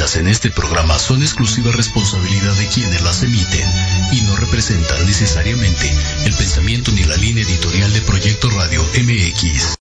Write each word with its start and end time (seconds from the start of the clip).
vertidas 0.00 0.16
en 0.16 0.28
este 0.28 0.50
programa 0.50 0.98
son 0.98 1.20
exclusiva 1.22 1.70
responsabilidad 1.72 2.54
de 2.54 2.66
quienes 2.68 3.02
las 3.02 3.22
emiten 3.22 3.68
y 4.12 4.22
no 4.22 4.34
representan 4.36 5.04
necesariamente 5.06 5.92
el 6.24 6.32
pensamiento 6.34 6.90
ni 6.92 7.04
la 7.04 7.16
línea 7.16 7.44
editorial 7.44 7.92
de 7.92 8.00
Proyecto 8.02 8.48
Radio 8.50 8.82
MX. 8.82 9.74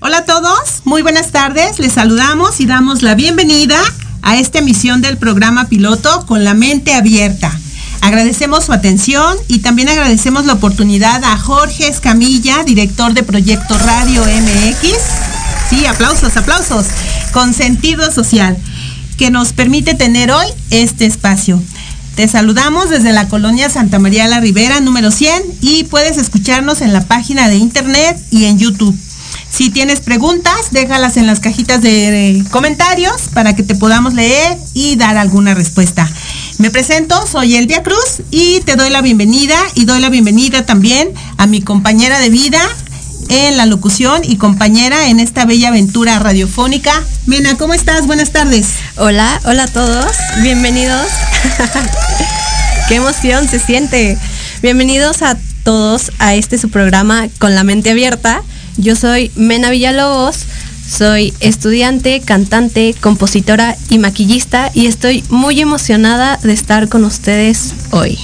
Hola 0.00 0.18
a 0.18 0.24
todos, 0.24 0.82
muy 0.84 1.02
buenas 1.02 1.32
tardes, 1.32 1.78
les 1.78 1.92
saludamos 1.92 2.60
y 2.60 2.66
damos 2.66 3.02
la 3.02 3.14
bienvenida 3.14 3.82
a 4.26 4.36
esta 4.36 4.58
emisión 4.58 5.02
del 5.02 5.18
programa 5.18 5.68
piloto 5.68 6.26
con 6.26 6.42
la 6.42 6.52
mente 6.52 6.92
abierta. 6.92 7.56
Agradecemos 8.00 8.64
su 8.64 8.72
atención 8.72 9.36
y 9.46 9.60
también 9.60 9.88
agradecemos 9.88 10.46
la 10.46 10.54
oportunidad 10.54 11.22
a 11.22 11.38
Jorge 11.38 11.86
Escamilla, 11.86 12.64
director 12.64 13.14
de 13.14 13.22
Proyecto 13.22 13.78
Radio 13.78 14.22
MX. 14.22 14.98
Sí, 15.70 15.86
aplausos, 15.86 16.36
aplausos, 16.36 16.86
con 17.32 17.54
sentido 17.54 18.10
social, 18.10 18.56
que 19.16 19.30
nos 19.30 19.52
permite 19.52 19.94
tener 19.94 20.32
hoy 20.32 20.46
este 20.70 21.06
espacio. 21.06 21.62
Te 22.16 22.26
saludamos 22.26 22.90
desde 22.90 23.12
la 23.12 23.28
colonia 23.28 23.70
Santa 23.70 24.00
María 24.00 24.26
la 24.26 24.40
Ribera, 24.40 24.80
número 24.80 25.12
100, 25.12 25.40
y 25.60 25.84
puedes 25.84 26.18
escucharnos 26.18 26.80
en 26.80 26.92
la 26.92 27.02
página 27.02 27.48
de 27.48 27.58
internet 27.58 28.18
y 28.32 28.46
en 28.46 28.58
YouTube. 28.58 28.96
Si 29.56 29.70
tienes 29.70 30.00
preguntas, 30.00 30.70
déjalas 30.70 31.16
en 31.16 31.26
las 31.26 31.40
cajitas 31.40 31.80
de 31.80 32.44
comentarios 32.50 33.30
para 33.32 33.56
que 33.56 33.62
te 33.62 33.74
podamos 33.74 34.12
leer 34.12 34.58
y 34.74 34.96
dar 34.96 35.16
alguna 35.16 35.54
respuesta. 35.54 36.06
Me 36.58 36.70
presento, 36.70 37.26
soy 37.26 37.56
Elvia 37.56 37.82
Cruz 37.82 38.20
y 38.30 38.60
te 38.66 38.76
doy 38.76 38.90
la 38.90 39.00
bienvenida 39.00 39.56
y 39.74 39.86
doy 39.86 40.00
la 40.00 40.10
bienvenida 40.10 40.66
también 40.66 41.08
a 41.38 41.46
mi 41.46 41.62
compañera 41.62 42.18
de 42.18 42.28
vida 42.28 42.60
en 43.30 43.56
la 43.56 43.64
locución 43.64 44.20
y 44.24 44.36
compañera 44.36 45.08
en 45.08 45.20
esta 45.20 45.46
bella 45.46 45.68
aventura 45.68 46.18
radiofónica. 46.18 46.92
Mena, 47.24 47.56
¿cómo 47.56 47.72
estás? 47.72 48.06
Buenas 48.06 48.32
tardes. 48.32 48.66
Hola, 48.98 49.40
hola 49.46 49.62
a 49.62 49.68
todos, 49.68 50.12
bienvenidos. 50.42 51.06
Qué 52.90 52.96
emoción 52.96 53.48
se 53.48 53.58
siente. 53.58 54.18
Bienvenidos 54.60 55.22
a 55.22 55.34
todos 55.64 56.12
a 56.18 56.34
este 56.34 56.58
su 56.58 56.68
programa 56.68 57.28
con 57.38 57.54
la 57.54 57.64
mente 57.64 57.92
abierta 57.92 58.42
yo 58.76 58.96
soy 58.96 59.30
Mena 59.36 59.70
Villalobos, 59.70 60.46
soy 60.88 61.34
estudiante, 61.40 62.20
cantante, 62.20 62.94
compositora 63.00 63.76
y 63.90 63.98
maquillista 63.98 64.70
y 64.74 64.86
estoy 64.86 65.24
muy 65.30 65.60
emocionada 65.60 66.38
de 66.42 66.52
estar 66.52 66.88
con 66.88 67.04
ustedes 67.04 67.72
hoy. 67.90 68.18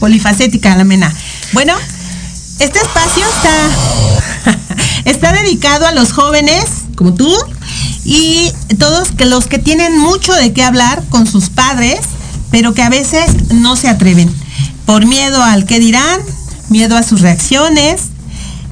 Polifacética 0.00 0.76
la 0.76 0.84
Mena. 0.84 1.14
Bueno, 1.52 1.74
este 2.58 2.78
espacio 2.78 3.24
está, 3.26 4.58
está 5.04 5.32
dedicado 5.32 5.86
a 5.86 5.92
los 5.92 6.12
jóvenes 6.12 6.64
como 6.96 7.14
tú 7.14 7.32
y 8.04 8.52
todos 8.78 9.12
que 9.12 9.24
los 9.24 9.46
que 9.46 9.58
tienen 9.58 9.98
mucho 9.98 10.32
de 10.34 10.52
qué 10.52 10.62
hablar 10.62 11.02
con 11.08 11.26
sus 11.26 11.48
padres, 11.48 12.00
pero 12.50 12.74
que 12.74 12.82
a 12.82 12.90
veces 12.90 13.50
no 13.52 13.76
se 13.76 13.88
atreven 13.88 14.32
por 14.84 15.06
miedo 15.06 15.42
al 15.42 15.64
que 15.64 15.80
dirán, 15.80 16.20
miedo 16.68 16.96
a 16.96 17.02
sus 17.02 17.22
reacciones, 17.22 18.13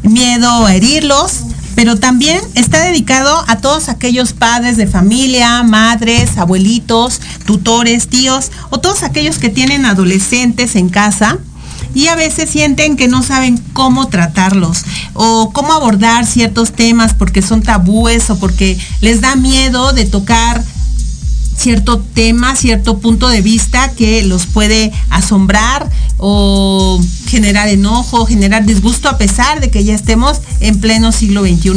miedo 0.03 0.67
a 0.67 0.75
herirlos, 0.75 1.41
pero 1.75 1.97
también 1.97 2.41
está 2.55 2.81
dedicado 2.85 3.45
a 3.49 3.59
todos 3.59 3.89
aquellos 3.89 4.33
padres 4.33 4.77
de 4.77 4.87
familia, 4.87 5.63
madres, 5.63 6.37
abuelitos, 6.37 7.21
tutores, 7.47 8.09
tíos 8.09 8.51
o 8.71 8.79
todos 8.79 9.03
aquellos 9.03 9.39
que 9.39 9.49
tienen 9.49 9.87
adolescentes 9.87 10.77
en 10.77 10.89
casa 10.89 11.39
y 11.95 12.09
a 12.09 12.15
veces 12.15 12.51
sienten 12.51 12.97
que 12.97 13.09
no 13.09 13.23
saben 13.23 13.63
cómo 13.73 14.09
tratarlos 14.09 14.85
o 15.15 15.51
cómo 15.53 15.73
abordar 15.73 16.27
ciertos 16.27 16.73
temas 16.73 17.15
porque 17.15 17.43
son 17.43 17.63
tabúes 17.63 18.31
o 18.31 18.39
porque 18.39 18.79
les 19.01 19.21
da 19.21 19.37
miedo 19.37 19.93
de 19.93 20.05
tocar 20.05 20.63
cierto 21.63 22.01
tema, 22.01 22.57
cierto 22.57 22.99
punto 22.99 23.29
de 23.29 23.41
vista 23.41 23.93
que 23.93 24.23
los 24.23 24.47
puede 24.47 24.93
asombrar 25.11 25.89
o 26.19 27.01
generar 27.27 27.69
enojo, 27.69 28.27
generar 28.27 28.67
disgusto 28.67 29.09
a 29.09 29.17
pesar 29.17 29.61
de 29.61 29.71
que 29.71 29.85
ya 29.85 29.95
estemos 29.95 30.41
en 30.59 30.81
pleno 30.81 31.13
siglo 31.13 31.43
XXI. 31.43 31.73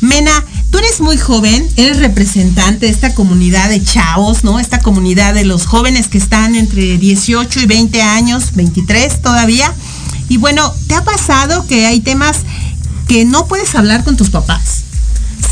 Mena, 0.00 0.44
tú 0.70 0.78
eres 0.78 1.00
muy 1.00 1.16
joven, 1.16 1.66
eres 1.76 1.98
representante 1.98 2.86
de 2.86 2.92
esta 2.92 3.12
comunidad 3.14 3.70
de 3.70 3.82
chavos, 3.82 4.44
¿no? 4.44 4.60
Esta 4.60 4.78
comunidad 4.78 5.34
de 5.34 5.44
los 5.44 5.66
jóvenes 5.66 6.06
que 6.06 6.18
están 6.18 6.54
entre 6.54 6.96
18 6.96 7.60
y 7.60 7.66
20 7.66 8.02
años, 8.02 8.54
23 8.54 9.20
todavía. 9.20 9.74
Y 10.28 10.36
bueno, 10.36 10.72
¿te 10.86 10.94
ha 10.94 11.02
pasado 11.02 11.66
que 11.66 11.86
hay 11.86 12.00
temas 12.00 12.38
que 13.08 13.24
no 13.24 13.46
puedes 13.46 13.74
hablar 13.74 14.04
con 14.04 14.16
tus 14.16 14.30
papás? 14.30 14.84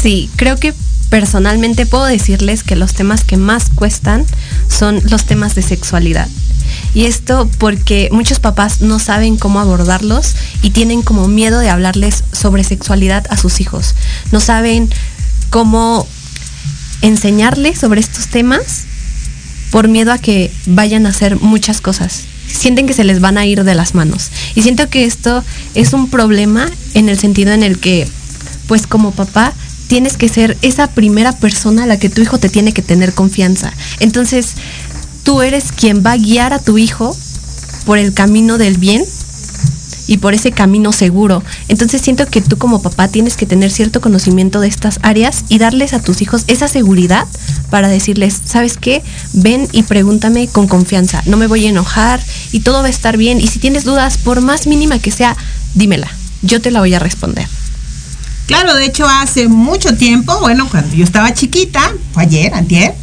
Sí, 0.03 0.31
creo 0.37 0.57
que 0.57 0.73
personalmente 1.13 1.85
puedo 1.85 2.07
decirles 2.07 2.63
que 2.63 2.75
los 2.75 2.95
temas 2.95 3.23
que 3.23 3.37
más 3.37 3.69
cuestan 3.75 4.25
son 4.67 4.99
los 5.11 5.27
temas 5.27 5.55
de 5.55 5.61
sexualidad. 5.61 6.27
Y 6.95 7.05
esto 7.05 7.51
porque 7.59 8.09
muchos 8.11 8.41
papás 8.41 8.81
no 8.81 8.99
saben 8.99 9.37
cómo 9.37 9.61
abordarlos 9.61 10.35
y 10.63 10.71
tienen 10.71 11.03
como 11.03 11.29
miedo 11.29 11.59
de 11.59 11.69
hablarles 11.69 12.25
sobre 12.33 12.65
sexualidad 12.65 13.27
a 13.29 13.37
sus 13.37 13.61
hijos. 13.61 13.95
No 14.33 14.41
saben 14.41 14.89
cómo 15.51 16.09
enseñarles 17.03 17.79
sobre 17.79 18.01
estos 18.01 18.29
temas 18.29 18.85
por 19.71 19.89
miedo 19.89 20.13
a 20.13 20.19
que 20.19 20.51
vayan 20.65 21.05
a 21.05 21.11
hacer 21.11 21.39
muchas 21.39 21.83
cosas. 21.83 22.23
Sienten 22.49 22.87
que 22.87 22.95
se 22.95 23.05
les 23.05 23.21
van 23.21 23.37
a 23.37 23.45
ir 23.45 23.65
de 23.65 23.75
las 23.75 23.95
manos. 23.95 24.31
Y 24.55 24.63
siento 24.63 24.89
que 24.89 25.05
esto 25.05 25.45
es 25.75 25.93
un 25.93 26.09
problema 26.09 26.71
en 26.95 27.11
el 27.11 27.19
sentido 27.19 27.53
en 27.53 27.63
el 27.63 27.79
que, 27.79 28.09
pues 28.67 28.87
como 28.87 29.11
papá, 29.11 29.53
tienes 29.93 30.17
que 30.17 30.31
ser 30.31 30.57
esa 30.63 30.87
primera 30.87 31.33
persona 31.33 31.83
a 31.83 31.87
la 31.87 31.99
que 31.99 32.09
tu 32.09 32.23
hijo 32.23 32.39
te 32.39 32.49
tiene 32.49 32.73
que 32.73 32.81
tener 32.81 33.13
confianza. 33.13 33.75
Entonces, 34.01 34.55
tú 35.23 35.43
eres 35.43 35.71
quien 35.71 36.03
va 36.03 36.13
a 36.13 36.17
guiar 36.17 36.55
a 36.55 36.59
tu 36.59 36.79
hijo 36.79 37.15
por 37.85 37.99
el 37.99 38.15
camino 38.15 38.57
del 38.57 38.79
bien 38.79 39.05
y 40.07 40.17
por 40.17 40.33
ese 40.33 40.51
camino 40.51 40.93
seguro. 40.93 41.43
Entonces 41.69 42.01
siento 42.01 42.25
que 42.25 42.41
tú 42.41 42.57
como 42.57 42.81
papá 42.81 43.09
tienes 43.09 43.37
que 43.37 43.45
tener 43.45 43.71
cierto 43.71 44.01
conocimiento 44.01 44.61
de 44.61 44.69
estas 44.69 44.99
áreas 45.03 45.45
y 45.51 45.59
darles 45.59 45.93
a 45.93 46.01
tus 46.01 46.23
hijos 46.23 46.45
esa 46.47 46.69
seguridad 46.69 47.29
para 47.69 47.89
decirles, 47.89 48.41
¿sabes 48.47 48.79
qué? 48.79 49.03
Ven 49.35 49.69
y 49.73 49.83
pregúntame 49.83 50.49
con 50.49 50.69
confianza, 50.69 51.23
no 51.27 51.37
me 51.37 51.49
voy 51.49 51.67
a 51.67 51.69
enojar 51.69 52.19
y 52.51 52.61
todo 52.61 52.81
va 52.81 52.87
a 52.87 52.89
estar 52.89 53.19
bien. 53.19 53.43
Y 53.43 53.47
si 53.47 53.59
tienes 53.59 53.85
dudas, 53.85 54.17
por 54.17 54.41
más 54.41 54.67
mínima 54.67 54.99
que 55.01 55.11
sea, 55.11 55.37
dímela, 55.75 56.09
yo 56.41 56.63
te 56.63 56.71
la 56.71 56.81
voy 56.81 56.95
a 56.95 56.99
responder. 56.99 57.47
Claro, 58.53 58.75
de 58.75 58.85
hecho 58.85 59.09
hace 59.09 59.49
mucho 59.49 59.97
tiempo, 59.97 60.39
bueno, 60.41 60.69
cuando 60.71 60.95
yo 60.95 61.05
estaba 61.05 61.33
chiquita, 61.33 61.81
fue 62.13 62.25
ayer, 62.25 62.53
antier, 62.53 62.95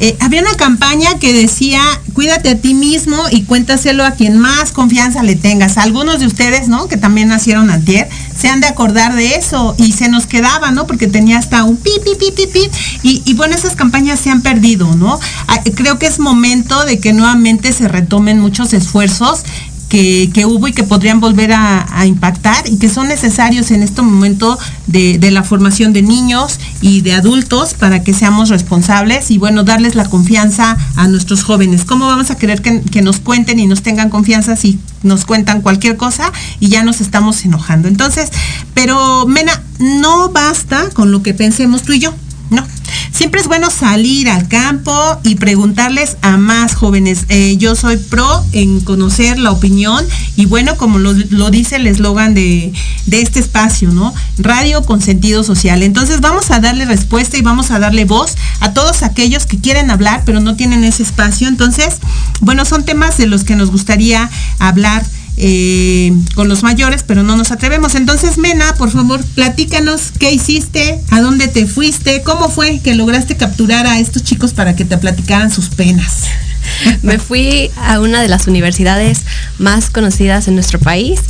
eh, 0.00 0.16
había 0.18 0.40
una 0.40 0.56
campaña 0.56 1.18
que 1.20 1.32
decía, 1.32 1.80
cuídate 2.14 2.48
a 2.48 2.56
ti 2.56 2.74
mismo 2.74 3.16
y 3.30 3.42
cuéntaselo 3.42 4.02
a 4.04 4.12
quien 4.12 4.38
más 4.38 4.72
confianza 4.72 5.22
le 5.22 5.36
tengas. 5.36 5.76
Algunos 5.76 6.18
de 6.18 6.26
ustedes, 6.26 6.68
¿no? 6.68 6.88
Que 6.88 6.96
también 6.96 7.28
nacieron 7.28 7.70
antier, 7.70 8.08
se 8.36 8.48
han 8.48 8.60
de 8.60 8.66
acordar 8.66 9.14
de 9.14 9.36
eso 9.36 9.74
y 9.78 9.92
se 9.92 10.08
nos 10.08 10.26
quedaba, 10.26 10.70
¿no? 10.70 10.86
Porque 10.86 11.06
tenía 11.06 11.38
hasta 11.38 11.62
un 11.62 11.76
pi, 11.76 11.90
pi, 12.02 12.10
pi, 12.18 12.32
pi, 12.32 12.46
pi. 12.46 12.70
Y, 13.02 13.34
bueno, 13.34 13.54
esas 13.54 13.76
campañas 13.76 14.18
se 14.18 14.30
han 14.30 14.40
perdido, 14.40 14.92
¿no? 14.96 15.20
Ah, 15.46 15.60
creo 15.74 15.98
que 15.98 16.06
es 16.06 16.18
momento 16.18 16.84
de 16.84 16.98
que 16.98 17.12
nuevamente 17.12 17.72
se 17.72 17.86
retomen 17.86 18.40
muchos 18.40 18.72
esfuerzos 18.72 19.44
que, 19.90 20.46
hubo 20.46 20.68
y 20.68 20.72
que 20.72 20.84
podrían 20.84 21.20
volver 21.20 21.52
a, 21.52 22.06
impactar 22.06 22.66
y 22.66 22.78
que 22.78 22.88
son 22.88 23.08
necesarios 23.08 23.70
en 23.70 23.82
este 23.82 24.00
momento 24.00 24.58
de, 24.86 25.18
la 25.30 25.42
formación 25.42 25.92
de 25.92 26.02
niños 26.02 26.58
y 26.80 27.02
de 27.02 27.12
adultos 27.12 27.74
para 27.74 28.02
que 28.02 28.14
seamos 28.14 28.48
responsables 28.48 29.30
y 29.30 29.38
bueno, 29.38 29.64
darles 29.64 29.94
la 29.94 30.08
confianza 30.08 30.76
a 30.96 31.08
nuestros 31.08 31.42
jóvenes. 31.42 31.84
¿Cómo 31.84 32.06
vamos 32.06 32.30
a 32.30 32.36
querer 32.36 32.62
que, 32.62 32.80
que 32.80 33.02
nos 33.02 33.18
cuenten 33.18 33.58
y 33.58 33.66
nos 33.66 33.82
tengan 33.82 34.08
confianza 34.08 34.56
si 34.56 34.78
nos 35.02 35.24
cuentan 35.24 35.60
cualquier 35.60 35.96
cosa 35.96 36.32
y 36.60 36.68
ya 36.68 36.82
nos 36.82 37.00
estamos 37.00 37.44
enojando? 37.44 37.88
Entonces, 37.88 38.30
pero 38.74 39.26
Mena, 39.26 39.60
no 39.78 40.30
basta 40.30 40.88
con 40.90 41.10
lo 41.10 41.22
que 41.22 41.34
pensemos 41.34 41.82
tú 41.82 41.92
y 41.92 41.98
yo. 41.98 42.14
No. 42.50 42.64
Siempre 43.12 43.40
es 43.40 43.46
bueno 43.46 43.70
salir 43.70 44.28
al 44.28 44.48
campo 44.48 44.92
y 45.22 45.36
preguntarles 45.36 46.16
a 46.22 46.36
más 46.36 46.74
jóvenes. 46.74 47.26
Eh, 47.28 47.56
yo 47.58 47.74
soy 47.74 47.96
pro 47.96 48.44
en 48.52 48.80
conocer 48.80 49.38
la 49.38 49.50
opinión 49.50 50.04
y 50.36 50.46
bueno, 50.46 50.76
como 50.76 50.98
lo, 50.98 51.50
dice 51.50 51.76
el 51.76 51.86
eslogan 51.86 52.34
de, 52.34 52.72
de, 53.06 53.20
este 53.20 53.40
espacio, 53.40 53.90
¿no? 53.90 54.14
Radio 54.38 54.82
con 54.82 55.00
sentido 55.00 55.44
social. 55.44 55.82
Entonces 55.82 56.20
vamos 56.20 56.50
a 56.50 56.60
darle 56.60 56.84
respuesta 56.84 57.36
y 57.36 57.42
vamos 57.42 57.70
a 57.70 57.78
darle 57.78 58.04
voz 58.04 58.36
a 58.60 58.72
todos 58.72 59.02
aquellos 59.02 59.46
que 59.46 59.58
quieren 59.58 59.90
hablar 59.90 60.22
pero 60.24 60.40
no 60.40 60.56
tienen 60.56 60.84
ese 60.84 61.02
espacio. 61.02 61.48
Entonces, 61.48 61.98
bueno, 62.40 62.64
son 62.64 62.84
temas 62.84 63.18
de 63.18 63.26
los 63.26 63.44
que 63.44 63.56
nos 63.56 63.70
gustaría 63.70 64.30
hablar 64.58 65.04
eh, 65.42 66.12
con 66.34 66.48
los 66.48 66.62
mayores, 66.62 67.02
pero 67.02 67.22
no 67.22 67.34
nos 67.34 67.50
atrevemos. 67.50 67.94
Entonces, 67.94 68.36
Mena, 68.36 68.74
por 68.74 68.90
favor, 68.90 69.24
platícanos 69.34 70.12
qué 70.18 70.30
hiciste, 70.30 71.00
a 71.10 71.22
dónde 71.22 71.48
te 71.48 71.66
fuiste, 71.66 72.22
cómo 72.22 72.50
fue 72.50 72.80
que 72.80 72.94
lograste 72.94 73.38
capturar 73.38 73.86
a 73.86 73.98
estos 73.98 74.22
chicos 74.22 74.52
para 74.52 74.76
que 74.76 74.84
te 74.84 74.98
platicaran 74.98 75.50
sus 75.50 75.70
penas. 75.70 76.24
Me 77.02 77.18
fui 77.18 77.70
a 77.76 78.00
una 78.00 78.20
de 78.20 78.28
las 78.28 78.48
universidades 78.48 79.22
más 79.58 79.88
conocidas 79.88 80.46
en 80.46 80.56
nuestro 80.56 80.78
país 80.78 81.20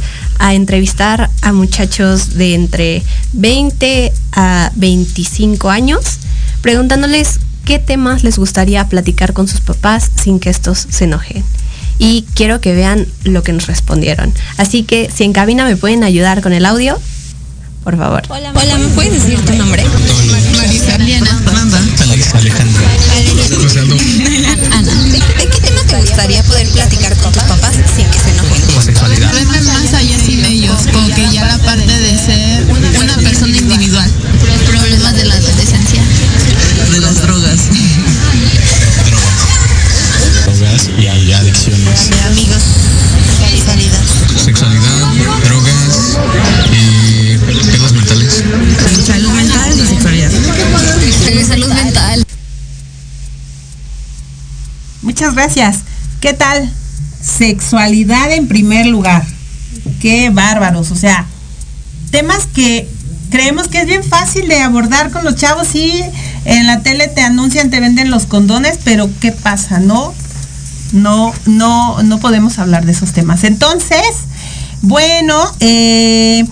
a 0.41 0.55
entrevistar 0.55 1.31
a 1.43 1.53
muchachos 1.53 2.35
de 2.35 2.55
entre 2.55 3.05
20 3.35 4.13
a 4.33 4.73
25 4.75 5.71
años, 5.71 6.19
preguntándoles 6.63 7.39
qué 7.65 7.79
temas 7.79 8.25
les 8.25 8.39
gustaría 8.39 8.89
platicar 8.89 9.35
con 9.35 9.47
sus 9.47 9.61
papás 9.61 10.11
sin 10.21 10.41
que 10.41 10.51
estos 10.51 10.89
se 10.91 11.05
enojen 11.05 11.45
y 12.01 12.25
quiero 12.35 12.63
que 12.63 12.75
vean 12.75 13.07
lo 13.25 13.43
que 13.43 13.53
nos 13.53 13.67
respondieron. 13.67 14.33
Así 14.57 14.83
que 14.83 15.11
si 15.15 15.23
en 15.25 15.35
cabina 15.35 15.67
me 15.67 15.77
pueden 15.77 16.03
ayudar 16.03 16.41
con 16.41 16.55
el 16.55 16.65
audio, 16.65 16.99
por 17.85 17.97
favor. 17.97 18.23
Hola, 18.29 18.53
¿me 18.79 18.89
puedes 18.89 19.13
decir 19.13 19.39
tu 19.45 19.53
nombre? 19.55 19.85
Marisa, 20.57 20.97
Diana, 20.97 21.41
Fernanda, 21.45 21.79
Alex, 22.01 22.35
Alejandro, 22.35 22.83
Ana. 24.73 24.95
¿De, 25.05 25.13
de 25.13 25.49
qué 25.51 25.61
tema 25.61 25.81
te 25.87 26.01
gustaría 26.01 26.43
poder 26.45 26.69
platicar 26.69 27.15
con 27.19 27.33
tus 27.33 27.43
papás 27.43 27.75
sin 27.75 28.07
que 28.07 28.19
se 28.19 28.31
enojen? 28.31 28.63
homosexualidad. 28.71 29.33
verme 29.35 29.61
más 29.61 29.93
allá 29.93 30.19
sin 30.19 30.45
ellos, 30.45 30.87
como 30.91 31.15
que 31.15 31.29
ya 31.31 31.45
la 31.45 31.59
parte 31.59 31.87
de 31.87 32.19
ser 32.19 32.65
una 32.99 33.15
persona 33.17 33.57
individual. 33.57 34.11
Problemas 34.67 35.15
de 35.17 35.25
la 35.27 35.35
adolescencia. 35.35 36.03
De 36.93 37.01
las 37.01 37.23
drogas. 37.23 37.61
Y 41.01 41.33
adicciones. 41.33 42.11
De 42.11 42.21
amigos. 42.21 42.63
Sexualidad, 44.45 45.15
drogas 45.45 46.19
y 46.71 47.39
pedos 47.39 47.93
mentales. 47.93 48.45
Salud 49.07 49.31
mental 49.31 49.73
y 49.73 49.87
sexualidad. 49.87 50.31
salud 51.49 51.73
mental. 51.73 52.27
Muchas 55.01 55.35
gracias. 55.35 55.79
¿Qué 56.21 56.35
tal? 56.35 56.71
Sexualidad 57.23 58.31
en 58.33 58.47
primer 58.47 58.85
lugar. 58.85 59.25
Qué 60.03 60.29
bárbaros. 60.29 60.91
O 60.91 60.97
sea, 60.97 61.25
temas 62.11 62.47
que 62.47 62.87
creemos 63.31 63.69
que 63.69 63.81
es 63.81 63.87
bien 63.87 64.05
fácil 64.05 64.49
de 64.49 64.61
abordar 64.61 65.11
con 65.11 65.25
los 65.25 65.37
chavos. 65.37 65.67
Sí, 65.67 66.03
en 66.45 66.67
la 66.67 66.83
tele 66.83 67.09
te 67.09 67.23
anuncian, 67.23 67.71
te 67.71 67.81
venden 67.81 68.11
los 68.11 68.27
condones, 68.27 68.79
pero 68.85 69.09
¿qué 69.21 69.33
pasa? 69.33 69.81
No, 69.81 70.13
no, 70.93 71.33
no, 71.47 72.03
no 72.03 72.19
podemos 72.19 72.59
hablar 72.59 72.85
de 72.87 72.93
esos 72.93 73.13
temas. 73.13 73.45
Entonces, 73.45 74.03
bueno, 74.83 75.43
eh, 75.61 76.45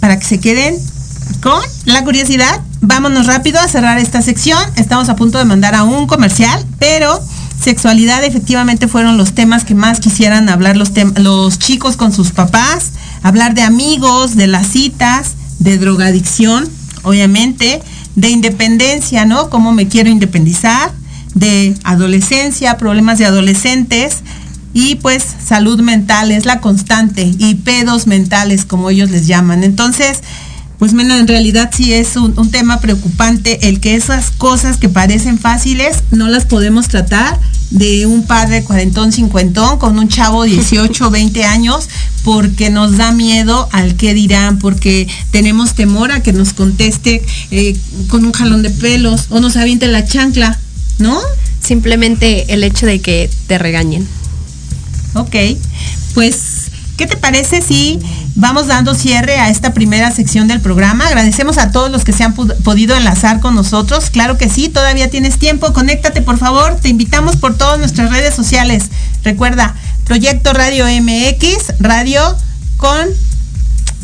para 0.00 0.18
que 0.18 0.24
se 0.24 0.40
queden 0.40 0.76
con 1.40 1.60
la 1.84 2.04
curiosidad, 2.04 2.60
vámonos 2.80 3.26
rápido 3.26 3.60
a 3.60 3.68
cerrar 3.68 3.98
esta 3.98 4.22
sección. 4.22 4.58
Estamos 4.76 5.08
a 5.08 5.16
punto 5.16 5.38
de 5.38 5.44
mandar 5.44 5.74
a 5.74 5.82
un 5.82 6.06
comercial, 6.06 6.64
pero 6.78 7.20
sexualidad 7.60 8.24
efectivamente 8.24 8.88
fueron 8.88 9.16
los 9.16 9.32
temas 9.34 9.64
que 9.64 9.74
más 9.74 10.00
quisieran 10.00 10.48
hablar 10.48 10.76
los, 10.76 10.92
los 11.16 11.58
chicos 11.58 11.96
con 11.96 12.12
sus 12.12 12.30
papás, 12.30 12.92
hablar 13.22 13.54
de 13.54 13.62
amigos, 13.62 14.36
de 14.36 14.46
las 14.46 14.66
citas, 14.68 15.34
de 15.58 15.78
drogadicción, 15.78 16.68
obviamente, 17.02 17.82
de 18.14 18.30
independencia, 18.30 19.24
¿no? 19.24 19.50
Cómo 19.50 19.72
me 19.72 19.88
quiero 19.88 20.10
independizar, 20.10 20.92
de 21.36 21.74
adolescencia, 21.84 22.78
problemas 22.78 23.18
de 23.18 23.26
adolescentes 23.26 24.22
y 24.72 24.96
pues 24.96 25.22
salud 25.44 25.80
mental 25.80 26.32
es 26.32 26.46
la 26.46 26.60
constante 26.60 27.30
y 27.38 27.54
pedos 27.56 28.06
mentales 28.06 28.64
como 28.64 28.90
ellos 28.90 29.10
les 29.10 29.26
llaman. 29.26 29.62
Entonces, 29.62 30.22
pues 30.78 30.92
en 30.92 31.28
realidad 31.28 31.70
sí 31.74 31.92
es 31.92 32.16
un, 32.16 32.38
un, 32.38 32.50
tema 32.50 32.80
preocupante 32.80 33.68
el 33.68 33.80
que 33.80 33.94
esas 33.94 34.30
cosas 34.30 34.76
que 34.76 34.88
parecen 34.88 35.38
fáciles 35.38 36.02
no 36.10 36.28
las 36.28 36.44
podemos 36.44 36.88
tratar 36.88 37.38
de 37.70 38.06
un 38.06 38.26
padre 38.26 38.62
cuarentón, 38.62 39.12
cincuentón 39.12 39.78
con 39.78 39.98
un 39.98 40.08
chavo 40.08 40.44
18, 40.44 41.10
20 41.10 41.44
años 41.46 41.88
porque 42.24 42.70
nos 42.70 42.96
da 42.96 43.12
miedo 43.12 43.68
al 43.72 43.94
que 43.96 44.14
dirán, 44.14 44.58
porque 44.58 45.08
tenemos 45.30 45.74
temor 45.74 46.12
a 46.12 46.22
que 46.22 46.32
nos 46.32 46.52
conteste 46.52 47.24
eh, 47.50 47.76
con 48.08 48.24
un 48.24 48.32
jalón 48.32 48.62
de 48.62 48.70
pelos 48.70 49.26
o 49.30 49.40
nos 49.40 49.56
aviente 49.56 49.86
la 49.86 50.04
chancla, 50.04 50.58
¿no? 50.98 51.20
Simplemente 51.62 52.52
el 52.52 52.64
hecho 52.64 52.86
de 52.86 53.00
que 53.00 53.30
te 53.46 53.58
regañen. 53.58 54.06
Ok, 55.14 55.34
pues, 56.14 56.70
¿qué 56.96 57.06
te 57.06 57.16
parece 57.16 57.62
si 57.62 58.00
vamos 58.34 58.66
dando 58.66 58.94
cierre 58.94 59.38
a 59.38 59.48
esta 59.48 59.72
primera 59.72 60.10
sección 60.10 60.46
del 60.46 60.60
programa? 60.60 61.06
Agradecemos 61.06 61.58
a 61.58 61.70
todos 61.70 61.90
los 61.90 62.04
que 62.04 62.12
se 62.12 62.24
han 62.24 62.34
podido 62.34 62.96
enlazar 62.96 63.40
con 63.40 63.54
nosotros. 63.54 64.10
Claro 64.10 64.38
que 64.38 64.48
sí, 64.48 64.68
todavía 64.68 65.10
tienes 65.10 65.38
tiempo. 65.38 65.72
Conéctate, 65.72 66.22
por 66.22 66.38
favor. 66.38 66.76
Te 66.76 66.88
invitamos 66.88 67.36
por 67.36 67.56
todas 67.56 67.78
nuestras 67.78 68.10
redes 68.10 68.34
sociales. 68.34 68.84
Recuerda, 69.24 69.74
Proyecto 70.04 70.52
Radio 70.52 70.86
MX, 70.86 71.80
radio 71.80 72.22
con 72.76 73.08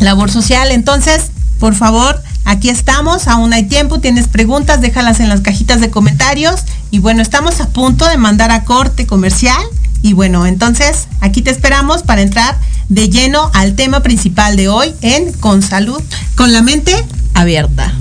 labor 0.00 0.30
social. 0.30 0.72
Entonces, 0.72 1.30
por 1.60 1.76
favor, 1.76 2.20
aquí 2.44 2.68
estamos, 2.68 3.28
aún 3.28 3.52
hay 3.52 3.64
tiempo, 3.64 4.00
tienes 4.00 4.28
preguntas, 4.28 4.80
déjalas 4.80 5.20
en 5.20 5.28
las 5.28 5.40
cajitas 5.40 5.80
de 5.80 5.90
comentarios. 5.90 6.62
Y 6.90 6.98
bueno, 6.98 7.22
estamos 7.22 7.60
a 7.60 7.68
punto 7.68 8.06
de 8.06 8.16
mandar 8.16 8.50
a 8.50 8.64
corte 8.64 9.06
comercial. 9.06 9.62
Y 10.02 10.14
bueno, 10.14 10.46
entonces 10.46 11.08
aquí 11.20 11.42
te 11.42 11.50
esperamos 11.50 12.02
para 12.02 12.22
entrar 12.22 12.58
de 12.88 13.08
lleno 13.08 13.50
al 13.54 13.74
tema 13.74 14.00
principal 14.00 14.56
de 14.56 14.68
hoy 14.68 14.94
en 15.00 15.32
Con 15.32 15.62
Salud, 15.62 16.02
con 16.36 16.52
la 16.52 16.62
mente 16.62 16.92
abierta. 17.34 17.94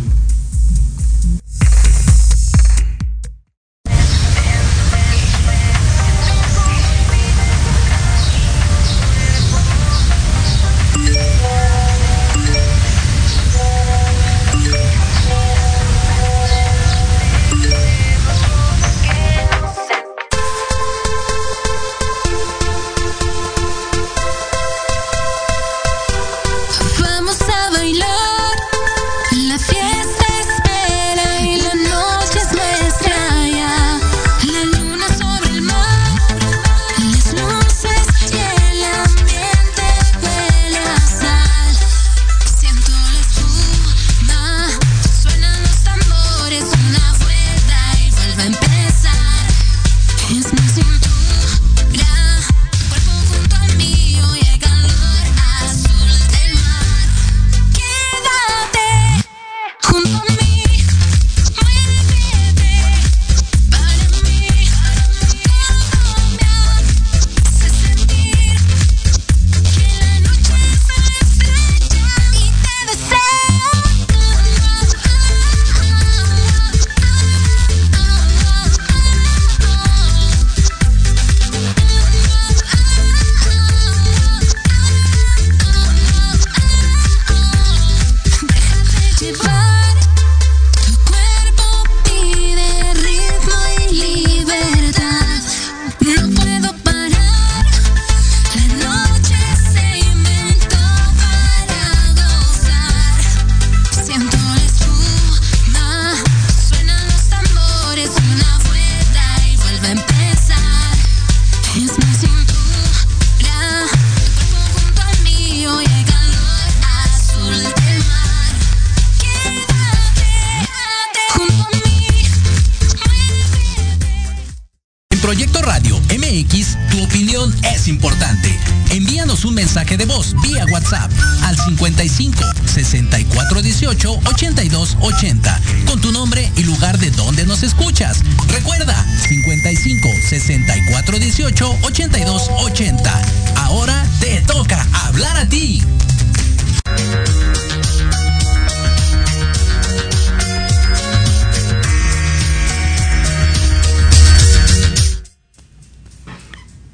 55 132.01 132.43
64 132.65 133.61
18 133.61 134.21
82 134.25 134.97
80 135.01 135.61
con 135.85 136.01
tu 136.01 136.11
nombre 136.11 136.51
y 136.55 136.63
lugar 136.63 136.97
de 136.97 137.11
donde 137.11 137.45
nos 137.45 137.61
escuchas. 137.61 138.23
Recuerda 138.47 139.05
55 139.27 140.09
64 140.27 141.19
18 141.19 141.77
82 141.83 142.49
80. 142.57 143.21
Ahora 143.55 144.03
te 144.19 144.41
toca 144.41 144.83
hablar 145.05 145.37
a 145.37 145.47
ti. 145.47 145.83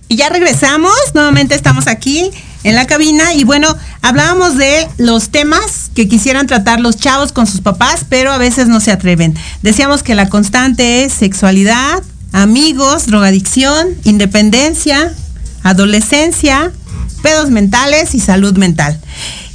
Y 0.09 0.17
ya 0.17 0.27
regresamos, 0.27 0.93
nuevamente 1.13 1.55
estamos 1.55 1.87
aquí 1.87 2.29
en 2.63 2.75
la 2.75 2.87
cabina 2.87 3.33
y 3.33 3.45
bueno, 3.45 3.73
hablábamos 4.07 4.57
de 4.57 4.87
los 4.97 5.29
temas 5.29 5.91
que 5.93 6.07
quisieran 6.07 6.47
tratar 6.47 6.79
los 6.79 6.95
chavos 6.95 7.33
con 7.33 7.45
sus 7.45 7.59
papás, 7.59 8.05
pero 8.07 8.31
a 8.31 8.37
veces 8.37 8.69
no 8.69 8.79
se 8.79 8.91
atreven. 8.91 9.35
Decíamos 9.63 10.01
que 10.01 10.15
la 10.15 10.29
constante 10.29 11.03
es 11.03 11.11
sexualidad, 11.11 12.01
amigos, 12.31 13.07
drogadicción, 13.07 13.89
independencia, 14.05 15.13
adolescencia, 15.63 16.71
pedos 17.21 17.49
mentales 17.49 18.15
y 18.15 18.21
salud 18.21 18.57
mental. 18.57 18.97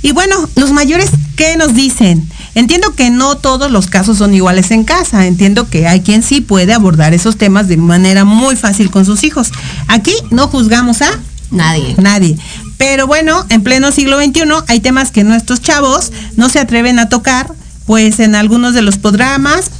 Y 0.02 0.12
bueno, 0.12 0.37
los 0.56 0.71
mayores, 0.73 1.09
¿qué 1.37 1.56
nos 1.56 1.75
dicen? 1.75 2.28
Entiendo 2.54 2.94
que 2.94 3.09
no 3.09 3.37
todos 3.37 3.71
los 3.71 3.87
casos 3.87 4.18
son 4.18 4.35
iguales 4.35 4.71
en 4.71 4.85
casa. 4.85 5.26
Entiendo 5.26 5.71
que 5.71 5.87
hay 5.88 6.02
quien 6.02 6.23
sí 6.23 6.42
puede 6.42 6.75
abordar 6.75 7.14
esos 7.14 7.38
temas 7.38 7.68
de 7.68 7.78
manera 7.78 8.26
muy 8.26 8.56
fácil 8.56 8.90
con 8.90 9.06
sus 9.06 9.25
hijos. 9.25 9.50
Aquí 9.88 10.12
no 10.30 10.49
juzgamos 10.49 11.00
a 11.00 11.18
Nadie. 11.52 11.94
nadie. 11.99 12.37
Pero 12.78 13.06
bueno, 13.06 13.44
en 13.48 13.62
pleno 13.62 13.92
siglo 13.92 14.18
XXI 14.18 14.42
hay 14.68 14.80
temas 14.80 15.10
que 15.10 15.24
nuestros 15.24 15.60
chavos 15.60 16.12
no 16.36 16.48
se 16.48 16.58
atreven 16.58 16.98
a 16.98 17.08
tocar, 17.08 17.52
pues 17.86 18.20
en 18.20 18.34
algunos 18.34 18.74
de 18.74 18.82
los 18.82 18.98
programas, 18.98 19.70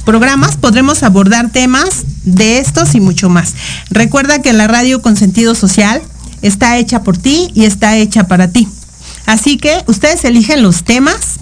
podremos 0.59 1.03
abordar 1.03 1.49
temas 1.51 2.03
de 2.23 2.59
estos 2.59 2.95
y 2.95 2.99
mucho 2.99 3.29
más. 3.29 3.53
Recuerda 3.89 4.41
que 4.41 4.53
la 4.53 4.67
radio 4.67 5.01
con 5.01 5.15
sentido 5.15 5.55
social 5.55 6.01
está 6.41 6.77
hecha 6.77 7.03
por 7.03 7.17
ti 7.17 7.49
y 7.53 7.65
está 7.65 7.97
hecha 7.97 8.25
para 8.25 8.49
ti. 8.49 8.67
Así 9.25 9.57
que 9.57 9.83
ustedes 9.87 10.25
eligen 10.25 10.61
los 10.61 10.83
temas 10.83 11.39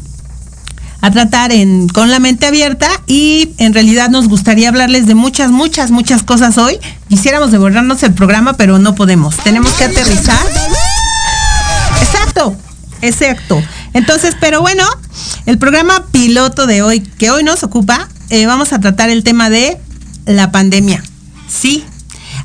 a 1.02 1.10
tratar 1.10 1.52
con 1.94 2.12
la 2.12 2.20
mente 2.20 2.46
abierta 2.46 2.88
y 3.08 3.50
en 3.58 3.74
realidad 3.74 4.10
nos 4.10 4.28
gustaría 4.28 4.70
hablarles 4.70 5.08
de 5.08 5.16
muchas, 5.16 5.50
muchas, 5.50 5.90
muchas 5.90 6.22
cosas 6.22 6.58
hoy. 6.60 6.78
Quisiéramos 7.10 7.52
devorarnos 7.52 8.04
el 8.04 8.14
programa, 8.14 8.54
pero 8.54 8.78
no 8.78 8.94
podemos. 8.94 9.36
Tenemos 9.38 9.72
que 9.74 9.86
aterrizar. 9.86 10.46
Exacto, 12.32 12.56
exacto. 13.02 13.64
Entonces, 13.94 14.36
pero 14.40 14.62
bueno, 14.62 14.86
el 15.46 15.58
programa 15.58 16.06
piloto 16.12 16.66
de 16.66 16.82
hoy, 16.82 17.02
que 17.02 17.30
hoy 17.30 17.44
nos 17.44 17.64
ocupa, 17.64 18.08
eh, 18.30 18.46
vamos 18.46 18.72
a 18.72 18.80
tratar 18.80 19.10
el 19.10 19.24
tema 19.24 19.50
de 19.50 19.78
la 20.26 20.52
pandemia. 20.52 21.04
Sí, 21.50 21.84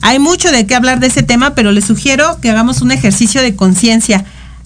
hay 0.02 0.18
mucho 0.18 0.50
de 0.50 0.66
qué 0.66 0.74
hablar 0.74 0.98
de 0.98 1.06
ese 1.06 1.22
tema, 1.22 1.54
pero 1.54 1.70
les 1.70 1.84
sugiero 1.84 2.40
que 2.40 2.50
hagamos 2.50 2.82
un 2.82 2.90
ejercicio 2.90 3.42
de 3.42 3.54
conciencia. 3.54 4.24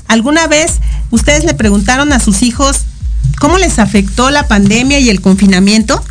¿Alguna 0.08 0.46
vez 0.46 0.80
ustedes 1.10 1.44
le 1.44 1.52
preguntaron 1.52 2.12
a 2.14 2.20
sus 2.20 2.42
hijos 2.42 2.84
cómo 3.38 3.58
les 3.58 3.78
afectó 3.78 4.30
la 4.30 4.48
pandemia 4.48 5.00
y 5.00 5.10
el 5.10 5.20
confinamiento? 5.20 6.02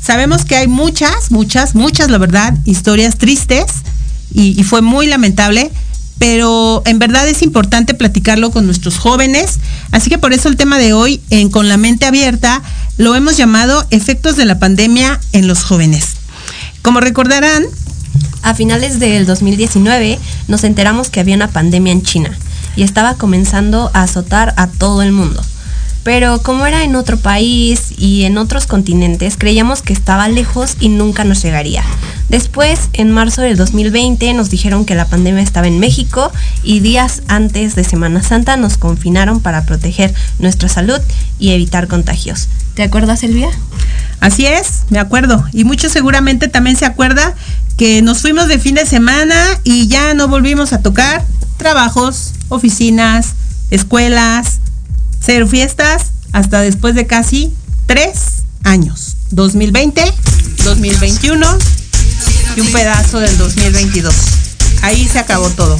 Sabemos 0.00 0.44
que 0.44 0.54
hay 0.54 0.68
muchas, 0.68 1.32
muchas, 1.32 1.74
muchas, 1.74 2.10
la 2.10 2.18
verdad, 2.18 2.54
historias 2.64 3.18
tristes 3.18 3.66
y, 4.32 4.58
y 4.58 4.62
fue 4.62 4.82
muy 4.82 5.06
lamentable, 5.08 5.72
pero 6.18 6.82
en 6.86 6.98
verdad 6.98 7.26
es 7.28 7.42
importante 7.42 7.94
platicarlo 7.94 8.50
con 8.50 8.66
nuestros 8.66 8.98
jóvenes. 8.98 9.58
Así 9.90 10.10
que 10.10 10.18
por 10.18 10.32
eso 10.32 10.48
el 10.48 10.56
tema 10.56 10.78
de 10.78 10.92
hoy, 10.92 11.20
en 11.30 11.50
Con 11.50 11.68
la 11.68 11.76
mente 11.76 12.06
abierta, 12.06 12.62
lo 12.96 13.14
hemos 13.14 13.36
llamado 13.36 13.84
efectos 13.90 14.36
de 14.36 14.44
la 14.44 14.58
pandemia 14.58 15.20
en 15.32 15.48
los 15.48 15.64
jóvenes. 15.64 16.16
Como 16.82 17.00
recordarán, 17.00 17.64
A 18.42 18.54
finales 18.54 18.98
del 18.98 19.24
2019 19.24 20.18
nos 20.48 20.64
enteramos 20.64 21.10
que 21.10 21.20
había 21.20 21.36
una 21.36 21.48
pandemia 21.48 21.92
en 21.92 22.02
China 22.02 22.36
y 22.76 22.82
estaba 22.82 23.14
comenzando 23.14 23.90
a 23.94 24.02
azotar 24.02 24.52
a 24.56 24.66
todo 24.66 25.02
el 25.02 25.12
mundo. 25.12 25.42
Pero 26.04 26.42
como 26.42 26.66
era 26.66 26.82
en 26.84 26.96
otro 26.96 27.16
país 27.16 27.92
y 27.96 28.24
en 28.24 28.38
otros 28.38 28.66
continentes, 28.66 29.36
creíamos 29.36 29.82
que 29.82 29.92
estaba 29.92 30.28
lejos 30.28 30.76
y 30.80 30.88
nunca 30.88 31.24
nos 31.24 31.42
llegaría. 31.42 31.84
Después, 32.28 32.88
en 32.94 33.12
marzo 33.12 33.42
del 33.42 33.56
2020, 33.56 34.32
nos 34.34 34.50
dijeron 34.50 34.84
que 34.84 34.94
la 34.94 35.06
pandemia 35.06 35.42
estaba 35.42 35.68
en 35.68 35.78
México 35.78 36.32
y 36.62 36.80
días 36.80 37.22
antes 37.28 37.74
de 37.74 37.84
Semana 37.84 38.22
Santa 38.22 38.56
nos 38.56 38.78
confinaron 38.78 39.40
para 39.40 39.64
proteger 39.64 40.14
nuestra 40.38 40.68
salud 40.68 40.98
y 41.38 41.50
evitar 41.50 41.88
contagios. 41.88 42.48
¿Te 42.74 42.82
acuerdas, 42.82 43.22
Elvia? 43.22 43.50
Así 44.20 44.46
es, 44.46 44.84
me 44.88 44.98
acuerdo. 44.98 45.44
Y 45.52 45.64
muchos 45.64 45.92
seguramente 45.92 46.48
también 46.48 46.76
se 46.76 46.86
acuerda 46.86 47.34
que 47.76 48.00
nos 48.02 48.22
fuimos 48.22 48.48
de 48.48 48.58
fin 48.58 48.76
de 48.76 48.86
semana 48.86 49.36
y 49.62 49.88
ya 49.88 50.14
no 50.14 50.28
volvimos 50.28 50.72
a 50.72 50.80
tocar 50.80 51.24
trabajos, 51.58 52.32
oficinas, 52.48 53.34
escuelas, 53.70 54.60
cero 55.24 55.46
fiestas, 55.46 56.12
hasta 56.32 56.60
después 56.60 56.94
de 56.94 57.06
casi 57.06 57.52
tres 57.86 58.42
años. 58.64 59.16
2020, 59.30 60.02
2021 60.64 61.46
y 62.56 62.60
un 62.60 62.72
pedazo 62.72 63.20
del 63.20 63.36
2022. 63.38 64.14
Ahí 64.82 65.08
se 65.08 65.18
acabó 65.18 65.48
todo. 65.50 65.78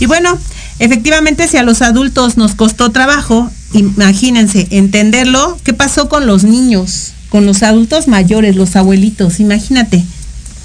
Y 0.00 0.06
bueno, 0.06 0.38
efectivamente 0.78 1.48
si 1.48 1.56
a 1.56 1.62
los 1.62 1.82
adultos 1.82 2.36
nos 2.36 2.54
costó 2.54 2.90
trabajo, 2.90 3.50
imagínense, 3.72 4.68
entenderlo, 4.70 5.58
¿qué 5.64 5.74
pasó 5.74 6.08
con 6.08 6.26
los 6.26 6.44
niños? 6.44 7.12
Con 7.28 7.44
los 7.44 7.62
adultos 7.62 8.08
mayores, 8.08 8.56
los 8.56 8.76
abuelitos, 8.76 9.40
imagínate. 9.40 10.04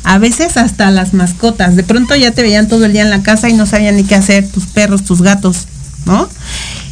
A 0.04 0.18
veces 0.18 0.58
hasta 0.58 0.90
las 0.90 1.14
mascotas. 1.14 1.76
De 1.76 1.84
pronto 1.84 2.16
ya 2.16 2.32
te 2.32 2.42
veían 2.42 2.68
todo 2.68 2.86
el 2.86 2.94
día 2.94 3.04
en 3.04 3.10
la 3.10 3.24
casa 3.24 3.50
y 3.50 3.54
no 3.54 3.66
sabían 3.66 3.98
ni 3.98 4.04
qué 4.04 4.16
hacer, 4.16 4.48
tus 4.48 4.66
perros, 4.66 5.04
tus 5.04 5.22
gatos, 5.22 5.68
¿no? 6.06 6.30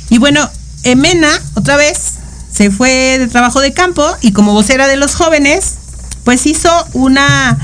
Y 0.09 0.17
bueno, 0.17 0.49
Emena, 0.83 1.29
otra 1.55 1.75
vez, 1.75 2.15
se 2.51 2.71
fue 2.71 3.17
de 3.19 3.27
trabajo 3.27 3.61
de 3.61 3.73
campo 3.73 4.05
y 4.21 4.31
como 4.31 4.53
vocera 4.53 4.87
de 4.87 4.97
los 4.97 5.15
jóvenes, 5.15 5.75
pues 6.23 6.45
hizo 6.45 6.69
una, 6.93 7.57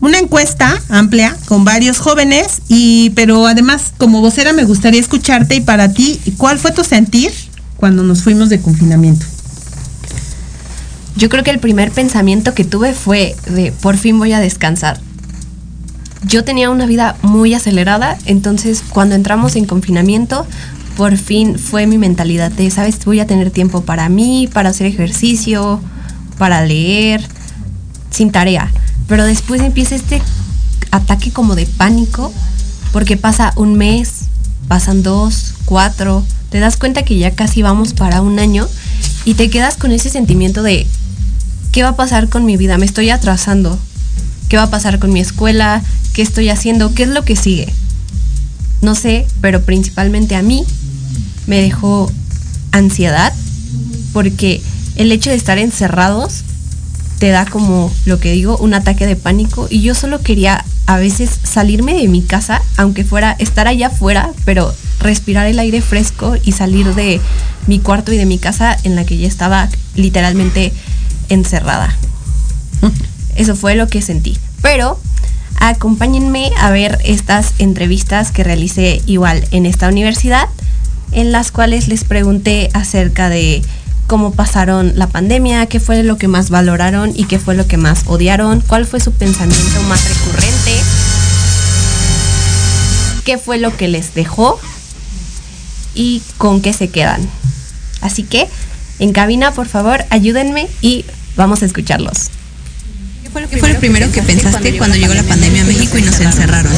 una 0.00 0.18
encuesta 0.18 0.80
amplia 0.88 1.36
con 1.46 1.64
varios 1.64 1.98
jóvenes 1.98 2.62
y 2.68 3.10
pero 3.10 3.46
además 3.46 3.92
como 3.98 4.20
vocera 4.20 4.52
me 4.52 4.64
gustaría 4.64 5.00
escucharte 5.00 5.56
y 5.56 5.60
para 5.60 5.92
ti, 5.92 6.20
¿cuál 6.36 6.58
fue 6.58 6.72
tu 6.72 6.84
sentir 6.84 7.32
cuando 7.76 8.02
nos 8.02 8.22
fuimos 8.22 8.48
de 8.48 8.60
confinamiento? 8.60 9.26
Yo 11.16 11.28
creo 11.28 11.42
que 11.42 11.50
el 11.50 11.58
primer 11.58 11.92
pensamiento 11.92 12.54
que 12.54 12.64
tuve 12.64 12.92
fue 12.92 13.34
de 13.46 13.72
por 13.72 13.96
fin 13.96 14.18
voy 14.18 14.32
a 14.32 14.40
descansar. 14.40 15.00
Yo 16.24 16.44
tenía 16.44 16.70
una 16.70 16.86
vida 16.86 17.16
muy 17.22 17.54
acelerada, 17.54 18.18
entonces 18.26 18.82
cuando 18.88 19.14
entramos 19.14 19.56
en 19.56 19.64
confinamiento, 19.64 20.46
por 20.96 21.16
fin 21.18 21.58
fue 21.58 21.86
mi 21.86 21.98
mentalidad 21.98 22.50
de, 22.50 22.70
sabes, 22.70 23.04
voy 23.04 23.20
a 23.20 23.26
tener 23.26 23.50
tiempo 23.50 23.82
para 23.82 24.08
mí, 24.08 24.48
para 24.52 24.70
hacer 24.70 24.86
ejercicio, 24.86 25.80
para 26.38 26.64
leer, 26.64 27.22
sin 28.10 28.32
tarea. 28.32 28.72
Pero 29.06 29.24
después 29.24 29.60
empieza 29.60 29.94
este 29.94 30.22
ataque 30.90 31.30
como 31.30 31.54
de 31.54 31.66
pánico, 31.66 32.32
porque 32.92 33.16
pasa 33.16 33.52
un 33.56 33.74
mes, 33.74 34.22
pasan 34.68 35.02
dos, 35.02 35.54
cuatro, 35.66 36.24
te 36.50 36.60
das 36.60 36.76
cuenta 36.76 37.02
que 37.02 37.18
ya 37.18 37.32
casi 37.32 37.60
vamos 37.60 37.92
para 37.92 38.22
un 38.22 38.38
año 38.38 38.66
y 39.24 39.34
te 39.34 39.50
quedas 39.50 39.76
con 39.76 39.92
ese 39.92 40.08
sentimiento 40.08 40.62
de, 40.62 40.86
¿qué 41.72 41.82
va 41.82 41.90
a 41.90 41.96
pasar 41.96 42.28
con 42.30 42.46
mi 42.46 42.56
vida? 42.56 42.78
Me 42.78 42.86
estoy 42.86 43.10
atrasando. 43.10 43.78
¿Qué 44.48 44.56
va 44.56 44.64
a 44.64 44.70
pasar 44.70 44.98
con 44.98 45.12
mi 45.12 45.20
escuela? 45.20 45.82
¿Qué 46.14 46.22
estoy 46.22 46.48
haciendo? 46.48 46.94
¿Qué 46.94 47.02
es 47.02 47.08
lo 47.08 47.24
que 47.24 47.36
sigue? 47.36 47.72
No 48.80 48.94
sé, 48.94 49.26
pero 49.40 49.62
principalmente 49.62 50.36
a 50.36 50.42
mí 50.42 50.64
me 51.46 51.60
dejó 51.60 52.10
ansiedad 52.72 53.32
porque 54.12 54.60
el 54.96 55.12
hecho 55.12 55.30
de 55.30 55.36
estar 55.36 55.58
encerrados 55.58 56.44
te 57.18 57.28
da 57.28 57.46
como 57.46 57.92
lo 58.04 58.20
que 58.20 58.32
digo, 58.32 58.56
un 58.58 58.74
ataque 58.74 59.06
de 59.06 59.16
pánico 59.16 59.66
y 59.70 59.80
yo 59.82 59.94
solo 59.94 60.20
quería 60.20 60.64
a 60.86 60.98
veces 60.98 61.30
salirme 61.42 61.94
de 61.94 62.08
mi 62.08 62.22
casa, 62.22 62.62
aunque 62.76 63.04
fuera 63.04 63.32
estar 63.38 63.66
allá 63.66 63.88
afuera, 63.88 64.30
pero 64.44 64.72
respirar 65.00 65.46
el 65.46 65.58
aire 65.58 65.80
fresco 65.80 66.36
y 66.44 66.52
salir 66.52 66.94
de 66.94 67.20
mi 67.66 67.80
cuarto 67.80 68.12
y 68.12 68.16
de 68.16 68.26
mi 68.26 68.38
casa 68.38 68.76
en 68.84 68.94
la 68.94 69.04
que 69.04 69.16
ya 69.16 69.26
estaba 69.26 69.68
literalmente 69.94 70.72
encerrada. 71.28 71.96
Eso 73.36 73.56
fue 73.56 73.74
lo 73.74 73.88
que 73.88 74.00
sentí. 74.00 74.38
Pero 74.62 74.98
acompáñenme 75.58 76.50
a 76.58 76.70
ver 76.70 76.98
estas 77.04 77.54
entrevistas 77.58 78.30
que 78.30 78.44
realicé 78.44 79.02
igual 79.06 79.44
en 79.50 79.66
esta 79.66 79.88
universidad, 79.88 80.48
en 81.12 81.32
las 81.32 81.50
cuales 81.50 81.88
les 81.88 82.04
pregunté 82.04 82.70
acerca 82.74 83.28
de 83.28 83.62
cómo 84.06 84.32
pasaron 84.32 84.92
la 84.96 85.08
pandemia, 85.08 85.66
qué 85.66 85.80
fue 85.80 86.02
lo 86.02 86.16
que 86.16 86.28
más 86.28 86.50
valoraron 86.50 87.12
y 87.14 87.24
qué 87.24 87.38
fue 87.38 87.54
lo 87.54 87.66
que 87.66 87.76
más 87.76 88.04
odiaron, 88.06 88.60
cuál 88.60 88.86
fue 88.86 89.00
su 89.00 89.12
pensamiento 89.12 89.82
más 89.88 90.08
recurrente, 90.08 90.72
qué 93.24 93.38
fue 93.38 93.58
lo 93.58 93.76
que 93.76 93.88
les 93.88 94.14
dejó 94.14 94.60
y 95.94 96.22
con 96.38 96.60
qué 96.60 96.72
se 96.72 96.88
quedan. 96.88 97.20
Así 98.00 98.22
que, 98.22 98.48
en 98.98 99.12
cabina, 99.12 99.52
por 99.52 99.66
favor, 99.66 100.04
ayúdenme 100.10 100.68
y 100.80 101.04
vamos 101.36 101.62
a 101.62 101.66
escucharlos. 101.66 102.30
¿Qué 103.50 103.58
fue 103.58 103.72
lo 103.72 103.78
primero 103.80 104.10
que 104.12 104.22
pensaste 104.22 104.78
cuando 104.78 104.96
llegó 104.96 105.12
la 105.12 105.22
pandemia 105.22 105.62
a 105.62 105.66
México 105.66 105.98
y 105.98 106.02
nos 106.02 106.18
encerraron? 106.20 106.72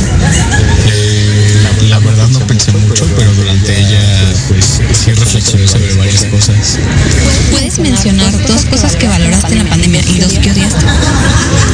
Eh, 2.68 2.74
la 2.74 2.74
pensé 2.74 2.86
mucho, 2.86 3.06
pero 3.16 3.32
durante 3.34 3.80
ella 3.80 4.00
pues 4.48 4.80
sí 4.92 5.12
reflexioné 5.12 5.66
sobre 5.66 5.94
varias 5.94 6.24
cosas. 6.24 6.78
¿Puedes 7.50 7.78
mencionar 7.78 8.32
dos 8.46 8.64
cosas 8.66 8.96
que 8.96 9.08
valoraste 9.08 9.52
en 9.52 9.58
la 9.58 9.70
pandemia 9.70 10.02
y 10.08 10.18
dos 10.18 10.34
que 10.38 10.50
odiaste? 10.50 10.84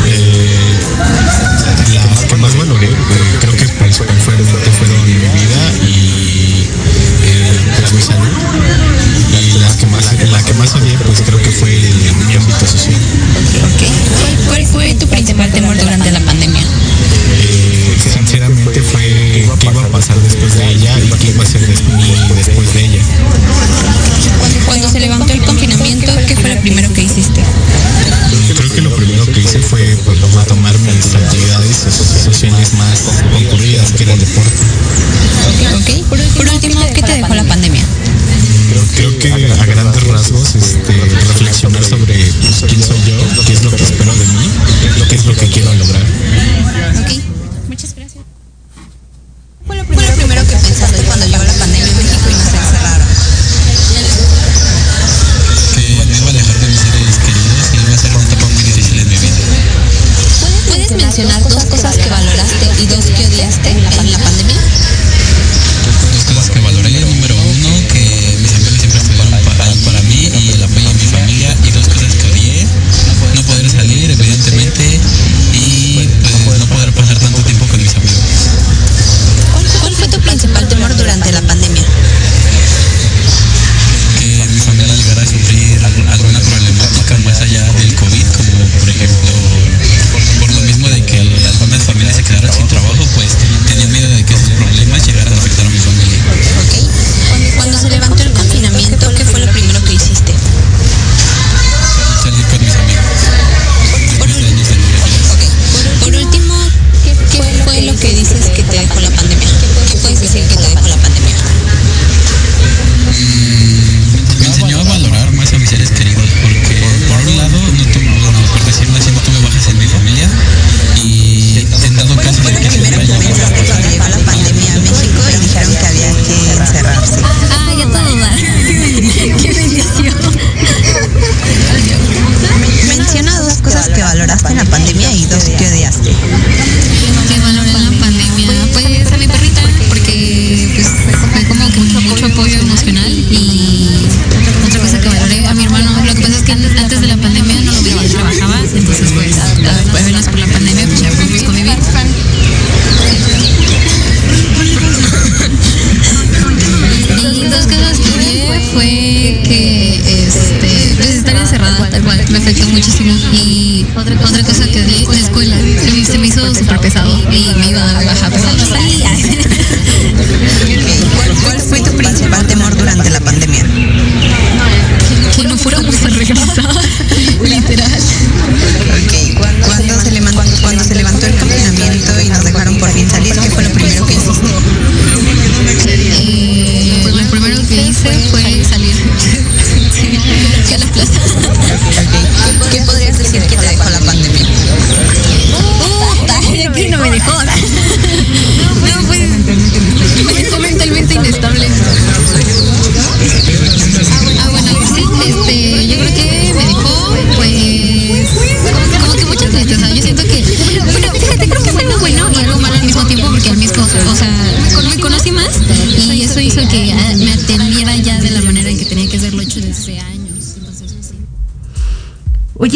Eh, 0.07 0.65
las 1.95 2.25
que 2.25 2.37
más 2.37 2.57
valoré, 2.57 2.87
eh, 2.87 2.95
creo 3.41 3.57
que 3.57 3.67
principalmente 3.67 4.71
fueron 4.79 5.05
mi 5.07 5.15
vida 5.15 5.73
y 5.87 6.69
eh, 7.25 7.61
pues 7.79 7.93
mi 7.93 8.03
salud. 8.03 8.29
Y 9.41 9.59
las 9.59 9.77
que 9.77 9.87
más, 9.87 10.13
la 10.31 10.43
que 10.43 10.55
más 10.55 10.75
odié 10.75 10.97
pues 10.99 11.23
creo 11.23 11.39
que 11.43 11.51
fue 11.51 11.71
mi 12.27 12.35
ámbito 12.35 12.67
social. 12.67 13.01
¿Cuál 14.47 14.67
fue 14.67 14.95
tu 14.95 15.07
principal 15.09 15.51
temor 15.51 15.77
durante 15.77 16.11
la 16.11 16.21
pandemia? 16.21 16.63
Y 21.69 22.35
después 22.35 22.75
de 22.75 22.85
ella. 22.85 23.03
Cuando 24.67 24.89
se 24.89 25.01
levantó 25.01 25.33
el 25.33 25.43
confinamiento, 25.43 26.13
¿qué 26.27 26.37
fue 26.37 26.55
lo 26.55 26.61
primero 26.61 26.93
que 26.93 27.03
hiciste? 27.03 27.43
Creo 28.57 28.71
que 28.73 28.81
lo 28.81 28.95
primero 28.95 29.25
que 29.27 29.41
hice 29.41 29.61
fue 29.61 29.97
pues, 30.05 30.21
retomar 30.35 30.77
mis 30.79 31.15
actividades 31.15 31.77
sociales 32.25 32.75
más 32.75 33.01
concurridas, 33.33 33.93
que 33.93 34.03
era 34.03 34.13
el 34.13 34.21
deporte. 34.21 34.53
Ok. 35.77 36.37
Por 36.37 36.49
último, 36.49 36.81
¿qué 36.93 37.03
te 37.03 37.13
dejó 37.13 37.35
la 37.35 37.45
pandemia? 37.45 37.85
Creo 38.97 39.19
que 39.19 39.54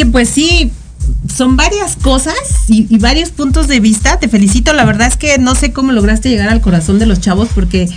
pues 0.09 0.29
sí, 0.29 0.73
son 1.35 1.57
varias 1.57 1.97
cosas 1.97 2.35
y, 2.69 2.99
varios 2.99 3.31
puntos 3.31 3.69
de 3.69 3.81
vista. 3.81 4.19
Te 4.19 4.29
felicito, 4.29 4.73
la 4.73 4.85
verdad 4.85 5.09
es 5.09 5.17
que 5.17 5.39
no 5.39 5.55
sé 5.55 5.73
cómo 5.73 5.93
lograste 5.93 6.29
llegar 6.29 6.49
al 6.49 6.61
corazón 6.61 6.99
de 6.99 7.07
los 7.07 7.21
chavos 7.21 7.49
porque, 7.55 7.89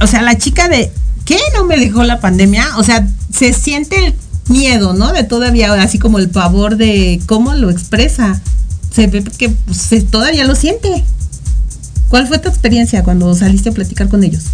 o 0.00 0.06
sea, 0.06 0.22
la 0.22 0.36
chica 0.38 0.68
de, 0.68 0.90
¿qué 1.24 1.38
no 1.54 1.64
me 1.64 1.76
dejó 1.76 2.04
la 2.04 2.20
pandemia? 2.20 2.76
O 2.78 2.84
sea, 2.84 3.06
se 3.32 3.52
siente 3.52 4.06
el 4.06 4.14
miedo, 4.48 4.92
¿no? 4.94 5.12
De 5.12 5.24
todavía, 5.24 5.72
así 5.74 5.98
como 5.98 6.18
el 6.18 6.30
pavor 6.30 6.76
de 6.76 7.20
cómo 7.26 7.54
lo 7.54 7.70
expresa. 7.70 8.40
Se 8.92 9.06
ve 9.08 9.24
que 9.36 9.48
pues, 9.48 9.78
se- 9.78 10.02
todavía 10.02 10.44
lo 10.44 10.54
siente. 10.54 11.04
¿Cuál 12.08 12.28
fue 12.28 12.38
tu 12.38 12.48
experiencia 12.48 13.02
cuando 13.02 13.34
saliste 13.34 13.70
a 13.70 13.72
platicar 13.72 14.08
con 14.08 14.22
ellos? 14.22 14.44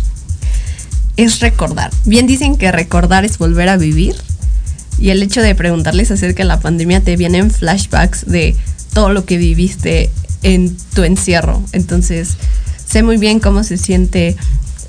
es 1.17 1.41
recordar. 1.41 1.91
Bien 2.05 2.27
dicen 2.27 2.57
que 2.57 2.73
recordar 2.73 3.25
es 3.25 3.37
volver 3.39 3.69
a 3.69 3.77
vivir. 3.77 4.17
Y 5.01 5.11
el 5.11 5.23
hecho 5.23 5.43
de 5.43 5.55
preguntarles 5.55 6.11
acerca 6.11 6.43
de 6.43 6.49
la 6.49 6.61
pandemia 6.61 7.01
te 7.01 7.17
vienen 7.17 7.51
flashbacks 7.51 8.27
de 8.27 8.55
todo 8.93 9.13
lo 9.13 9.25
que 9.25 9.39
viviste 9.39 10.11
en 10.43 10.77
tu 10.95 11.05
encierro. 11.05 11.63
Entonces, 11.73 12.37
sé 12.87 13.03
muy 13.03 13.17
bien 13.17 13.41
cómo 13.41 13.65
se 13.65 13.79
siente 13.79 14.37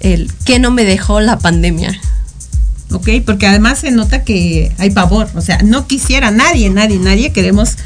el 0.02 0.32
que 0.46 0.60
no 0.60 0.72
me 0.72 0.84
dejó 0.84 1.22
la 1.22 1.40
pandemia. 1.40 2.00
¿ok? 2.92 3.10
Porque 3.26 3.48
además 3.48 3.80
se 3.80 3.92
nota 3.92 4.24
que 4.24 4.72
hay 4.78 4.90
pavor, 4.92 5.30
o 5.36 5.42
sea, 5.42 5.60
no 5.64 5.88
quisiera 5.88 6.32
nadie, 6.32 6.70
nadie, 6.70 7.00
nadie 7.00 7.32
queremos 7.32 7.78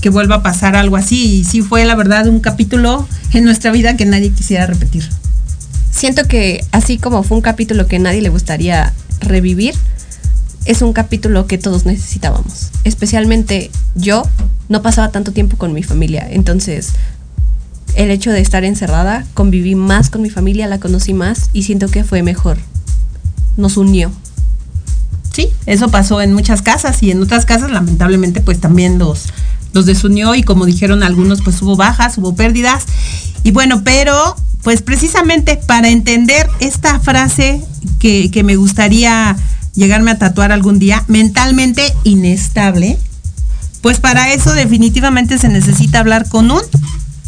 que 0.00 0.08
vuelva 0.08 0.36
a 0.36 0.42
pasar 0.42 0.76
algo 0.76 0.96
así 0.96 1.36
y 1.36 1.44
sí 1.44 1.62
fue 1.62 1.84
la 1.84 1.94
verdad 1.94 2.26
un 2.26 2.40
capítulo 2.40 3.06
en 3.32 3.44
nuestra 3.44 3.70
vida 3.70 3.96
que 3.96 4.04
nadie 4.04 4.30
quisiera 4.30 4.66
repetir. 4.66 5.08
siento 5.90 6.26
que 6.26 6.64
así 6.72 6.98
como 6.98 7.22
fue 7.22 7.36
un 7.36 7.42
capítulo 7.42 7.86
que 7.86 7.98
nadie 7.98 8.20
le 8.20 8.28
gustaría 8.28 8.92
revivir, 9.20 9.74
es 10.64 10.82
un 10.82 10.92
capítulo 10.92 11.46
que 11.46 11.58
todos 11.58 11.86
necesitábamos. 11.86 12.70
Especialmente 12.84 13.70
yo 13.94 14.22
no 14.68 14.82
pasaba 14.82 15.10
tanto 15.10 15.32
tiempo 15.32 15.56
con 15.56 15.72
mi 15.72 15.82
familia, 15.82 16.26
entonces 16.30 16.92
el 17.94 18.10
hecho 18.10 18.30
de 18.30 18.40
estar 18.40 18.64
encerrada, 18.64 19.26
conviví 19.34 19.74
más 19.74 20.08
con 20.10 20.22
mi 20.22 20.30
familia, 20.30 20.66
la 20.66 20.80
conocí 20.80 21.12
más 21.12 21.50
y 21.52 21.64
siento 21.64 21.88
que 21.88 22.04
fue 22.04 22.22
mejor. 22.22 22.56
Nos 23.56 23.76
unió. 23.76 24.10
Sí, 25.32 25.48
eso 25.66 25.88
pasó 25.90 26.20
en 26.20 26.32
muchas 26.32 26.62
casas 26.62 27.02
y 27.02 27.10
en 27.10 27.22
otras 27.22 27.46
casas 27.46 27.70
lamentablemente 27.70 28.40
pues 28.40 28.60
también 28.60 28.98
los, 28.98 29.26
los 29.72 29.86
desunió 29.86 30.34
y 30.34 30.42
como 30.42 30.66
dijeron 30.66 31.02
algunos 31.02 31.42
pues 31.42 31.60
hubo 31.62 31.76
bajas, 31.76 32.18
hubo 32.18 32.34
pérdidas. 32.34 32.84
Y 33.42 33.50
bueno, 33.50 33.82
pero 33.84 34.36
pues 34.62 34.82
precisamente 34.82 35.58
para 35.66 35.88
entender 35.88 36.48
esta 36.60 37.00
frase 37.00 37.62
que, 37.98 38.30
que 38.30 38.42
me 38.42 38.56
gustaría 38.56 39.36
llegarme 39.74 40.10
a 40.10 40.18
tatuar 40.18 40.52
algún 40.52 40.78
día, 40.78 41.04
mentalmente 41.08 41.94
inestable, 42.04 42.98
pues 43.80 44.00
para 44.00 44.32
eso 44.32 44.54
definitivamente 44.54 45.38
se 45.38 45.48
necesita 45.48 45.98
hablar 45.98 46.28
con 46.28 46.50
un 46.50 46.62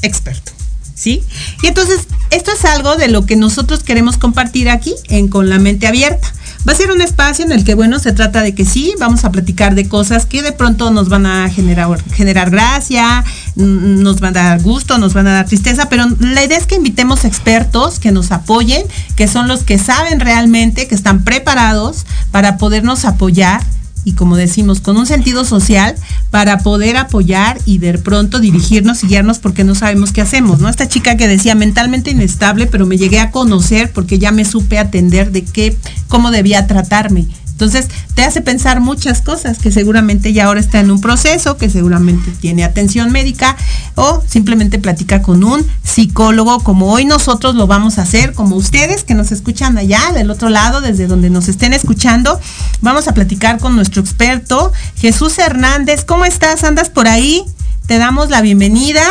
experto. 0.02 0.52
¿Sí? 0.94 1.24
Y 1.62 1.66
entonces, 1.66 2.06
esto 2.30 2.52
es 2.52 2.64
algo 2.64 2.96
de 2.96 3.08
lo 3.08 3.26
que 3.26 3.34
nosotros 3.34 3.82
queremos 3.82 4.16
compartir 4.16 4.70
aquí 4.70 4.94
en 5.08 5.26
Con 5.28 5.50
la 5.50 5.58
Mente 5.58 5.88
Abierta. 5.88 6.32
Va 6.66 6.72
a 6.72 6.76
ser 6.76 6.90
un 6.90 7.02
espacio 7.02 7.44
en 7.44 7.52
el 7.52 7.62
que, 7.62 7.74
bueno, 7.74 7.98
se 7.98 8.12
trata 8.12 8.40
de 8.40 8.54
que 8.54 8.64
sí, 8.64 8.94
vamos 8.98 9.24
a 9.24 9.30
platicar 9.30 9.74
de 9.74 9.86
cosas 9.86 10.24
que 10.24 10.42
de 10.42 10.52
pronto 10.52 10.90
nos 10.90 11.10
van 11.10 11.26
a 11.26 11.50
generar, 11.50 12.02
generar 12.12 12.50
gracia, 12.50 13.22
nos 13.54 14.20
van 14.20 14.36
a 14.38 14.44
dar 14.44 14.62
gusto, 14.62 14.96
nos 14.96 15.12
van 15.12 15.26
a 15.26 15.34
dar 15.34 15.46
tristeza, 15.46 15.90
pero 15.90 16.06
la 16.20 16.42
idea 16.42 16.56
es 16.56 16.66
que 16.66 16.76
invitemos 16.76 17.26
expertos 17.26 17.98
que 17.98 18.12
nos 18.12 18.32
apoyen, 18.32 18.82
que 19.14 19.28
son 19.28 19.46
los 19.46 19.62
que 19.62 19.78
saben 19.78 20.20
realmente, 20.20 20.88
que 20.88 20.94
están 20.94 21.22
preparados 21.22 22.06
para 22.30 22.56
podernos 22.56 23.04
apoyar 23.04 23.60
y 24.04 24.12
como 24.12 24.36
decimos, 24.36 24.80
con 24.80 24.96
un 24.96 25.06
sentido 25.06 25.44
social 25.44 25.94
para 26.30 26.58
poder 26.58 26.96
apoyar 26.96 27.58
y 27.64 27.78
de 27.78 27.98
pronto 27.98 28.40
dirigirnos 28.40 29.02
y 29.02 29.08
guiarnos 29.08 29.38
porque 29.38 29.64
no 29.64 29.74
sabemos 29.74 30.12
qué 30.12 30.20
hacemos, 30.20 30.60
¿no? 30.60 30.68
Esta 30.68 30.88
chica 30.88 31.16
que 31.16 31.28
decía 31.28 31.54
mentalmente 31.54 32.10
inestable, 32.10 32.66
pero 32.66 32.86
me 32.86 32.98
llegué 32.98 33.20
a 33.20 33.30
conocer 33.30 33.92
porque 33.92 34.18
ya 34.18 34.32
me 34.32 34.44
supe 34.44 34.78
atender 34.78 35.32
de 35.32 35.44
qué, 35.44 35.76
cómo 36.08 36.30
debía 36.30 36.66
tratarme. 36.66 37.26
Entonces 37.54 37.86
te 38.16 38.24
hace 38.24 38.40
pensar 38.40 38.80
muchas 38.80 39.22
cosas 39.22 39.58
que 39.58 39.70
seguramente 39.70 40.32
ya 40.32 40.46
ahora 40.46 40.58
está 40.58 40.80
en 40.80 40.90
un 40.90 41.00
proceso, 41.00 41.56
que 41.56 41.70
seguramente 41.70 42.32
tiene 42.32 42.64
atención 42.64 43.12
médica 43.12 43.56
o 43.94 44.24
simplemente 44.26 44.80
platica 44.80 45.22
con 45.22 45.44
un 45.44 45.64
psicólogo 45.84 46.58
como 46.64 46.90
hoy 46.90 47.04
nosotros 47.04 47.54
lo 47.54 47.68
vamos 47.68 47.98
a 47.98 48.02
hacer, 48.02 48.32
como 48.32 48.56
ustedes 48.56 49.04
que 49.04 49.14
nos 49.14 49.30
escuchan 49.30 49.78
allá 49.78 50.00
del 50.12 50.32
otro 50.32 50.48
lado, 50.48 50.80
desde 50.80 51.06
donde 51.06 51.30
nos 51.30 51.46
estén 51.46 51.74
escuchando. 51.74 52.40
Vamos 52.80 53.06
a 53.06 53.14
platicar 53.14 53.60
con 53.60 53.76
nuestro 53.76 54.02
experto 54.02 54.72
Jesús 54.96 55.38
Hernández. 55.38 56.04
¿Cómo 56.04 56.24
estás? 56.24 56.64
¿Andas 56.64 56.90
por 56.90 57.06
ahí? 57.06 57.44
Te 57.86 57.98
damos 57.98 58.30
la 58.30 58.40
bienvenida. 58.40 59.02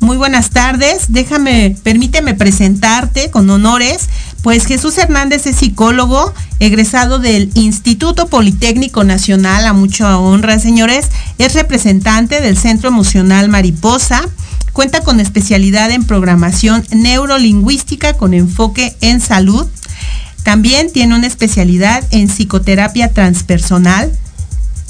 Muy 0.00 0.18
buenas 0.18 0.50
tardes. 0.50 1.06
Déjame, 1.08 1.74
permíteme 1.82 2.34
presentarte 2.34 3.30
con 3.30 3.48
honores. 3.48 4.08
Pues 4.46 4.64
Jesús 4.64 4.96
Hernández 4.96 5.44
es 5.48 5.56
psicólogo, 5.56 6.32
egresado 6.60 7.18
del 7.18 7.50
Instituto 7.54 8.28
Politécnico 8.28 9.02
Nacional, 9.02 9.66
a 9.66 9.72
mucha 9.72 10.16
honra, 10.18 10.60
señores. 10.60 11.06
Es 11.38 11.54
representante 11.54 12.40
del 12.40 12.56
Centro 12.56 12.88
Emocional 12.88 13.48
Mariposa. 13.48 14.22
Cuenta 14.72 15.00
con 15.00 15.18
especialidad 15.18 15.90
en 15.90 16.04
programación 16.04 16.86
neurolingüística 16.92 18.12
con 18.12 18.34
enfoque 18.34 18.96
en 19.00 19.20
salud. 19.20 19.66
También 20.44 20.92
tiene 20.92 21.16
una 21.16 21.26
especialidad 21.26 22.04
en 22.12 22.28
psicoterapia 22.28 23.12
transpersonal. 23.12 24.16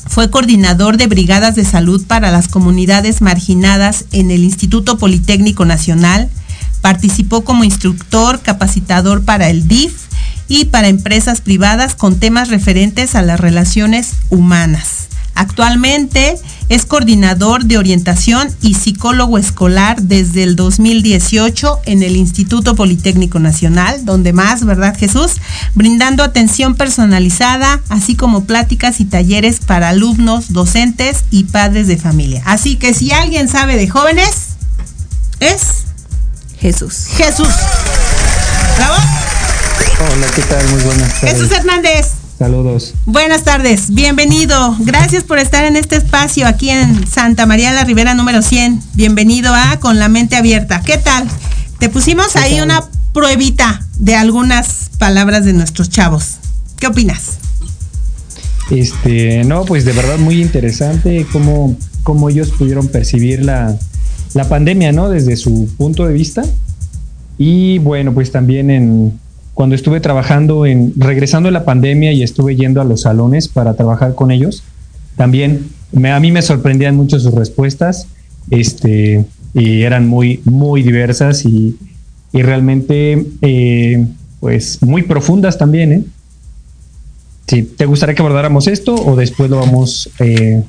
Fue 0.07 0.29
coordinador 0.29 0.99
de 0.99 1.07
brigadas 1.07 1.55
de 1.55 1.65
salud 1.65 2.05
para 2.07 2.31
las 2.31 2.49
comunidades 2.49 3.23
marginadas 3.23 4.05
en 4.13 4.31
el 4.31 4.45
Instituto 4.45 4.99
Politécnico 4.99 5.65
Nacional 5.65 6.29
Participó 6.81 7.45
como 7.45 7.65
instructor, 7.65 8.41
capacitador 8.41 9.25
para 9.25 9.49
el 9.49 9.69
DIF 9.69 9.95
y 10.49 10.67
para 10.67 10.89
empresas 10.89 11.41
privadas 11.41 11.95
con 11.95 12.19
temas 12.19 12.49
referentes 12.49 13.15
a 13.15 13.23
las 13.23 13.41
relaciones 13.41 14.13
humanas. 14.31 15.07
Actualmente 15.37 16.39
es 16.71 16.87
coordinador 16.87 17.67
de 17.67 17.77
orientación 17.77 18.49
y 18.63 18.73
psicólogo 18.73 19.37
escolar 19.37 20.01
desde 20.01 20.43
el 20.43 20.57
2018 20.57 21.81
en 21.85 22.03
el 22.03 22.17
Instituto 22.17 22.75
Politécnico 22.75 23.39
Nacional, 23.39 24.07
donde 24.07 24.33
más, 24.33 24.65
¿verdad 24.65 24.97
Jesús? 24.99 25.33
Brindando 25.75 26.25
atención 26.25 26.75
personalizada, 26.75 27.83
así 27.91 28.17
como 28.17 28.45
pláticas 28.45 28.99
y 28.99 29.05
talleres 29.05 29.61
para 29.61 29.91
alumnos, 29.91 30.55
docentes 30.55 31.25
y 31.31 31.45
padres 31.45 31.87
de 31.87 31.99
familia. 31.99 32.43
Así 32.47 32.77
que 32.77 32.95
si 32.95 33.13
alguien 33.13 33.49
sabe 33.49 33.77
de 33.77 33.89
jóvenes, 33.89 34.57
es 35.41 35.85
Jesús. 36.61 37.07
Jesús. 37.17 37.49
¿Bravo? 38.77 38.97
Hola, 40.15 40.27
¿qué 40.35 40.43
tal? 40.43 40.67
Muy 40.69 40.83
buenas 40.83 41.21
tardes. 41.21 41.35
Jesús 41.35 41.51
Hernández. 41.53 42.13
Saludos. 42.39 42.95
Buenas 43.07 43.45
tardes, 43.45 43.95
bienvenido. 43.95 44.77
Gracias 44.81 45.25
por 45.25 45.39
estar 45.39 45.65
en 45.65 45.77
este 45.77 45.97
espacio 45.97 46.47
aquí 46.47 46.69
en 46.69 47.07
Santa 47.07 47.47
María 47.47 47.73
la 47.73 47.85
Ribera 47.85 48.15
número 48.15 48.43
100. 48.43 48.83
Bienvenido 48.95 49.55
a 49.55 49.79
Con 49.81 49.99
la 49.99 50.09
Mente 50.09 50.37
Abierta. 50.37 50.83
¿Qué 50.83 50.99
tal? 50.99 51.27
Te 51.79 51.89
pusimos 51.89 52.37
ahí 52.37 52.61
una 52.61 52.85
pruebita 53.13 53.87
de 53.97 54.17
algunas 54.17 54.91
palabras 54.99 55.47
de 55.47 55.55
nuestros 55.55 55.89
chavos. 55.89 56.37
¿Qué 56.79 56.87
opinas? 56.87 57.39
Este, 58.71 59.45
no, 59.45 59.65
pues 59.65 59.85
de 59.85 59.93
verdad 59.93 60.19
muy 60.19 60.43
interesante 60.43 61.27
cómo, 61.33 61.77
cómo 62.03 62.29
ellos 62.29 62.51
pudieron 62.51 62.89
percibir 62.89 63.43
la, 63.45 63.79
la 64.35 64.49
pandemia, 64.49 64.93
¿no? 64.93 65.09
Desde 65.09 65.37
su 65.37 65.69
punto 65.77 66.07
de 66.07 66.15
vista. 66.15 66.45
Y 67.39 67.79
bueno, 67.79 68.13
pues 68.13 68.33
también 68.33 68.71
en 68.71 69.19
cuando 69.55 69.75
estuve 69.75 70.01
trabajando 70.01 70.67
en 70.67 70.93
regresando 70.97 71.49
de 71.49 71.53
la 71.53 71.65
pandemia 71.65 72.13
y 72.13 72.23
estuve 72.23 72.57
yendo 72.57 72.81
a 72.81 72.85
los 72.85 73.03
salones 73.03 73.49
para 73.49 73.75
trabajar 73.75 74.15
con 74.15 74.31
ellos, 74.31 74.63
también 75.17 75.71
a 75.95 76.21
mí 76.21 76.31
me 76.31 76.43
sorprendían 76.43 76.97
mucho 76.97 77.19
sus 77.19 77.35
respuestas, 77.35 78.07
este, 78.51 79.25
y 79.55 79.83
eran 79.83 80.07
muy, 80.09 80.41
muy 80.45 80.83
diversas 80.83 81.45
y, 81.47 81.77
y 82.33 82.43
realmente, 82.43 83.27
eh, 83.41 84.07
pues, 84.41 84.83
muy 84.83 85.03
profundas 85.03 85.57
también, 85.57 85.93
¿eh? 85.93 86.05
Sí, 87.49 87.63
¿te 87.63 87.87
gustaría 87.87 88.15
que 88.15 88.23
abordáramos 88.23 88.67
esto 88.67 88.95
o 88.95 89.15
después 89.15 89.49
lo 89.49 89.59
vamos 89.59 90.11
eh, 90.19 90.63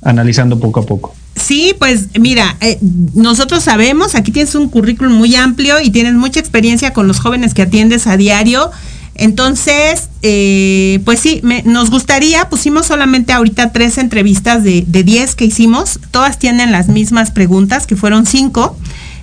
analizando 0.00 0.60
poco 0.60 0.80
a 0.80 0.86
poco? 0.86 1.14
Sí, 1.36 1.74
pues 1.78 2.08
mira, 2.18 2.56
eh, 2.60 2.78
nosotros 3.14 3.64
sabemos, 3.64 4.14
aquí 4.14 4.30
tienes 4.32 4.54
un 4.54 4.68
currículum 4.68 5.14
muy 5.14 5.34
amplio 5.36 5.80
y 5.80 5.90
tienes 5.90 6.14
mucha 6.14 6.40
experiencia 6.40 6.92
con 6.92 7.06
los 7.06 7.20
jóvenes 7.20 7.54
que 7.54 7.62
atiendes 7.62 8.06
a 8.06 8.16
diario. 8.16 8.70
Entonces, 9.14 10.08
eh, 10.22 11.00
pues 11.04 11.20
sí, 11.20 11.42
nos 11.64 11.90
gustaría, 11.90 12.48
pusimos 12.48 12.86
solamente 12.86 13.32
ahorita 13.32 13.72
tres 13.72 13.98
entrevistas 13.98 14.64
de, 14.64 14.84
de 14.86 15.02
diez 15.02 15.34
que 15.34 15.44
hicimos, 15.44 16.00
todas 16.10 16.38
tienen 16.38 16.72
las 16.72 16.88
mismas 16.88 17.30
preguntas, 17.30 17.86
que 17.86 17.96
fueron 17.96 18.26
cinco. 18.26 18.76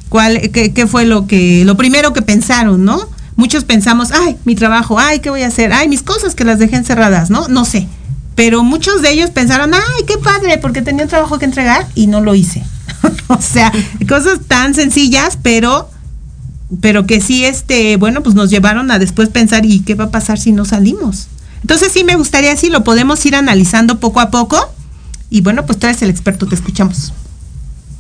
¿Cuál, 0.10 0.52
qué, 0.52 0.74
qué, 0.74 0.88
fue 0.88 1.06
lo 1.06 1.28
que, 1.28 1.66
lo 1.66 1.76
primero 1.76 2.14
que 2.14 2.22
pensaron, 2.22 2.86
no? 2.86 3.10
Muchos 3.36 3.66
pensamos, 3.66 4.12
ay, 4.12 4.38
mi 4.46 4.56
trabajo, 4.56 4.98
ay, 4.98 5.20
¿qué 5.20 5.30
voy 5.30 5.42
a 5.42 5.48
hacer? 5.48 5.74
Ay, 5.74 5.90
mis 5.90 6.04
cosas 6.04 6.34
que 6.34 6.46
las 6.46 6.60
dejé 6.60 6.78
encerradas, 6.78 7.30
¿no? 7.30 7.48
No 7.48 7.66
sé 7.66 7.88
pero 8.38 8.64
muchos 8.64 9.02
de 9.02 9.12
ellos 9.12 9.32
pensaron, 9.32 9.74
ay, 9.74 10.06
qué 10.06 10.20
padre, 10.20 10.60
porque 10.60 10.84
tenía 10.84 11.04
un 11.04 11.10
trabajo 11.10 11.40
que 11.40 11.46
entregar 11.46 11.88
y 11.96 12.06
no 12.06 12.22
lo 12.22 12.36
hice. 12.36 12.64
o 13.28 13.42
sea, 13.42 13.74
cosas 14.08 14.42
tan 14.48 14.76
sencillas, 14.76 15.40
pero 15.42 15.90
pero 16.80 17.08
que 17.08 17.20
sí, 17.20 17.46
este, 17.46 17.98
bueno, 17.98 18.22
pues 18.22 18.36
nos 18.36 18.52
llevaron 18.52 18.92
a 18.92 19.00
después 19.00 19.30
pensar, 19.30 19.66
¿y 19.66 19.80
qué 19.80 19.96
va 19.96 20.06
a 20.06 20.12
pasar 20.12 20.38
si 20.38 20.52
no 20.52 20.66
salimos? 20.66 21.30
Entonces 21.62 21.92
sí 21.92 22.04
me 22.04 22.16
gustaría 22.16 22.56
si 22.58 22.70
lo 22.70 22.84
podemos 22.84 23.26
ir 23.26 23.36
analizando 23.36 24.00
poco 24.00 24.20
a 24.20 24.30
poco. 24.30 24.58
Y 25.32 25.42
bueno, 25.42 25.66
pues 25.66 25.80
tú 25.80 25.88
eres 25.88 26.02
el 26.04 26.12
experto, 26.12 26.46
te 26.46 26.54
escuchamos. 26.54 27.14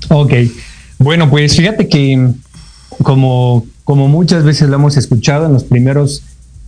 Ok. 0.09 0.33
Bueno, 0.99 1.31
pues 1.31 1.55
fíjate 1.55 1.87
que 1.87 2.29
como, 3.01 3.65
como 3.85 4.07
muchas 4.07 4.43
veces 4.43 4.69
lo 4.69 4.75
hemos 4.75 4.97
escuchado 4.97 5.47
en 5.47 5.53
los 5.53 5.63
primeros, 5.63 6.21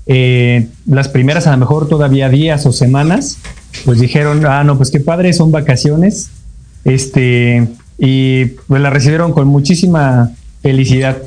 eh, 0.08 0.69
las 0.88 1.08
primeras 1.08 1.45
a 1.45 1.51
lo 1.51 1.58
mejor 1.58 1.88
todavía 1.88 2.29
días 2.29 2.65
o 2.65 2.71
semanas, 2.71 3.38
pues 3.86 3.99
dijeron, 3.99 4.45
ah, 4.45 4.63
no, 4.63 4.77
pues 4.77 4.91
qué 4.91 4.99
padre, 4.99 5.34
son 5.34 5.51
vacaciones. 5.51 6.29
Este, 6.84 7.67
y 7.97 8.45
pues 8.67 8.82
la 8.82 8.89
recibieron 8.89 9.34
con 9.34 9.47
muchísima 9.47 10.32
felicidad. 10.62 11.17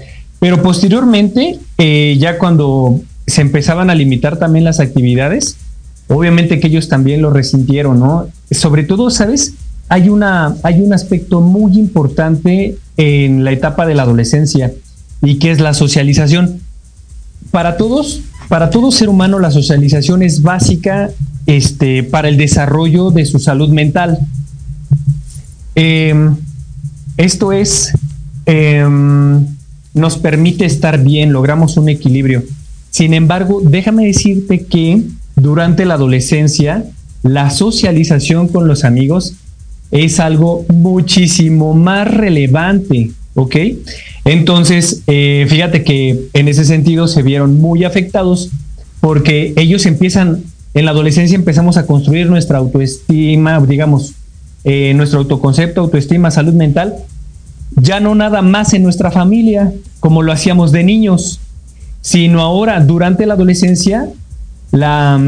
Pero 0.40 0.62
posteriormente, 0.62 1.58
eh, 1.78 2.16
ya 2.18 2.38
cuando 2.38 3.00
se 3.26 3.42
empezaban 3.42 3.90
a 3.90 3.94
limitar 3.94 4.38
también 4.38 4.64
las 4.64 4.80
actividades, 4.80 5.56
obviamente 6.08 6.58
que 6.58 6.66
ellos 6.66 6.88
también 6.88 7.22
lo 7.22 7.30
resintieron, 7.30 8.00
¿no? 8.00 8.26
Sobre 8.50 8.84
todo, 8.84 9.10
¿sabes? 9.10 9.54
Hay, 9.88 10.08
una, 10.08 10.56
hay 10.62 10.80
un 10.80 10.92
aspecto 10.92 11.40
muy 11.40 11.78
importante 11.78 12.76
en 12.96 13.44
la 13.44 13.52
etapa 13.52 13.86
de 13.86 13.94
la 13.94 14.02
adolescencia 14.02 14.72
y 15.22 15.38
que 15.38 15.50
es 15.50 15.60
la 15.60 15.74
socialización. 15.74 16.60
para 17.50 17.76
todos, 17.76 18.22
para 18.48 18.70
todo 18.70 18.90
ser 18.90 19.08
humano 19.08 19.38
la 19.38 19.50
socialización 19.50 20.22
es 20.22 20.42
básica 20.42 21.10
este, 21.46 22.02
para 22.02 22.28
el 22.28 22.36
desarrollo 22.36 23.10
de 23.10 23.24
su 23.24 23.38
salud 23.38 23.70
mental. 23.70 24.18
Em, 25.74 26.36
esto 27.16 27.52
es, 27.52 27.92
em, 28.46 29.46
nos 29.94 30.16
permite 30.18 30.64
estar 30.64 31.02
bien, 31.02 31.32
logramos 31.32 31.76
un 31.76 31.88
equilibrio. 31.88 32.42
Sin 32.90 33.14
embargo, 33.14 33.62
déjame 33.64 34.06
decirte 34.06 34.64
que 34.64 35.02
durante 35.36 35.84
la 35.84 35.94
adolescencia, 35.94 36.84
la 37.22 37.50
socialización 37.50 38.48
con 38.48 38.68
los 38.68 38.84
amigos 38.84 39.34
es 39.90 40.20
algo 40.20 40.64
muchísimo 40.68 41.74
más 41.74 42.08
relevante, 42.08 43.10
¿ok? 43.34 43.56
Entonces, 44.24 45.02
eh, 45.06 45.46
fíjate 45.48 45.84
que 45.84 46.28
en 46.32 46.48
ese 46.48 46.64
sentido 46.64 47.08
se 47.08 47.22
vieron 47.22 47.60
muy 47.60 47.84
afectados 47.84 48.50
porque 49.00 49.52
ellos 49.56 49.84
empiezan, 49.86 50.42
en 50.74 50.84
la 50.84 50.90
adolescencia 50.92 51.36
empezamos 51.36 51.76
a 51.76 51.86
construir 51.86 52.28
nuestra 52.28 52.58
autoestima, 52.58 53.60
digamos, 53.60 54.14
eh, 54.64 54.92
nuestro 54.94 55.20
autoconcepto, 55.20 55.80
autoestima, 55.80 56.30
salud 56.30 56.54
mental, 56.54 56.94
ya 57.76 58.00
no 58.00 58.14
nada 58.14 58.42
más 58.42 58.72
en 58.74 58.82
nuestra 58.82 59.10
familia, 59.10 59.72
como 60.00 60.22
lo 60.22 60.32
hacíamos 60.32 60.72
de 60.72 60.84
niños, 60.84 61.40
sino 62.00 62.40
ahora 62.40 62.80
durante 62.80 63.26
la 63.26 63.34
adolescencia, 63.34 64.08
la, 64.70 65.20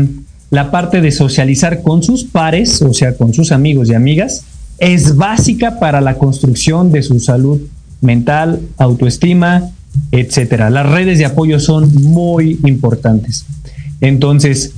la 0.50 0.70
parte 0.70 1.00
de 1.00 1.10
socializar 1.10 1.82
con 1.82 2.02
sus 2.02 2.24
pares, 2.24 2.80
o 2.82 2.94
sea, 2.94 3.16
con 3.16 3.34
sus 3.34 3.52
amigos 3.52 3.90
y 3.90 3.94
amigas, 3.94 4.44
es 4.78 5.16
básica 5.16 5.78
para 5.78 6.00
la 6.00 6.14
construcción 6.14 6.90
de 6.90 7.02
su 7.02 7.20
salud 7.20 7.60
mental, 8.00 8.60
autoestima, 8.78 9.70
etcétera. 10.10 10.70
Las 10.70 10.88
redes 10.88 11.18
de 11.18 11.24
apoyo 11.24 11.60
son 11.60 11.92
muy 12.02 12.58
importantes. 12.64 13.46
Entonces, 14.00 14.72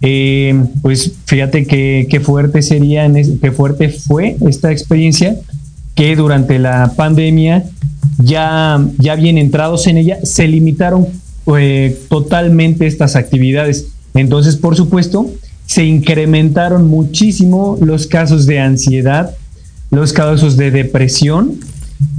eh, 0.00 0.54
pues 0.82 1.12
fíjate 1.24 1.66
qué 1.66 2.20
fuerte 2.20 2.62
sería, 2.62 3.10
qué 3.40 3.52
fuerte 3.52 3.88
fue 3.88 4.36
esta 4.46 4.70
experiencia 4.70 5.36
que 5.94 6.14
durante 6.14 6.60
la 6.60 6.92
pandemia 6.94 7.64
ya, 8.18 8.84
ya 8.98 9.16
bien 9.16 9.38
entrados 9.38 9.86
en 9.86 9.96
ella, 9.96 10.18
se 10.22 10.46
limitaron 10.46 11.08
eh, 11.58 11.98
totalmente 12.08 12.86
estas 12.86 13.16
actividades. 13.16 13.88
Entonces, 14.14 14.56
por 14.56 14.76
supuesto, 14.76 15.30
se 15.66 15.84
incrementaron 15.84 16.88
muchísimo 16.88 17.78
los 17.80 18.06
casos 18.06 18.46
de 18.46 18.60
ansiedad, 18.60 19.34
los 19.90 20.12
casos 20.12 20.56
de 20.56 20.70
depresión 20.70 21.58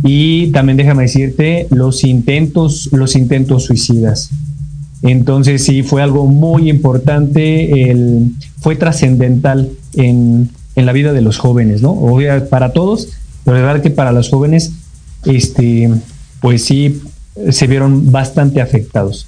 y 0.03 0.47
también 0.51 0.77
déjame 0.77 1.03
decirte 1.03 1.67
los 1.69 2.03
intentos, 2.03 2.89
los 2.91 3.15
intentos 3.15 3.65
suicidas. 3.65 4.29
Entonces 5.01 5.63
sí 5.63 5.83
fue 5.83 6.01
algo 6.01 6.25
muy 6.25 6.69
importante, 6.69 7.89
el, 7.89 8.31
fue 8.59 8.75
trascendental 8.75 9.69
en, 9.95 10.49
en, 10.75 10.85
la 10.85 10.91
vida 10.91 11.13
de 11.13 11.21
los 11.21 11.37
jóvenes, 11.37 11.81
¿no? 11.81 11.97
Para 12.49 12.73
todos, 12.73 13.07
pero 13.45 13.57
es 13.57 13.63
verdad 13.63 13.81
que 13.81 13.91
para 13.91 14.11
los 14.11 14.29
jóvenes, 14.29 14.73
este, 15.25 15.89
pues 16.41 16.65
sí 16.65 17.01
se 17.49 17.67
vieron 17.67 18.11
bastante 18.11 18.61
afectados. 18.61 19.27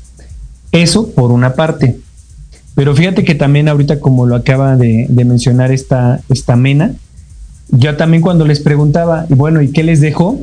Eso 0.74 1.10
por 1.12 1.32
una 1.32 1.54
parte. 1.54 1.98
Pero 2.76 2.96
fíjate 2.96 3.24
que 3.24 3.36
también 3.36 3.70
ahorita, 3.70 4.00
como 4.00 4.26
lo 4.26 4.36
acaba 4.36 4.76
de, 4.76 5.06
de 5.08 5.26
mencionar 5.26 5.72
esta, 5.72 6.22
esta 6.30 6.56
Mena, 6.56 6.94
yo 7.70 7.96
también 7.96 8.22
cuando 8.22 8.46
les 8.46 8.60
preguntaba, 8.60 9.26
y 9.30 9.34
bueno, 9.34 9.62
¿y 9.62 9.72
qué 9.72 9.84
les 9.84 10.02
dejó? 10.02 10.40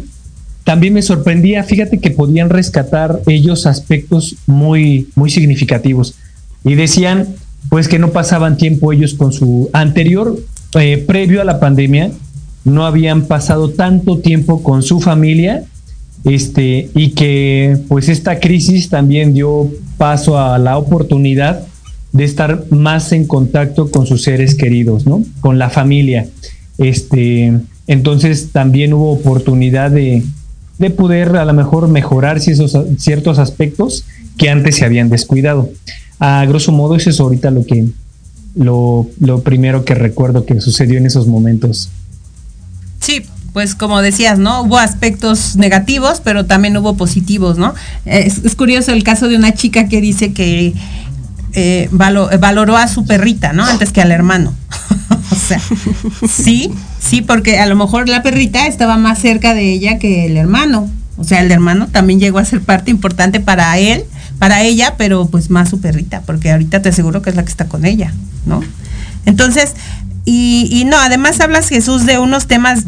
También 0.69 0.93
me 0.93 1.01
sorprendía, 1.01 1.65
fíjate 1.65 1.97
que 1.97 2.11
podían 2.11 2.51
rescatar 2.51 3.23
ellos 3.27 3.65
aspectos 3.65 4.37
muy, 4.47 5.09
muy 5.15 5.31
significativos. 5.31 6.17
Y 6.63 6.75
decían, 6.75 7.27
pues 7.71 7.89
que 7.89 7.99
no 7.99 8.11
pasaban 8.11 8.59
tiempo 8.59 8.93
ellos 8.93 9.15
con 9.15 9.33
su 9.33 9.71
anterior, 9.73 10.39
eh, 10.79 11.03
previo 11.07 11.41
a 11.41 11.47
la 11.47 11.59
pandemia, 11.59 12.11
no 12.65 12.85
habían 12.85 13.23
pasado 13.23 13.71
tanto 13.71 14.19
tiempo 14.19 14.63
con 14.63 14.83
su 14.83 15.01
familia, 15.01 15.65
este, 16.25 16.91
y 16.95 17.13
que 17.13 17.79
pues 17.89 18.11
esta 18.11 18.39
crisis 18.39 18.91
también 18.91 19.33
dio 19.33 19.71
paso 19.97 20.39
a 20.39 20.59
la 20.59 20.77
oportunidad 20.77 21.67
de 22.13 22.25
estar 22.25 22.67
más 22.69 23.13
en 23.13 23.27
contacto 23.27 23.91
con 23.91 24.07
sus 24.07 24.23
seres 24.23 24.55
queridos, 24.55 25.07
¿no? 25.07 25.25
Con 25.41 25.59
la 25.59 25.71
familia. 25.71 26.29
Este, 26.77 27.55
entonces 27.87 28.51
también 28.53 28.93
hubo 28.93 29.13
oportunidad 29.13 29.91
de, 29.91 30.25
poder 30.91 31.37
a 31.37 31.45
lo 31.45 31.53
mejor 31.53 31.89
mejorar 31.89 32.41
ciertos 32.41 33.39
aspectos 33.39 34.05
que 34.37 34.49
antes 34.51 34.77
se 34.77 34.85
habían 34.85 35.11
descuidado. 35.11 35.71
A 36.21 36.45
grosso 36.47 36.73
modo, 36.73 36.97
eso 36.97 37.11
es 37.11 37.21
ahorita 37.21 37.51
lo 37.51 37.65
que 37.65 37.89
lo, 38.55 39.09
lo 39.21 39.43
primero 39.43 39.85
que 39.85 39.95
recuerdo 39.95 40.45
que 40.45 40.61
sucedió 40.61 40.99
en 40.99 41.07
esos 41.07 41.27
momentos. 41.27 41.91
Sí, 43.01 43.23
pues 43.53 43.75
como 43.75 44.01
decías, 44.03 44.39
¿no? 44.39 44.63
Hubo 44.63 44.79
aspectos 44.79 45.57
negativos, 45.57 46.21
pero 46.23 46.47
también 46.47 46.77
hubo 46.77 46.97
positivos, 46.97 47.59
¿no? 47.59 47.75
Es, 48.05 48.39
es 48.45 48.55
curioso 48.55 48.93
el 48.93 49.03
caso 49.05 49.29
de 49.29 49.37
una 49.37 49.55
chica 49.55 49.89
que 49.89 50.01
dice 50.01 50.33
que 50.33 50.75
eh, 51.55 51.89
valoró 51.91 52.77
a 52.77 52.89
su 52.89 53.05
perrita, 53.05 53.53
¿no? 53.53 53.65
Antes 53.65 53.93
que 53.93 54.01
al 54.01 54.13
hermano. 54.13 54.55
o 55.31 55.35
sea, 55.35 55.61
sí, 56.29 56.73
sí, 56.99 57.23
porque 57.23 57.59
a 57.59 57.67
lo 57.67 57.77
mejor 57.77 58.09
la 58.09 58.23
perrita 58.23 58.67
estaba 58.67 58.97
más 58.97 59.19
cerca 59.19 59.55
de 59.55 59.73
ella 59.73 59.99
que 59.99 60.27
el 60.27 60.37
hermano. 60.37 60.91
O 61.17 61.25
sea, 61.25 61.41
el 61.41 61.51
hermano 61.51 61.89
también 61.89 62.21
llegó 62.21 62.39
a 62.39 62.45
ser 62.45 62.61
parte 62.61 62.91
importante 62.91 63.41
para 63.41 63.77
él, 63.79 64.05
para 64.39 64.63
ella, 64.63 64.95
pero 64.97 65.27
pues 65.27 65.51
más 65.51 65.69
su 65.69 65.81
perrita, 65.81 66.23
porque 66.25 66.53
ahorita 66.53 66.81
te 66.81 66.91
aseguro 66.91 67.23
que 67.23 67.31
es 67.31 67.37
la 67.37 67.45
que 67.45 67.51
está 67.51 67.67
con 67.67 67.85
ella, 67.85 68.13
¿no? 68.47 68.63
Entonces, 69.27 69.75
y, 70.25 70.69
y 70.71 70.85
no, 70.85 70.97
además 70.97 71.41
hablas 71.41 71.69
Jesús 71.69 72.07
de 72.07 72.19
unos 72.19 72.47
temas 72.47 72.85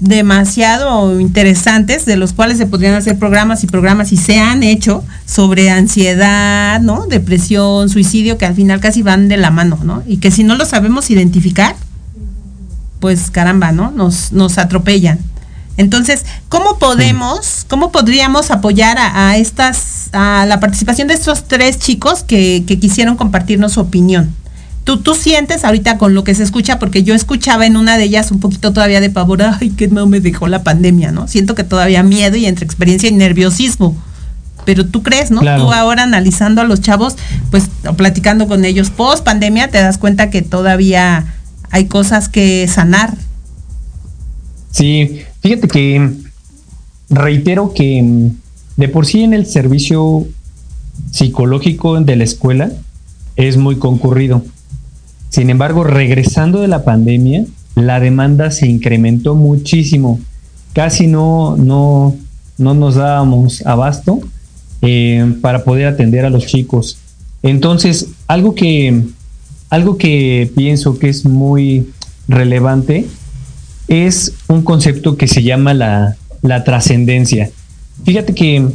demasiado 0.00 1.20
interesantes 1.20 2.06
de 2.06 2.16
los 2.16 2.32
cuales 2.32 2.58
se 2.58 2.66
podrían 2.66 2.94
hacer 2.94 3.18
programas 3.18 3.64
y 3.64 3.66
programas 3.66 4.12
y 4.12 4.16
se 4.16 4.38
han 4.38 4.62
hecho 4.62 5.04
sobre 5.26 5.70
ansiedad, 5.70 6.80
¿no? 6.80 7.06
Depresión, 7.06 7.88
suicidio, 7.88 8.38
que 8.38 8.46
al 8.46 8.54
final 8.54 8.80
casi 8.80 9.02
van 9.02 9.28
de 9.28 9.36
la 9.36 9.50
mano, 9.50 9.78
¿no? 9.82 10.02
Y 10.06 10.18
que 10.18 10.30
si 10.30 10.44
no 10.44 10.56
lo 10.56 10.66
sabemos 10.66 11.10
identificar, 11.10 11.74
pues 13.00 13.30
caramba, 13.30 13.72
¿no? 13.72 13.90
Nos, 13.90 14.32
nos 14.32 14.58
atropellan. 14.58 15.18
Entonces, 15.76 16.24
¿cómo 16.48 16.78
podemos, 16.78 17.64
cómo 17.68 17.92
podríamos 17.92 18.50
apoyar 18.50 18.98
a, 18.98 19.36
estas, 19.36 20.10
a 20.12 20.44
la 20.46 20.58
participación 20.58 21.06
de 21.06 21.14
estos 21.14 21.46
tres 21.46 21.78
chicos 21.78 22.24
que, 22.24 22.64
que 22.66 22.80
quisieron 22.80 23.16
compartirnos 23.16 23.72
su 23.74 23.80
opinión? 23.80 24.34
Tú, 24.96 25.14
sientes 25.14 25.64
ahorita 25.64 25.98
con 25.98 26.14
lo 26.14 26.24
que 26.24 26.34
se 26.34 26.42
escucha, 26.42 26.78
porque 26.78 27.02
yo 27.02 27.14
escuchaba 27.14 27.66
en 27.66 27.76
una 27.76 27.98
de 27.98 28.04
ellas 28.04 28.30
un 28.30 28.40
poquito 28.40 28.72
todavía 28.72 29.00
de 29.00 29.10
pavor, 29.10 29.42
ay, 29.42 29.70
que 29.70 29.88
no 29.88 30.06
me 30.06 30.20
dejó 30.20 30.48
la 30.48 30.62
pandemia, 30.62 31.12
¿no? 31.12 31.28
Siento 31.28 31.54
que 31.54 31.64
todavía 31.64 32.02
miedo 32.02 32.36
y 32.36 32.46
entre 32.46 32.64
experiencia 32.64 33.08
y 33.08 33.12
nerviosismo. 33.12 33.96
Pero 34.64 34.86
tú 34.86 35.02
crees, 35.02 35.30
¿no? 35.30 35.40
Tú 35.40 35.72
ahora 35.72 36.02
analizando 36.02 36.60
a 36.60 36.64
los 36.64 36.80
chavos, 36.80 37.16
pues 37.50 37.68
platicando 37.96 38.48
con 38.48 38.64
ellos 38.64 38.90
post 38.90 39.24
pandemia, 39.24 39.68
te 39.68 39.78
das 39.78 39.98
cuenta 39.98 40.30
que 40.30 40.42
todavía 40.42 41.34
hay 41.70 41.86
cosas 41.86 42.28
que 42.28 42.66
sanar. 42.68 43.14
Sí, 44.70 45.22
fíjate 45.40 45.68
que 45.68 46.12
reitero 47.10 47.72
que 47.72 48.30
de 48.76 48.88
por 48.88 49.06
sí 49.06 49.22
en 49.22 49.32
el 49.32 49.46
servicio 49.46 50.26
psicológico 51.10 52.00
de 52.00 52.16
la 52.16 52.24
escuela 52.24 52.70
es 53.36 53.56
muy 53.56 53.76
concurrido. 53.76 54.44
Sin 55.28 55.50
embargo, 55.50 55.84
regresando 55.84 56.60
de 56.60 56.68
la 56.68 56.84
pandemia, 56.84 57.44
la 57.74 58.00
demanda 58.00 58.50
se 58.50 58.66
incrementó 58.66 59.34
muchísimo. 59.34 60.20
Casi 60.72 61.06
no, 61.06 61.56
no, 61.56 62.16
no 62.56 62.74
nos 62.74 62.94
dábamos 62.96 63.64
abasto 63.66 64.20
eh, 64.82 65.34
para 65.40 65.64
poder 65.64 65.86
atender 65.86 66.24
a 66.24 66.30
los 66.30 66.46
chicos. 66.46 66.98
Entonces, 67.42 68.08
algo 68.26 68.54
que, 68.54 69.02
algo 69.70 69.98
que 69.98 70.50
pienso 70.56 70.98
que 70.98 71.08
es 71.08 71.24
muy 71.24 71.90
relevante 72.26 73.06
es 73.86 74.34
un 74.48 74.62
concepto 74.62 75.16
que 75.16 75.28
se 75.28 75.42
llama 75.42 75.74
la, 75.74 76.16
la 76.42 76.64
trascendencia. 76.64 77.50
Fíjate 78.04 78.34
que 78.34 78.68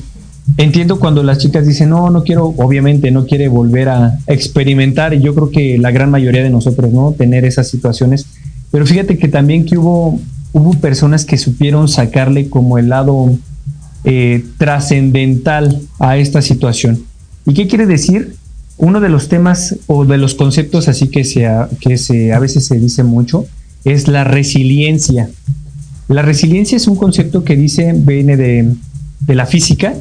entiendo 0.58 1.00
cuando 1.00 1.24
las 1.24 1.38
chicas 1.38 1.66
dicen, 1.66 1.90
no, 1.90 2.10
no 2.10 2.24
quiero, 2.24 2.48
obviamente 2.58 3.12
no 3.12 3.26
quiere 3.26 3.48
volver 3.48 3.90
a 3.90 4.20
experimentar, 4.28 5.14
y 5.14 5.22
yo 5.22 5.34
creo 5.34 5.50
que 5.50 5.78
la 5.78 5.92
gran 5.92 6.12
mayoría 6.12 6.44
de 6.44 6.50
nosotros, 6.50 6.92
¿no? 6.92 7.14
Tener 7.14 7.46
esas 7.46 7.70
situaciones. 7.70 8.26
Pero 8.72 8.86
fíjate 8.86 9.18
que 9.18 9.28
también 9.28 9.66
que 9.66 9.78
hubo, 9.78 10.20
hubo 10.52 10.74
personas 10.74 11.26
que 11.26 11.38
supieron 11.38 11.88
sacarle 11.88 12.50
como 12.50 12.78
el 12.78 12.90
lado 12.90 13.36
eh, 14.04 14.44
trascendental 14.58 15.82
a 16.00 16.18
esta 16.18 16.42
situación. 16.42 17.04
¿Y 17.46 17.54
qué 17.54 17.68
quiere 17.68 17.86
decir? 17.86 18.36
Uno 18.78 19.00
de 19.00 19.10
los 19.10 19.30
temas 19.30 19.76
o 19.88 20.06
de 20.06 20.18
los 20.18 20.34
conceptos 20.34 20.88
así 20.88 21.08
que, 21.08 21.24
se, 21.24 21.48
que 21.80 21.98
se, 21.98 22.34
a 22.34 22.40
veces 22.40 22.66
se 22.66 22.80
dice 22.80 23.04
mucho 23.04 23.46
es 23.84 24.08
la 24.08 24.24
resiliencia. 24.24 25.30
La 26.08 26.22
resiliencia 26.22 26.76
es 26.76 26.88
un 26.88 26.96
concepto 26.96 27.44
que 27.44 27.56
dice, 27.56 27.94
viene 27.96 28.38
de, 28.38 28.74
de 29.22 29.36
la 29.36 29.46
física, 29.46 29.94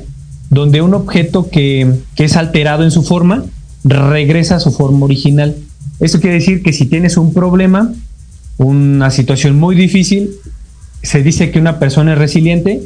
donde 0.52 0.82
un 0.82 0.92
objeto 0.92 1.48
que, 1.48 1.90
que 2.14 2.24
es 2.24 2.36
alterado 2.36 2.84
en 2.84 2.90
su 2.90 3.02
forma 3.02 3.42
regresa 3.84 4.56
a 4.56 4.60
su 4.60 4.70
forma 4.70 5.06
original. 5.06 5.56
Esto 5.98 6.20
quiere 6.20 6.36
decir 6.36 6.62
que 6.62 6.74
si 6.74 6.84
tienes 6.84 7.16
un 7.16 7.32
problema, 7.32 7.90
una 8.58 9.10
situación 9.10 9.58
muy 9.58 9.74
difícil, 9.74 10.30
se 11.02 11.22
dice 11.22 11.50
que 11.50 11.58
una 11.58 11.78
persona 11.78 12.12
es 12.12 12.18
resiliente 12.18 12.82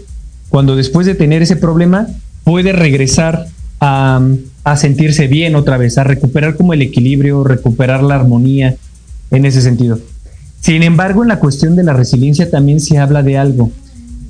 cuando 0.48 0.76
después 0.76 1.08
de 1.08 1.16
tener 1.16 1.42
ese 1.42 1.56
problema 1.56 2.06
puede 2.44 2.70
regresar 2.72 3.48
a, 3.80 4.20
a 4.62 4.76
sentirse 4.76 5.26
bien 5.26 5.56
otra 5.56 5.76
vez, 5.76 5.98
a 5.98 6.04
recuperar 6.04 6.54
como 6.54 6.72
el 6.72 6.82
equilibrio, 6.82 7.42
recuperar 7.42 8.04
la 8.04 8.14
armonía 8.14 8.76
en 9.32 9.44
ese 9.44 9.60
sentido. 9.60 9.98
Sin 10.60 10.84
embargo, 10.84 11.24
en 11.24 11.28
la 11.30 11.40
cuestión 11.40 11.74
de 11.74 11.82
la 11.82 11.94
resiliencia 11.94 12.48
también 12.48 12.78
se 12.78 12.98
habla 12.98 13.24
de 13.24 13.38
algo. 13.38 13.72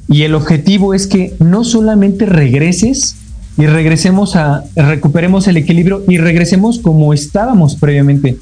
Y 0.08 0.22
el 0.22 0.34
objetivo 0.34 0.94
es 0.94 1.06
que 1.06 1.34
no 1.38 1.64
solamente 1.64 2.24
regreses 2.24 3.16
y 3.58 3.66
regresemos 3.66 4.36
a, 4.36 4.64
recuperemos 4.74 5.48
el 5.48 5.56
equilibrio 5.56 6.04
y 6.08 6.18
regresemos 6.18 6.78
como 6.78 7.14
estábamos 7.14 7.76
previamente. 7.76 8.38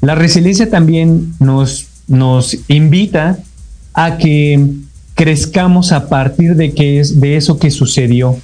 La 0.00 0.14
resiliencia 0.14 0.68
también 0.68 1.34
nos, 1.40 1.86
nos 2.06 2.56
invita 2.68 3.38
a 3.94 4.18
que 4.18 4.72
crezcamos 5.14 5.92
a 5.92 6.08
partir 6.08 6.54
de, 6.54 6.72
que 6.74 7.00
es, 7.00 7.18
de 7.18 7.36
eso 7.36 7.58
que 7.58 7.70
sucedió. 7.70 8.36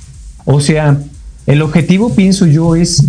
O 0.46 0.60
sea, 0.60 0.98
el 1.46 1.60
objetivo, 1.60 2.14
pienso 2.14 2.46
yo, 2.46 2.74
es 2.74 3.04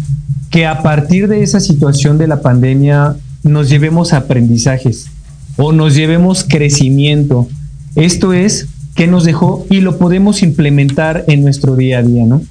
que 0.50 0.66
a 0.68 0.84
partir 0.84 1.30
de 1.30 1.42
esa 1.42 1.62
situación 1.62 2.18
de 2.18 2.28
la 2.28 2.42
pandemia 2.42 3.16
nos 3.44 3.70
llevemos 3.70 4.12
aprendizajes 4.12 5.08
o 5.56 5.72
nos 5.72 5.96
llevemos 5.96 6.44
crecimiento. 6.44 7.48
Esto 7.96 8.34
es 8.34 8.68
que 8.94 9.08
nos 9.08 9.24
dejó 9.24 9.66
y 9.70 9.80
lo 9.80 9.98
podemos 9.98 10.44
implementar 10.44 11.24
en 11.28 11.44
nuestro 11.44 11.76
día 11.76 12.00
a 12.00 12.04
día, 12.04 12.26
¿no? 12.26 12.42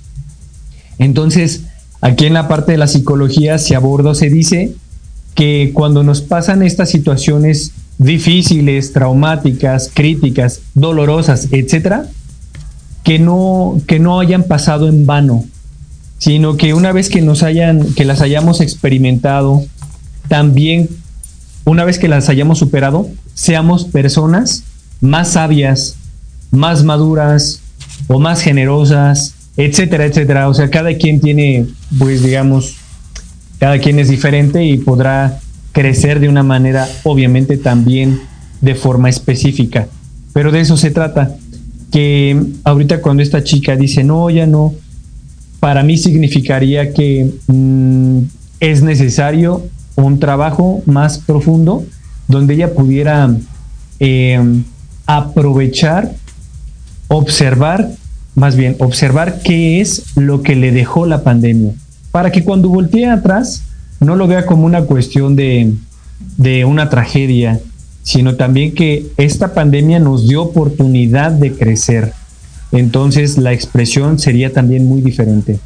Entonces, 0.98 1.62
aquí 2.00 2.26
en 2.26 2.34
la 2.34 2.48
parte 2.48 2.72
de 2.72 2.78
la 2.78 2.86
psicología 2.86 3.58
se 3.58 3.74
aborda, 3.74 4.14
se 4.14 4.30
dice 4.30 4.74
que 5.34 5.70
cuando 5.72 6.02
nos 6.02 6.20
pasan 6.20 6.62
estas 6.62 6.90
situaciones 6.90 7.72
difíciles, 7.98 8.92
traumáticas, 8.92 9.90
críticas, 9.92 10.60
dolorosas, 10.74 11.48
etcétera, 11.52 12.06
que 13.04 13.18
no, 13.18 13.80
que 13.86 13.98
no 13.98 14.20
hayan 14.20 14.44
pasado 14.44 14.88
en 14.88 15.06
vano, 15.06 15.44
sino 16.18 16.56
que 16.56 16.74
una 16.74 16.92
vez 16.92 17.08
que 17.08 17.22
nos 17.22 17.42
hayan, 17.42 17.94
que 17.94 18.04
las 18.04 18.20
hayamos 18.20 18.60
experimentado, 18.60 19.64
también 20.28 20.88
una 21.64 21.84
vez 21.84 21.98
que 21.98 22.08
las 22.08 22.28
hayamos 22.28 22.58
superado, 22.58 23.08
seamos 23.34 23.84
personas 23.84 24.64
más 25.00 25.30
sabias, 25.30 25.96
más 26.50 26.84
maduras 26.84 27.60
o 28.08 28.18
más 28.18 28.40
generosas, 28.40 29.34
etcétera, 29.56 30.06
etcétera. 30.06 30.48
O 30.48 30.54
sea, 30.54 30.70
cada 30.70 30.94
quien 30.96 31.20
tiene, 31.20 31.66
pues 31.98 32.22
digamos, 32.22 32.76
cada 33.58 33.78
quien 33.78 33.98
es 33.98 34.08
diferente 34.08 34.64
y 34.64 34.78
podrá 34.78 35.38
crecer 35.72 36.20
de 36.20 36.28
una 36.28 36.42
manera, 36.42 36.88
obviamente 37.04 37.56
también 37.56 38.20
de 38.60 38.74
forma 38.74 39.08
específica. 39.08 39.88
Pero 40.32 40.50
de 40.52 40.60
eso 40.60 40.76
se 40.76 40.90
trata, 40.90 41.36
que 41.90 42.42
ahorita 42.64 43.00
cuando 43.00 43.22
esta 43.22 43.44
chica 43.44 43.76
dice, 43.76 44.02
no, 44.02 44.30
ya 44.30 44.46
no, 44.46 44.74
para 45.60 45.82
mí 45.82 45.96
significaría 45.96 46.92
que 46.92 47.30
mm, 47.46 48.18
es 48.60 48.82
necesario 48.82 49.62
un 49.94 50.18
trabajo 50.18 50.82
más 50.86 51.18
profundo 51.18 51.84
donde 52.28 52.54
ella 52.54 52.74
pudiera 52.74 53.34
eh, 54.00 54.40
aprovechar, 55.06 56.12
observar 57.08 57.90
más 58.34 58.56
bien 58.56 58.76
observar 58.78 59.40
qué 59.42 59.80
es 59.80 60.16
lo 60.16 60.42
que 60.42 60.56
le 60.56 60.72
dejó 60.72 61.06
la 61.06 61.22
pandemia, 61.22 61.72
para 62.10 62.30
que 62.30 62.44
cuando 62.44 62.68
voltee 62.68 63.08
atrás 63.08 63.62
no 64.00 64.16
lo 64.16 64.26
vea 64.26 64.46
como 64.46 64.66
una 64.66 64.82
cuestión 64.82 65.36
de, 65.36 65.74
de 66.36 66.64
una 66.64 66.88
tragedia, 66.88 67.60
sino 68.02 68.34
también 68.36 68.74
que 68.74 69.06
esta 69.16 69.54
pandemia 69.54 69.98
nos 69.98 70.28
dio 70.28 70.42
oportunidad 70.42 71.30
de 71.30 71.52
crecer. 71.52 72.12
Entonces 72.72 73.38
la 73.38 73.52
expresión 73.52 74.18
sería 74.18 74.52
también 74.52 74.86
muy 74.86 75.02
diferente. 75.02 75.58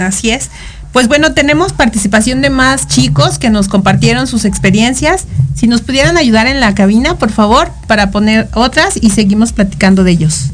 Así 0.00 0.30
es. 0.30 0.50
Pues 0.92 1.08
bueno, 1.08 1.34
tenemos 1.34 1.72
participación 1.72 2.40
de 2.40 2.50
más 2.50 2.88
chicos 2.88 3.38
que 3.38 3.50
nos 3.50 3.68
compartieron 3.68 4.26
sus 4.26 4.44
experiencias. 4.44 5.26
Si 5.54 5.68
nos 5.68 5.82
pudieran 5.82 6.16
ayudar 6.16 6.46
en 6.46 6.58
la 6.58 6.74
cabina, 6.74 7.18
por 7.18 7.30
favor, 7.30 7.70
para 7.86 8.10
poner 8.10 8.48
otras 8.54 8.98
y 9.00 9.10
seguimos 9.10 9.52
platicando 9.52 10.04
de 10.04 10.12
ellos. 10.12 10.52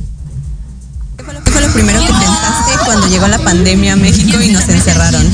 ¿Qué 1.72 1.80
fue 1.80 1.92
lo 1.92 1.98
primero 1.98 2.06
que 2.06 2.26
pensaste 2.26 2.84
cuando 2.84 3.08
llegó 3.08 3.28
la 3.28 3.38
pandemia 3.38 3.94
a 3.94 3.96
México 3.96 4.42
y 4.42 4.48
nos 4.48 4.68
encerraron? 4.68 5.26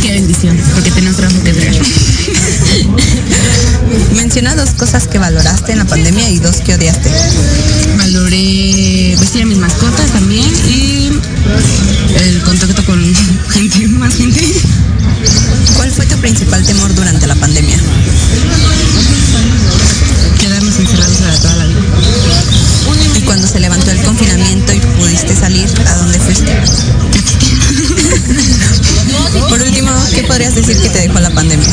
Qué 0.00 0.12
bendición, 0.12 0.58
porque 0.72 0.90
tenía 0.92 1.12
trabajo 1.12 1.42
que 1.42 1.50
hacer. 1.50 1.82
Menciona 4.16 4.56
dos 4.56 4.70
cosas 4.70 5.06
que 5.06 5.18
valoraste 5.18 5.72
en 5.72 5.78
la 5.78 5.84
pandemia 5.84 6.30
y 6.30 6.38
dos 6.38 6.56
que 6.62 6.74
odiaste. 6.74 7.10
Valoré 7.98 9.14
vestir 9.20 9.42
a 9.42 9.46
mis 9.46 9.58
mascotas 9.58 10.10
también 10.10 10.50
y 10.66 11.10
el 12.24 12.40
contacto 12.42 12.82
con 12.86 12.98
gente, 13.50 13.86
más 13.88 14.14
gente. 14.14 14.42
¿Cuál 15.76 15.90
fue 15.90 16.06
tu 16.06 16.16
principal 16.16 16.64
temor 16.64 16.94
durante 16.94 17.26
la 17.26 17.34
pandemia? 17.34 17.76
Quedarnos 20.38 20.78
encerrados 20.78 21.18
para 21.18 21.36
toda 21.36 21.56
la 21.56 21.66
vida. 21.66 21.80
Y 23.16 23.20
cuando 23.22 23.46
se 23.46 23.60
levantó 23.60 23.90
el 23.90 24.02
salir, 25.54 25.70
¿a 25.86 25.94
dónde 25.96 26.18
fuiste? 26.18 26.52
Por 29.48 29.62
último, 29.62 29.90
¿qué 30.14 30.22
podrías 30.24 30.54
decir 30.54 30.78
que 30.80 30.88
te 30.88 31.00
dejó 31.00 31.20
la 31.20 31.28
pandemia? 31.30 31.68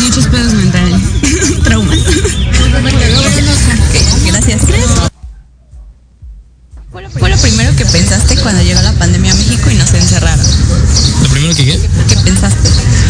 Muchos 0.00 0.26
pedos 0.26 0.52
mentales, 0.54 1.00
traumas. 1.64 1.98
Ok, 1.98 2.06
gracias. 4.26 4.62
¿Fue 7.18 7.28
lo 7.28 7.36
primero 7.38 7.74
que 7.76 7.84
pensaste 7.84 8.36
cuando 8.36 8.62
llegó 8.62 8.80
la 8.82 8.92
pandemia 8.92 9.32
a 9.32 9.34
México 9.34 9.70
y 9.70 9.74
nos 9.74 9.92
encerraron? 9.92 10.46
Lo 11.22 11.28
primero 11.28 11.54
que 11.54 11.64
qué? 11.64 11.78
¿Qué 12.08 12.16
pensaste? 12.24 12.68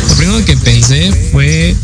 Lo 0.08 0.14
primero 0.16 0.44
que 0.44 0.56
pensé 0.56 1.12
fue 1.32 1.76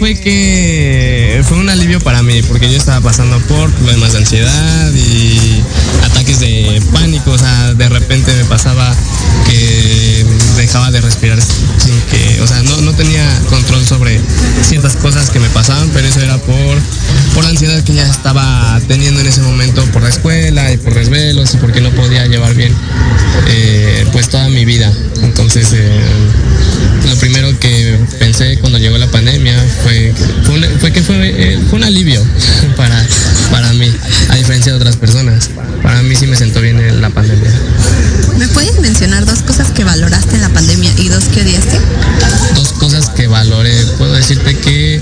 fue 0.00 0.14
que 0.14 1.42
fue 1.46 1.58
un 1.58 1.68
alivio 1.68 2.00
para 2.00 2.22
mí, 2.22 2.40
porque 2.44 2.70
yo 2.70 2.78
estaba 2.78 3.02
pasando 3.02 3.38
por 3.40 3.70
problemas 3.70 4.12
de 4.12 4.18
ansiedad 4.20 4.92
y 4.94 5.62
ataques 6.02 6.40
de 6.40 6.82
pánico, 6.90 7.32
o 7.32 7.38
sea, 7.38 7.74
de 7.74 7.86
repente 7.86 8.32
me 8.34 8.44
pasaba 8.46 8.96
que 9.44 10.24
dejaba 10.56 10.90
de 10.90 11.02
respirar 11.02 11.38
sin 11.42 12.00
que, 12.10 12.40
o 12.40 12.46
sea, 12.46 12.62
no, 12.62 12.80
no 12.80 12.94
tenía 12.94 13.28
control 13.50 13.86
sobre 13.86 14.18
ciertas 14.62 14.96
cosas 14.96 15.28
que 15.28 15.38
me 15.38 15.50
pasaban, 15.50 15.90
pero 15.90 16.08
eso 16.08 16.20
era 16.20 16.38
por, 16.38 16.78
por 17.34 17.44
la 17.44 17.50
ansiedad 17.50 17.84
que 17.84 17.92
ya 17.92 18.08
estaba 18.08 18.80
teniendo 18.88 19.20
en 19.20 19.26
ese 19.26 19.42
momento 19.42 19.84
por 19.92 20.02
la 20.02 20.08
escuela 20.08 20.72
y 20.72 20.78
por 20.78 20.94
desvelos 20.94 21.52
y 21.52 21.58
porque 21.58 21.82
no 21.82 21.90
podía 21.90 22.24
llevar 22.26 22.54
bien 22.54 22.74
eh, 23.48 24.06
pues 24.12 24.30
toda 24.30 24.48
mi 24.48 24.64
vida. 24.64 24.90
Entonces, 25.22 25.74
eh, 25.74 26.00
lo 27.08 27.16
primero 27.16 27.58
que 27.58 27.96
pensé 28.18 28.58
cuando 28.58 28.78
llegó 28.78 28.98
la 28.98 29.06
pandemia 29.08 29.54
fue, 29.82 30.12
fue, 30.44 30.54
una- 30.56 30.68
fue 30.78 30.92
que 30.92 31.02
fue, 31.02 31.16
eh, 31.54 31.58
fue 31.68 31.78
un 31.78 31.84
alivio 31.84 32.22
para, 32.76 33.06
para 33.50 33.72
mí, 33.72 33.90
a 34.28 34.34
diferencia 34.36 34.72
de 34.72 34.78
otras 34.78 34.96
personas. 34.96 35.50
Para 35.82 36.02
mí 36.02 36.14
sí 36.16 36.26
me 36.26 36.36
sentó 36.36 36.60
bien 36.60 36.78
en 36.78 37.00
la 37.00 37.10
pandemia. 37.10 37.50
¿Me 38.38 38.48
puedes 38.48 38.78
mencionar 38.80 39.26
dos 39.26 39.40
cosas 39.42 39.68
que 39.72 39.84
valoraste 39.84 40.36
en 40.36 40.40
la 40.42 40.48
pandemia 40.50 40.90
y 40.98 41.08
dos 41.08 41.24
que 41.24 41.42
odiaste? 41.42 41.78
Dos 42.54 42.72
cosas 42.72 43.10
que 43.10 43.26
valoré. 43.26 43.74
Puedo 43.98 44.12
decirte 44.14 44.56
que 44.56 45.00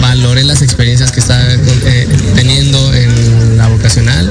valoré 0.00 0.42
las 0.44 0.62
experiencias 0.62 1.12
que 1.12 1.20
estaba 1.20 1.44
eh, 1.52 2.08
teniendo 2.34 2.92
en 2.94 3.10
la 3.60 3.68
vocacional. 3.68 4.30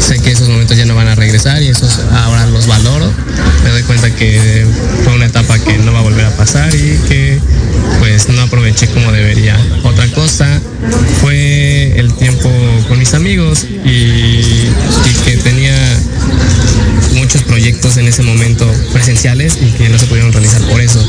Sé 0.00 0.18
que 0.20 0.30
esos 0.30 0.48
momentos 0.48 0.76
ya 0.76 0.84
no 0.84 0.94
van 0.94 1.08
a 1.08 1.14
regresar 1.16 1.60
y 1.60 1.68
esos 1.68 1.98
ahora 2.12 2.46
los 2.46 2.66
valoro. 2.68 3.12
Me 3.64 3.70
doy 3.70 3.82
cuenta 3.82 4.14
que 4.14 4.64
fue 5.04 5.14
una 5.14 5.26
etapa 5.26 5.58
que 5.58 5.76
no 5.78 5.92
va 5.92 5.98
a 5.98 6.02
volver 6.02 6.24
a 6.24 6.36
pasar 6.36 6.72
y 6.74 6.98
que 7.08 7.40
pues 7.98 8.28
no 8.28 8.42
aproveché 8.42 8.86
como 8.88 9.10
debería. 9.10 9.58
Otra 9.82 10.06
cosa 10.12 10.46
fue 11.20 11.98
el 11.98 12.12
tiempo 12.14 12.48
con 12.88 12.98
mis 12.98 13.12
amigos 13.14 13.64
y, 13.64 13.88
y 13.90 15.14
que 15.24 15.36
tenía 15.38 15.74
muchos 17.14 17.42
proyectos 17.42 17.96
en 17.96 18.06
ese 18.06 18.22
momento 18.22 18.70
presenciales 18.92 19.58
y 19.60 19.66
que 19.72 19.88
no 19.88 19.98
se 19.98 20.06
pudieron 20.06 20.32
realizar 20.32 20.62
por 20.62 20.80
eso, 20.80 21.04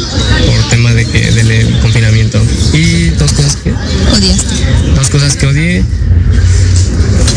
por 0.48 0.70
tema 0.70 0.92
de 0.94 1.06
que 1.06 1.32
del 1.32 1.80
confinamiento. 1.80 2.42
Y 2.74 3.10
dos 3.12 3.32
cosas 3.34 3.56
que 3.58 3.72
¿Odiaste? 3.72 4.56
dos 4.96 5.10
cosas 5.12 5.36
que 5.36 5.46
odié. 5.46 5.84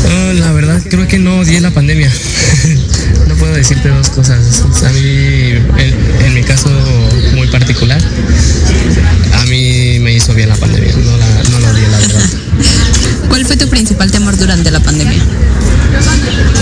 Uh, 0.04 0.32
la 0.34 0.52
verdad 0.52 0.82
creo 0.88 1.06
que 1.08 1.18
no 1.18 1.40
odié 1.40 1.60
la 1.60 1.70
pandemia. 1.70 2.10
no 3.28 3.34
puedo 3.36 3.54
decirte 3.54 3.88
dos 3.88 4.10
cosas. 4.10 4.62
A 4.84 4.90
mí, 4.90 5.54
en, 6.24 6.34
mi 6.34 6.42
caso 6.42 6.70
muy 7.34 7.48
particular, 7.48 8.00
a 9.34 9.44
mí 9.46 9.98
me 10.00 10.12
hizo 10.14 10.34
bien 10.34 10.48
la 10.48 10.56
pandemia. 10.56 10.92
No 10.96 11.16
la, 11.16 11.42
no 11.50 11.60
la 11.60 11.70
odié, 11.70 11.88
la 11.88 11.98
verdad. 11.98 12.28
¿Cuál 13.28 13.44
fue 13.44 13.56
tu 13.56 13.68
principal 13.68 14.10
temor 14.10 14.36
durante 14.36 14.70
la 14.70 14.80
pandemia? 14.80 15.22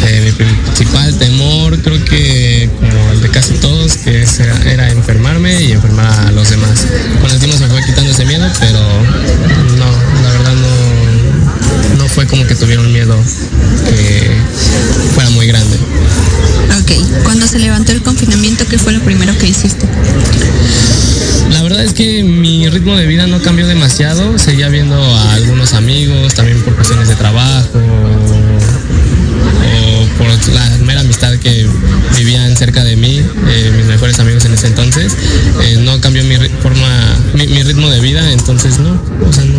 Eh, 0.07 0.21
mi 0.25 0.33
principal 0.33 1.17
temor 1.19 1.81
creo 1.81 2.05
que 2.05 2.69
como 2.79 3.13
el 3.13 3.21
de 3.23 3.29
casi 3.31 3.55
todos 3.55 3.97
que 3.97 4.25
era, 4.67 4.91
enfermarme 4.91 5.63
y 5.63 5.73
enfermar 5.73 6.27
a 6.27 6.31
los 6.31 6.51
demás 6.51 6.87
con 7.21 7.31
el 7.31 7.39
tiempo 7.39 7.57
se 7.57 7.67
fue 7.67 7.85
quitando 7.85 8.11
ese 8.11 8.25
miedo 8.27 8.47
pero 8.61 8.81
no 9.79 9.87
la 10.23 10.29
verdad 10.31 10.55
no 11.99 12.04
fue 12.15 12.27
como 12.27 12.47
que 12.47 12.55
tuvieron 12.55 12.93
miedo 12.93 13.17
que 13.89 14.31
fuera 15.15 15.31
muy 15.31 15.49
grande. 15.49 15.77
Ok, 16.81 17.25
cuando 17.25 17.47
se 17.47 17.59
levantó 17.59 17.91
el 17.91 18.03
confinamiento, 18.03 18.65
¿qué 18.67 18.79
fue 18.79 18.93
lo 18.93 19.01
primero 19.01 19.37
que 19.37 19.49
hiciste? 19.49 19.89
La 21.51 21.63
verdad 21.63 21.85
es 21.85 21.93
que 21.93 22.23
mi 22.23 22.69
ritmo 22.69 22.97
de 22.97 23.07
vida 23.07 23.27
no 23.27 23.43
cambió 23.43 23.67
demasiado, 23.67 24.39
seguía 24.39 24.69
viendo 24.69 24.97
a 24.97 25.35
algunos 25.35 25.73
amigos, 25.73 26.35
también 26.35 26.63
por 26.63 26.77
cuestiones 26.77 27.09
de 27.09 27.17
trabajo, 27.17 27.81
por 30.17 30.55
la 30.55 30.69
mera 30.85 31.01
amistad 31.01 31.35
que 31.39 31.67
vivían 32.17 32.57
cerca 32.57 32.85
de 32.85 32.97
mí, 32.97 33.21
eh, 33.49 33.73
mis 33.77 33.87
mejores 33.87 34.19
amigos 34.21 34.45
en 34.45 34.55
ese 34.55 34.69
entonces, 34.69 35.17
eh, 35.63 35.79
no 35.81 36.01
cambió 36.01 36.23
mi 36.25 36.37
forma, 36.63 36.89
mi, 37.35 37.63
ritmo 37.63 37.91
de 37.91 38.01
vida, 38.01 38.33
entonces 38.33 38.79
no, 38.79 39.01
o 39.27 39.33
sea, 39.33 39.45
no. 39.45 39.59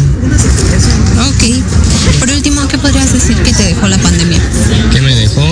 Ok. 1.27 2.19
Por 2.19 2.29
último, 2.31 2.67
¿qué 2.67 2.77
podrías 2.77 3.11
decir 3.13 3.35
que 3.37 3.53
te 3.53 3.63
dejó 3.63 3.87
la 3.87 3.97
pandemia? 3.97 4.39
¿Qué 4.91 5.01
me 5.01 5.15
dejó? 5.15 5.45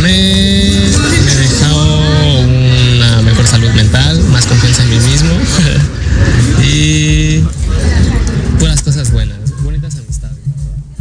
Me, 0.00 0.80
me 1.24 1.34
dejó 1.34 2.40
una 2.40 3.22
mejor 3.22 3.46
salud 3.46 3.70
mental, 3.70 4.20
más 4.30 4.46
confianza 4.46 4.82
en 4.82 4.90
mí 4.90 4.98
mismo 5.00 5.30
y 6.62 7.44
puras 8.58 8.82
cosas 8.82 9.10
buenas, 9.10 9.38
bonitas 9.62 9.94
amistades. 9.96 10.36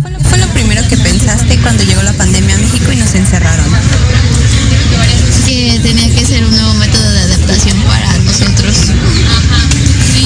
¿Qué 0.03 0.23
fue 0.29 0.37
lo 0.37 0.47
primero 0.47 0.81
que 0.87 0.97
pensaste 0.97 1.57
cuando 1.59 1.83
llegó 1.83 2.01
la 2.03 2.13
pandemia 2.13 2.55
a 2.55 2.59
México 2.59 2.91
y 2.91 2.95
nos 2.95 3.13
encerraron? 3.15 3.65
Que 5.45 5.79
tenía 5.81 6.13
que 6.13 6.25
ser 6.25 6.43
un 6.43 6.51
nuevo 6.51 6.73
método 6.75 7.09
de 7.11 7.19
adaptación 7.19 7.77
para 7.83 8.17
nosotros. 8.19 8.75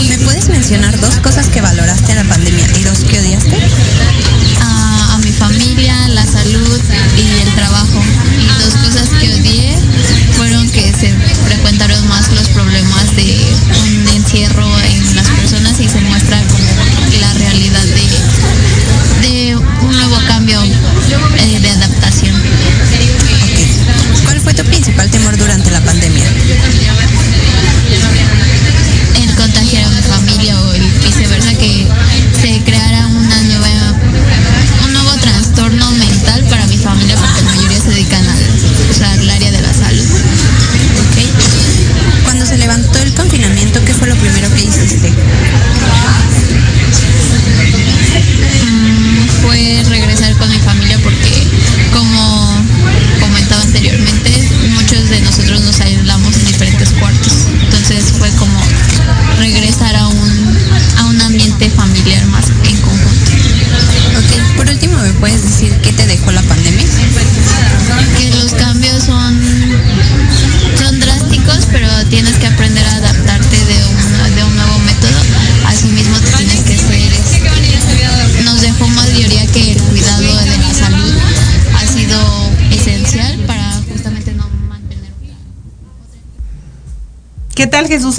¿Me 0.07 0.17
puedes 0.19 0.49
mencionar 0.49 0.99
dos 0.99 1.15
cosas 1.17 1.47
que 1.47 1.61
valoraste 1.61 2.11
en 2.11 2.17
la 2.17 2.23
pandemia 2.23 2.65
y 2.77 2.83
dos 2.83 2.99
que 2.99 3.19
odiaste? 3.19 3.57
a 5.11 5.17
mi 5.17 5.31
familia, 5.31 6.07
la 6.09 6.25
salud 6.25 6.81
y 7.17 7.41
el 7.41 7.53
trabajo. 7.55 8.01
Y 8.39 8.63
dos 8.63 8.75
cosas 8.75 9.09
que 9.19 9.33
odié 9.33 9.77
fueron 10.37 10.69
que 10.69 10.91
se 10.93 11.13
frecuentaron 11.45 12.07
más 12.07 12.31
los 12.31 12.47
problemas 12.49 13.15
de 13.15 13.37
un 13.83 14.07
encierro 14.15 14.67
en 14.79 15.15
las 15.15 15.29
personas 15.29 15.79
y 15.79 15.89
se 15.89 16.01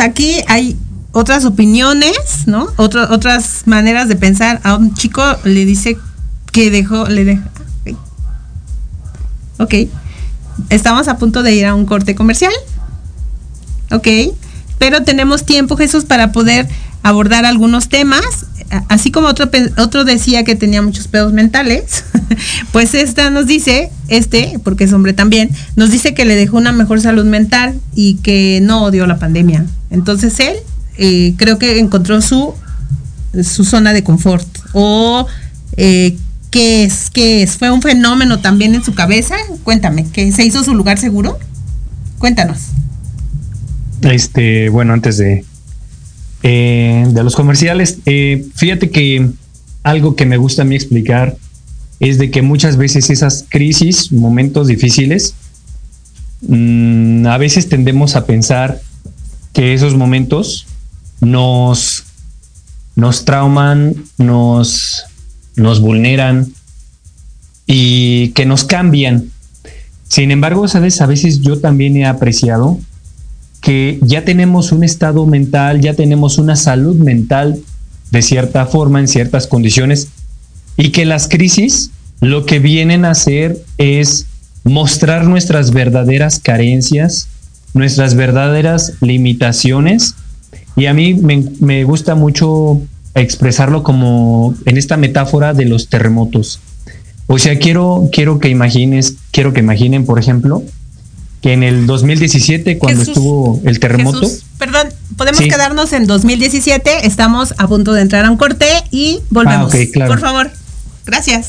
Aquí 0.01 0.37
hay 0.49 0.77
otras 1.13 1.45
opiniones, 1.45 2.47
¿no? 2.47 2.69
otras 2.77 3.63
maneras 3.67 4.09
de 4.09 4.17
pensar. 4.17 4.61
A 4.65 4.77
un 4.77 4.95
chico 4.95 5.23
le 5.45 5.65
dice 5.65 5.99
que 6.53 6.71
dejó, 6.71 7.07
le 7.07 7.25
deja. 7.25 7.51
Ok. 9.59 9.75
Estamos 10.71 11.09
a 11.09 11.19
punto 11.19 11.43
de 11.43 11.55
ir 11.55 11.67
a 11.67 11.75
un 11.75 11.87
corte 11.87 12.15
comercial. 12.15 12.53
Ok. 13.91 14.09
Pero 14.79 15.03
tenemos 15.05 15.45
tiempo, 15.45 15.77
Jesús, 15.77 16.05
para 16.05 16.33
poder 16.33 16.69
abordar 17.03 17.45
algunos 17.45 17.89
temas. 17.89 18.47
Así 18.89 19.11
como 19.11 19.29
otro, 19.29 19.51
otro 19.77 20.05
decía 20.05 20.45
que 20.45 20.57
tenía 20.57 20.81
muchos 20.81 21.07
pedos 21.07 21.35
mentales, 21.35 22.05
pues 22.73 22.95
esta 22.95 23.29
nos 23.29 23.47
dice, 23.47 23.91
este, 24.09 24.59
porque 24.65 24.85
es 24.85 24.93
hombre 24.95 25.13
también, 25.13 25.51
nos 25.77 25.91
dice 25.91 26.15
que 26.15 26.25
le 26.25 26.37
dejó 26.37 26.57
una 26.57 26.73
mejor 26.73 27.01
salud 27.03 27.27
mental 27.27 27.75
y 27.95 28.15
que 28.17 28.61
no 28.63 28.85
odió 28.85 29.07
la 29.07 29.19
pandemia. 29.19 29.67
Entonces 29.91 30.41
él 30.41 30.57
eh, 30.97 31.35
creo 31.37 31.59
que 31.59 31.79
encontró 31.81 32.23
su, 32.23 32.55
su 33.43 33.65
zona 33.65 33.93
de 33.93 34.03
confort. 34.03 34.47
O 34.73 35.27
eh, 35.77 36.17
¿qué 36.51 36.85
es? 36.85 37.11
¿Qué? 37.11 37.47
¿Fue 37.47 37.71
un 37.71 37.83
fenómeno 37.83 38.41
también 38.41 38.75
en 38.75 38.85
su 38.85 38.95
cabeza? 38.95 39.35
Cuéntame, 39.65 40.07
¿que 40.13 40.33
se 40.33 40.45
hizo 40.45 40.65
su 40.65 40.75
lugar 40.75 40.99
seguro? 40.99 41.39
Cuéntanos. 42.19 42.59
Este, 44.03 44.69
bueno, 44.69 44.93
antes 44.93 45.19
de, 45.19 45.45
eh, 46.43 47.07
de 47.09 47.25
los 47.25 47.37
comerciales, 47.37 47.99
eh, 48.07 48.45
fíjate 48.55 48.91
que 48.91 49.31
algo 49.83 50.17
que 50.17 50.27
me 50.27 50.37
gusta 50.37 50.63
a 50.63 50.65
mí 50.65 50.75
explicar 50.75 51.37
es 52.01 52.19
de 52.19 52.31
que 52.31 52.43
muchas 52.43 52.77
veces 52.77 53.11
esas 53.11 53.45
crisis, 53.49 54.11
momentos 54.13 54.67
difíciles, 54.67 55.35
mmm, 56.41 57.27
a 57.27 57.39
veces 57.39 57.69
tendemos 57.69 58.17
a 58.17 58.27
pensar 58.27 58.81
que 59.53 59.75
esos 59.75 59.95
momentos 59.95 60.67
nos, 61.21 62.05
nos 62.97 63.25
trauman, 63.25 63.95
nos, 64.19 65.05
nos 65.55 65.81
vulneran 65.81 66.53
y 67.67 68.31
que 68.31 68.47
nos 68.47 68.65
cambian. 68.65 69.31
Sin 70.09 70.31
embargo, 70.31 70.67
sabes, 70.69 71.01
a 71.01 71.07
veces 71.07 71.41
yo 71.41 71.59
también 71.59 71.97
he 71.97 72.05
apreciado 72.05 72.81
que 73.63 73.99
ya 74.03 74.25
tenemos 74.25 74.73
un 74.73 74.85
estado 74.85 75.25
mental, 75.25 75.81
ya 75.81 75.95
tenemos 75.95 76.37
una 76.37 76.57
salud 76.57 76.97
mental 76.97 77.59
de 78.11 78.21
cierta 78.21 78.67
forma, 78.67 79.01
en 79.01 79.09
ciertas 79.09 79.47
condiciones, 79.47 80.09
y 80.77 80.91
que 80.91 81.07
las 81.07 81.29
crisis 81.29 81.91
lo 82.21 82.45
que 82.45 82.59
vienen 82.59 83.05
a 83.05 83.13
hacer 83.13 83.57
es 83.79 84.27
mostrar 84.65 85.27
nuestras 85.27 85.73
verdaderas 85.73 86.39
carencias, 86.39 87.29
nuestras 87.73 88.15
verdaderas 88.15 88.95
limitaciones, 89.01 90.15
y 90.77 90.87
a 90.87 90.95
mí 90.95 91.15
me, 91.15 91.85
gusta 91.85 92.15
mucho 92.15 92.83
expresarlo 93.15 93.83
como 93.83 94.55
en 94.67 94.77
esta 94.77 94.97
metáfora 94.97 95.55
de 95.55 95.67
los 95.67 95.89
terremotos. 95.89 96.61
O 97.27 97.39
sea, 97.39 97.59
quiero, 97.59 98.09
quiero 98.11 98.39
que 98.39 98.49
imagines, 98.49 99.17
quiero 99.31 99.53
que 99.53 99.61
imaginen, 99.61 100.05
por 100.05 100.19
ejemplo, 100.19 100.63
que 101.43 101.53
en 101.53 101.65
el 101.65 101.87
2017, 101.87 102.79
cuando 102.79 103.01
Jesús, 103.01 103.17
estuvo 103.17 103.61
el 103.65 103.81
terremoto. 103.81 104.21
Jesús, 104.21 104.45
perdón, 104.59 104.89
podemos 105.17 105.41
Sí. 105.41 105.49
quedarnos 105.49 105.93
en 105.93 106.07
2017. 106.07 107.05
Estamos 107.07 107.53
a 107.59 107.67
punto 107.67 107.93
de 107.93 108.03
entrar 108.03 108.25
a 108.25 108.31
un 108.31 108.37
corte 108.37 108.67
y 108.93 109.21
volvemos. 109.29 109.75
Ah, 109.75 109.79
claro. 109.93 110.11
Por 110.13 110.21
favor. 110.21 110.51
Gracias. 111.05 111.49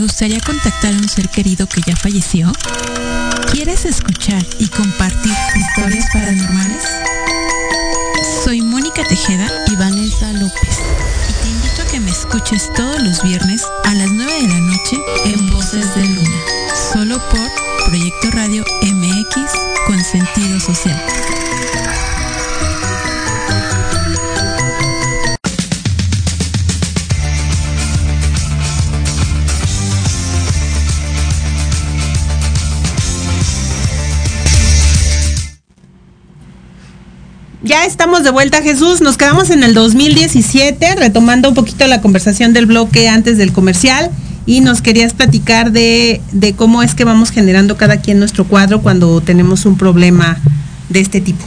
Gustaría 0.00 0.40
contactar 0.40 0.94
a 0.94 0.96
un 0.96 1.08
ser 1.08 1.28
querido 1.28 1.66
que 1.66 1.80
ya 1.86 1.94
falleció? 1.94 2.52
¿Quieres 3.52 3.84
escuchar 3.84 4.44
y 4.58 4.68
compartir 4.68 5.32
historias 5.54 6.06
paranormales? 6.12 6.84
Soy 8.44 8.62
Mónica 8.62 9.04
Tejeda 9.04 9.48
y 9.66 9.76
Vanessa 9.76 10.32
López. 10.32 10.78
Y 11.28 11.42
te 11.42 11.48
invito 11.48 11.82
a 11.82 11.86
que 11.86 12.00
me 12.00 12.10
escuches 12.10 12.72
todos 12.74 13.02
los 13.02 13.22
viernes 13.22 13.62
a 13.84 13.94
las 13.94 14.10
9 14.10 14.32
de 14.32 14.48
la 14.48 14.60
noche 14.60 14.96
en 15.26 15.50
Voces 15.50 15.94
de 15.94 16.08
Luna. 16.08 16.40
Solo 16.92 17.18
por 17.28 17.50
Proyecto 17.86 18.30
Radio 18.30 18.64
MX 18.82 19.52
con 19.86 20.02
sentido 20.02 20.60
social. 20.60 21.39
Ya 37.70 37.86
estamos 37.86 38.24
de 38.24 38.32
vuelta, 38.32 38.62
Jesús. 38.62 39.00
Nos 39.00 39.16
quedamos 39.16 39.48
en 39.50 39.62
el 39.62 39.74
2017, 39.74 40.96
retomando 40.96 41.48
un 41.48 41.54
poquito 41.54 41.86
la 41.86 42.00
conversación 42.00 42.52
del 42.52 42.66
bloque 42.66 43.08
antes 43.08 43.38
del 43.38 43.52
comercial. 43.52 44.10
Y 44.44 44.60
nos 44.60 44.82
querías 44.82 45.14
platicar 45.14 45.70
de, 45.70 46.20
de 46.32 46.54
cómo 46.54 46.82
es 46.82 46.96
que 46.96 47.04
vamos 47.04 47.30
generando 47.30 47.76
cada 47.76 47.98
quien 47.98 48.18
nuestro 48.18 48.44
cuadro 48.44 48.82
cuando 48.82 49.20
tenemos 49.20 49.66
un 49.66 49.78
problema 49.78 50.36
de 50.88 50.98
este 50.98 51.20
tipo. 51.20 51.44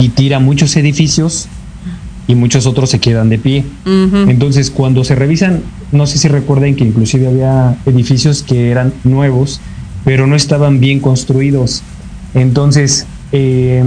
Y 0.00 0.08
tira 0.08 0.40
muchos 0.40 0.74
edificios 0.74 1.46
y 2.26 2.34
muchos 2.34 2.66
otros 2.66 2.90
se 2.90 2.98
quedan 2.98 3.28
de 3.28 3.38
pie. 3.38 3.64
Entonces, 3.84 4.72
cuando 4.72 5.04
se 5.04 5.14
revisan, 5.14 5.62
no 5.92 6.08
sé 6.08 6.18
si 6.18 6.26
recuerden 6.26 6.74
que 6.74 6.82
inclusive 6.82 7.28
había 7.28 7.76
edificios 7.86 8.42
que 8.42 8.72
eran 8.72 8.92
nuevos, 9.04 9.60
pero 10.06 10.28
no 10.28 10.36
estaban 10.36 10.78
bien 10.78 11.00
construidos. 11.00 11.82
Entonces, 12.32 13.06
eh, 13.32 13.82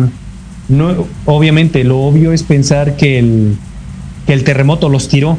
no, 0.68 1.06
obviamente 1.26 1.86
lo 1.86 2.02
obvio 2.02 2.34
es 2.34 2.44
pensar 2.44 2.98
que 2.98 3.20
el, 3.20 3.56
que 4.28 4.34
el 4.34 4.44
terremoto 4.44 4.90
los 4.90 5.08
tiró, 5.08 5.38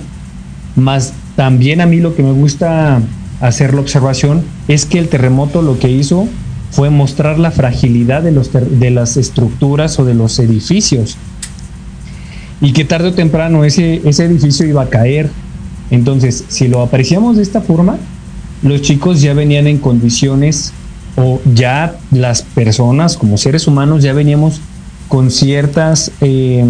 más 0.76 1.12
también 1.36 1.82
a 1.82 1.86
mí 1.86 1.98
lo 1.98 2.16
que 2.16 2.22
me 2.22 2.32
gusta 2.32 3.02
hacer 3.42 3.74
la 3.74 3.82
observación 3.82 4.42
es 4.68 4.86
que 4.86 4.98
el 4.98 5.08
terremoto 5.08 5.60
lo 5.60 5.78
que 5.78 5.90
hizo 5.90 6.26
fue 6.70 6.88
mostrar 6.88 7.38
la 7.38 7.50
fragilidad 7.50 8.22
de, 8.22 8.32
los 8.32 8.50
de 8.52 8.90
las 8.90 9.18
estructuras 9.18 9.98
o 9.98 10.06
de 10.06 10.14
los 10.14 10.38
edificios 10.38 11.18
y 12.62 12.72
que 12.72 12.86
tarde 12.86 13.08
o 13.08 13.12
temprano 13.12 13.64
ese, 13.64 14.00
ese 14.08 14.24
edificio 14.24 14.66
iba 14.66 14.80
a 14.80 14.88
caer. 14.88 15.28
Entonces, 15.90 16.46
si 16.48 16.68
lo 16.68 16.80
apreciamos 16.80 17.36
de 17.36 17.42
esta 17.42 17.60
forma, 17.60 17.98
los 18.62 18.82
chicos 18.82 19.20
ya 19.20 19.34
venían 19.34 19.66
en 19.66 19.78
condiciones 19.78 20.72
o 21.16 21.40
ya 21.54 21.96
las 22.10 22.42
personas 22.42 23.16
como 23.16 23.36
seres 23.36 23.66
humanos 23.66 24.02
ya 24.02 24.12
veníamos 24.12 24.60
con 25.08 25.30
ciertas 25.30 26.12
eh, 26.20 26.64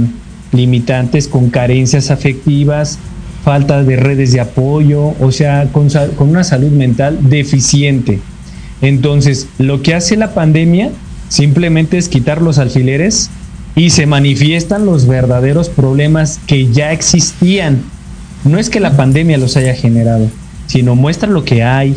limitantes, 0.52 1.28
con 1.28 1.50
carencias 1.50 2.10
afectivas, 2.10 2.98
falta 3.44 3.82
de 3.82 3.96
redes 3.96 4.32
de 4.32 4.40
apoyo, 4.40 5.14
o 5.20 5.32
sea, 5.32 5.68
con, 5.72 5.88
una 6.18 6.44
salud 6.44 6.70
mental 6.70 7.18
deficiente. 7.28 8.20
Entonces, 8.82 9.46
lo 9.58 9.82
que 9.82 9.94
hace 9.94 10.16
la 10.16 10.34
pandemia 10.34 10.90
simplemente 11.28 11.98
es 11.98 12.08
quitar 12.08 12.42
los 12.42 12.58
alfileres 12.58 13.30
y 13.76 13.90
se 13.90 14.06
manifiestan 14.06 14.84
los 14.84 15.06
verdaderos 15.06 15.68
problemas 15.68 16.40
que 16.46 16.70
ya 16.72 16.92
existían. 16.92 17.82
No 18.44 18.58
es 18.58 18.70
que 18.70 18.80
la 18.80 18.96
pandemia 18.96 19.38
los 19.38 19.56
haya 19.56 19.74
generado, 19.74 20.28
sino 20.70 20.94
muestra 20.94 21.28
lo 21.28 21.44
que 21.44 21.64
hay. 21.64 21.96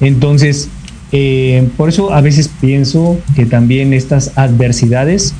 Entonces, 0.00 0.70
eh, 1.12 1.68
por 1.76 1.90
eso 1.90 2.14
a 2.14 2.22
veces 2.22 2.50
pienso 2.58 3.18
que 3.36 3.44
también 3.44 3.92
estas 3.92 4.32
adversidades 4.38 5.34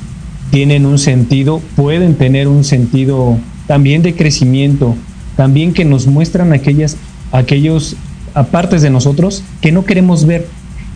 tienen 0.51 0.85
un 0.85 0.99
sentido, 0.99 1.63
pueden 1.75 2.13
tener 2.13 2.47
un 2.47 2.63
sentido 2.63 3.39
también 3.65 4.03
de 4.03 4.13
crecimiento, 4.13 4.95
también 5.35 5.73
que 5.73 5.83
nos 5.83 6.05
muestran 6.05 6.53
aquellas, 6.53 6.95
aquellos 7.31 7.95
apartes 8.35 8.83
de 8.83 8.91
nosotros 8.91 9.43
que 9.61 9.71
no 9.71 9.83
queremos 9.83 10.27
ver, 10.27 10.45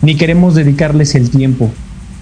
ni 0.00 0.14
queremos 0.14 0.54
dedicarles 0.54 1.16
el 1.16 1.28
tiempo. 1.28 1.72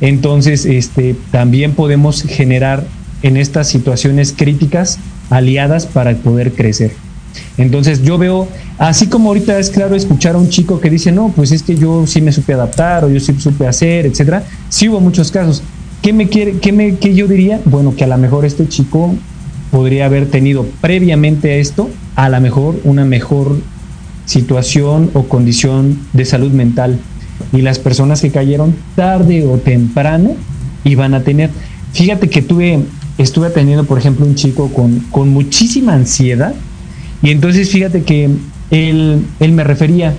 Entonces, 0.01 0.65
este, 0.65 1.15
también 1.31 1.73
podemos 1.73 2.23
generar 2.23 2.87
en 3.23 3.37
estas 3.37 3.69
situaciones 3.69 4.33
críticas 4.35 4.99
aliadas 5.29 5.85
para 5.85 6.17
poder 6.17 6.53
crecer. 6.55 6.93
Entonces 7.57 8.03
yo 8.03 8.19
veo, 8.19 8.49
así 8.79 9.07
como 9.09 9.29
ahorita 9.29 9.59
es 9.59 9.71
claro 9.71 9.95
escuchar 9.95 10.35
a 10.35 10.39
un 10.39 10.49
chico 10.49 10.81
que 10.81 10.91
dice, 10.91 11.13
no, 11.13 11.33
pues 11.35 11.53
es 11.53 11.63
que 11.63 11.77
yo 11.77 12.07
sí 12.07 12.21
me 12.21 12.33
supe 12.33 12.55
adaptar 12.55 13.05
o 13.05 13.11
yo 13.11 13.21
sí 13.21 13.35
supe 13.39 13.67
hacer, 13.67 14.07
etcétera. 14.07 14.45
Sí 14.69 14.89
hubo 14.89 15.01
muchos 15.01 15.31
casos. 15.31 15.63
¿Qué 16.03 16.13
me 16.13 16.29
quiere, 16.29 16.59
qué 16.59 16.73
me, 16.73 16.97
qué 16.97 17.15
yo 17.15 17.27
diría? 17.27 17.61
Bueno, 17.65 17.95
que 17.97 18.05
a 18.05 18.07
lo 18.07 18.17
mejor 18.19 18.45
este 18.45 18.69
chico 18.69 19.15
podría 19.71 20.07
haber 20.07 20.31
tenido 20.31 20.67
previamente 20.81 21.53
a 21.53 21.57
esto, 21.57 21.91
a 22.15 22.29
lo 22.29 22.41
mejor 22.41 22.81
una 22.85 23.05
mejor 23.05 23.57
situación 24.25 25.11
o 25.15 25.25
condición 25.25 25.99
de 26.13 26.25
salud 26.25 26.53
mental. 26.53 26.99
Y 27.53 27.63
las 27.63 27.79
personas 27.79 28.21
que 28.21 28.31
cayeron 28.31 28.75
tarde 28.95 29.47
o 29.47 29.59
temprano 29.59 30.37
iban 30.85 31.15
a 31.15 31.23
tener. 31.23 31.51
Fíjate 31.93 32.29
que 32.29 32.43
tuve, 32.43 32.81
estuve 33.17 33.47
atendiendo, 33.47 33.85
por 33.85 33.99
ejemplo, 33.99 34.27
un 34.27 34.35
chico 34.35 34.69
con, 34.73 35.01
con 35.11 35.31
muchísima 35.31 35.95
ansiedad. 35.95 36.55
Y 37.23 37.31
entonces 37.31 37.71
fíjate 37.71 38.03
que 38.03 38.31
él, 38.71 39.27
él 39.41 39.53
me 39.53 39.65
refería 39.65 40.15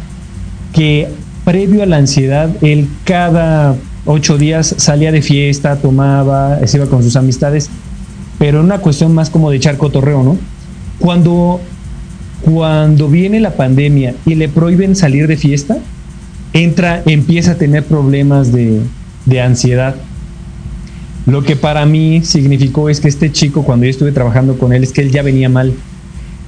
que 0.74 1.08
previo 1.46 1.84
a 1.84 1.86
la 1.86 1.98
ansiedad, 1.98 2.50
él 2.62 2.88
cada 3.06 3.76
ocho 4.06 4.38
días 4.38 4.76
salía 4.78 5.12
de 5.12 5.22
fiesta, 5.22 5.78
tomaba, 5.78 6.60
se 6.68 6.78
iba 6.78 6.88
con 6.88 7.04
sus 7.04 7.16
amistades, 7.16 7.70
pero 8.38 8.62
una 8.62 8.80
cuestión 8.80 9.14
más 9.14 9.30
como 9.30 9.50
de 9.52 9.58
echar 9.58 9.78
cotorreo, 9.78 10.24
¿no? 10.24 10.38
Cuando, 11.00 11.60
cuando 12.42 13.10
viene 13.10 13.40
la 13.40 13.52
pandemia 13.52 14.16
y 14.26 14.36
le 14.36 14.50
prohíben 14.50 14.96
salir 14.96 15.28
de 15.28 15.38
fiesta, 15.38 15.78
entra, 16.54 17.04
empieza 17.06 17.52
a 17.52 17.56
tener 17.56 17.84
problemas 17.84 18.52
de, 18.52 18.82
de 19.26 19.42
ansiedad. 19.42 19.96
Lo 21.26 21.44
que 21.44 21.56
para 21.56 21.86
mí 21.86 22.22
significó 22.24 22.90
es 22.90 23.00
que 23.00 23.08
este 23.08 23.32
chico, 23.32 23.64
cuando 23.64 23.86
yo 23.86 23.92
estuve 23.92 24.12
trabajando 24.12 24.58
con 24.58 24.74
él, 24.74 24.84
es 24.84 24.92
que 24.92 25.02
él 25.02 25.12
ya 25.12 25.22
venía 25.22 25.50
mal. 25.50 25.74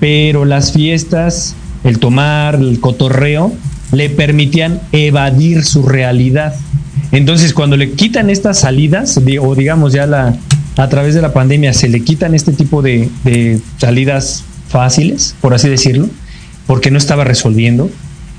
Pero 0.02 0.44
las 0.44 0.74
fiestas, 0.74 1.56
el 1.86 2.00
tomar, 2.00 2.56
el 2.56 2.82
cotorreo, 2.82 3.54
le 3.94 4.10
permitían 4.10 4.82
evadir 4.92 5.64
su 5.64 5.84
realidad. 5.84 6.56
Entonces, 7.14 7.54
cuando 7.54 7.78
le 7.78 7.92
quitan 7.92 8.30
estas 8.30 8.60
salidas, 8.60 9.22
o 9.42 9.56
digamos 9.56 9.94
ya 9.94 10.08
la, 10.08 10.36
a 10.78 10.90
través 10.90 11.14
de 11.14 11.22
la 11.22 11.34
pandemia, 11.34 11.72
se 11.72 11.88
le 11.88 12.02
quitan 12.02 12.36
este 12.36 12.52
tipo 12.52 12.82
de, 12.82 13.10
de 13.24 13.62
salidas 13.78 14.44
fáciles, 14.70 15.36
por 15.40 15.54
así 15.54 15.70
decirlo, 15.70 16.10
porque 16.68 16.90
no 16.90 16.98
estaba 16.98 17.24
resolviendo. 17.24 17.90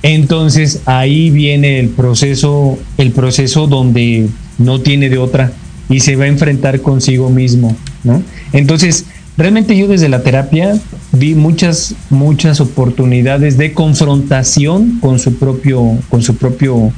Entonces 0.02 0.80
ahí 0.86 1.30
viene 1.30 1.78
el 1.78 1.88
proceso, 1.90 2.78
el 2.98 3.12
proceso 3.12 3.68
donde 3.68 4.26
no 4.58 4.80
tiene 4.80 5.08
de 5.08 5.18
otra 5.18 5.52
y 5.88 6.00
se 6.00 6.16
va 6.16 6.24
a 6.24 6.28
enfrentar 6.28 6.80
consigo 6.80 7.30
mismo, 7.30 7.76
¿no? 8.02 8.22
Entonces, 8.52 9.04
realmente 9.36 9.76
yo 9.76 9.88
desde 9.88 10.08
la 10.08 10.22
terapia 10.22 10.78
vi 11.12 11.34
muchas, 11.34 11.94
muchas 12.10 12.60
oportunidades 12.60 13.58
de 13.58 13.72
confrontación 13.72 14.98
con 15.00 15.18
su 15.18 15.36
propio, 15.36 15.98
con 16.08 16.22
su 16.22 16.36
propio 16.36 16.92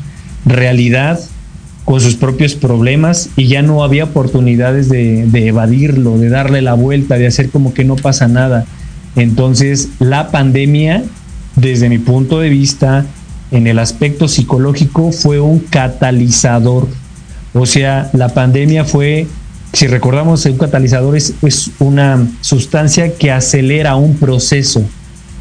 realidad, 0.44 1.20
con 1.84 2.00
sus 2.00 2.16
propios 2.16 2.54
problemas 2.54 3.28
y 3.36 3.46
ya 3.48 3.62
no 3.62 3.84
había 3.84 4.04
oportunidades 4.04 4.88
de, 4.88 5.26
de, 5.26 5.48
evadirlo, 5.48 6.18
de 6.18 6.28
darle 6.28 6.62
la 6.62 6.74
vuelta, 6.74 7.16
de 7.16 7.26
hacer 7.26 7.50
como 7.50 7.74
que 7.74 7.84
no 7.84 7.96
pasa 7.96 8.28
nada. 8.28 8.64
Entonces 9.16 9.90
la 9.98 10.30
pandemia, 10.30 11.04
desde 11.56 11.88
mi 11.88 11.98
punto 11.98 12.40
de 12.40 12.48
vista, 12.48 13.04
en 13.50 13.66
el 13.66 13.78
aspecto 13.78 14.26
psicológico, 14.28 15.12
fue 15.12 15.40
un 15.40 15.60
catalizador. 15.60 16.88
O 17.52 17.66
sea, 17.66 18.10
la 18.12 18.30
pandemia 18.30 18.84
fue, 18.84 19.28
si 19.74 19.88
recordamos, 19.88 20.46
un 20.46 20.56
catalizador 20.56 21.16
es, 21.16 21.34
una 21.80 22.26
sustancia 22.40 23.14
que 23.14 23.32
acelera 23.32 23.96
un 23.96 24.16
proceso. 24.16 24.84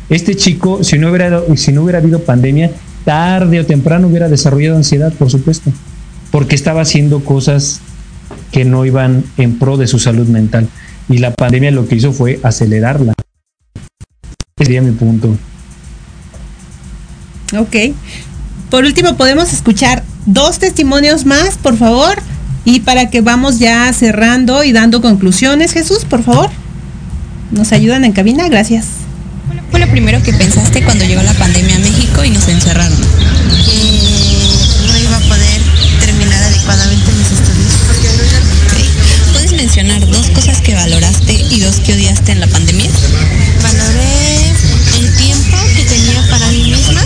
Este 0.10 0.36
chico, 0.36 0.84
si 0.84 0.98
no, 0.98 1.10
hubiera, 1.10 1.42
si 1.56 1.72
no 1.72 1.84
hubiera 1.84 2.00
habido 2.00 2.20
pandemia, 2.20 2.72
tarde 3.06 3.60
o 3.60 3.66
temprano 3.66 4.08
hubiera 4.08 4.30
desarrollado 4.30 4.76
ansiedad, 4.76 5.14
por 5.14 5.30
supuesto, 5.30 5.72
porque 6.32 6.56
estaba 6.56 6.82
haciendo 6.82 7.24
cosas 7.24 7.80
que 8.52 8.66
no 8.66 8.86
iban 8.86 9.24
en 9.38 9.60
pro 9.60 9.78
de 9.78 9.88
su 9.88 10.00
salud 10.00 10.28
mental. 10.28 10.68
Y 11.10 11.20
la 11.20 11.34
pandemia 11.34 11.72
lo 11.72 11.88
que 11.88 11.96
hizo 11.96 12.12
fue 12.12 12.40
acelerarla. 12.44 13.14
Ese 14.58 14.66
sería 14.66 14.82
mi 14.82 14.92
punto. 14.92 15.38
Ok. 17.58 17.96
Por 18.70 18.84
último, 18.84 19.16
podemos 19.16 19.54
escuchar 19.54 20.04
dos 20.26 20.58
testimonios 20.58 21.26
más, 21.26 21.58
por 21.58 21.78
favor, 21.78 22.18
y 22.66 22.80
para 22.82 23.10
que 23.10 23.22
vamos 23.22 23.60
ya 23.60 23.92
cerrando 23.94 24.64
y 24.64 24.72
dando 24.72 25.02
conclusiones. 25.02 25.74
Jesús, 25.74 26.06
por 26.06 26.24
favor. 26.24 26.50
¿Nos 27.52 27.72
ayudan 27.72 28.06
en 28.06 28.14
cabina? 28.14 28.48
Gracias. 28.48 28.86
fue 29.70 29.80
lo 29.80 29.90
primero 29.90 30.22
que 30.24 30.34
pensaste 30.34 30.84
cuando 30.84 31.06
llegó 31.06 31.22
la 31.22 31.34
pandemia 31.34 31.76
a 31.76 31.80
México 31.80 32.24
y 32.24 32.30
nos 32.30 32.48
encerraron? 32.48 32.98
Que 32.98 34.88
no 34.88 34.98
iba 34.98 35.18
a 35.18 35.22
poder 35.22 35.62
terminar 36.00 36.42
adecuadamente 36.44 37.12
mis 37.12 37.32
estudios. 37.32 37.74
Okay. 38.72 38.90
¿Puedes 39.34 39.52
mencionar 39.54 40.00
dos 40.08 40.30
cosas 40.32 40.62
que 40.62 40.74
valoraste 40.74 41.34
y 41.34 41.60
dos 41.60 41.80
que 41.82 41.94
odiaste 41.94 42.32
en 42.32 42.40
la 42.40 42.48
pandemia? 42.48 42.90
Valoré 43.62 44.50
el 45.00 45.16
tiempo 45.16 45.58
que 45.76 45.84
tenía 45.84 46.26
para 46.30 46.48
mí 46.50 46.64
misma 46.72 47.04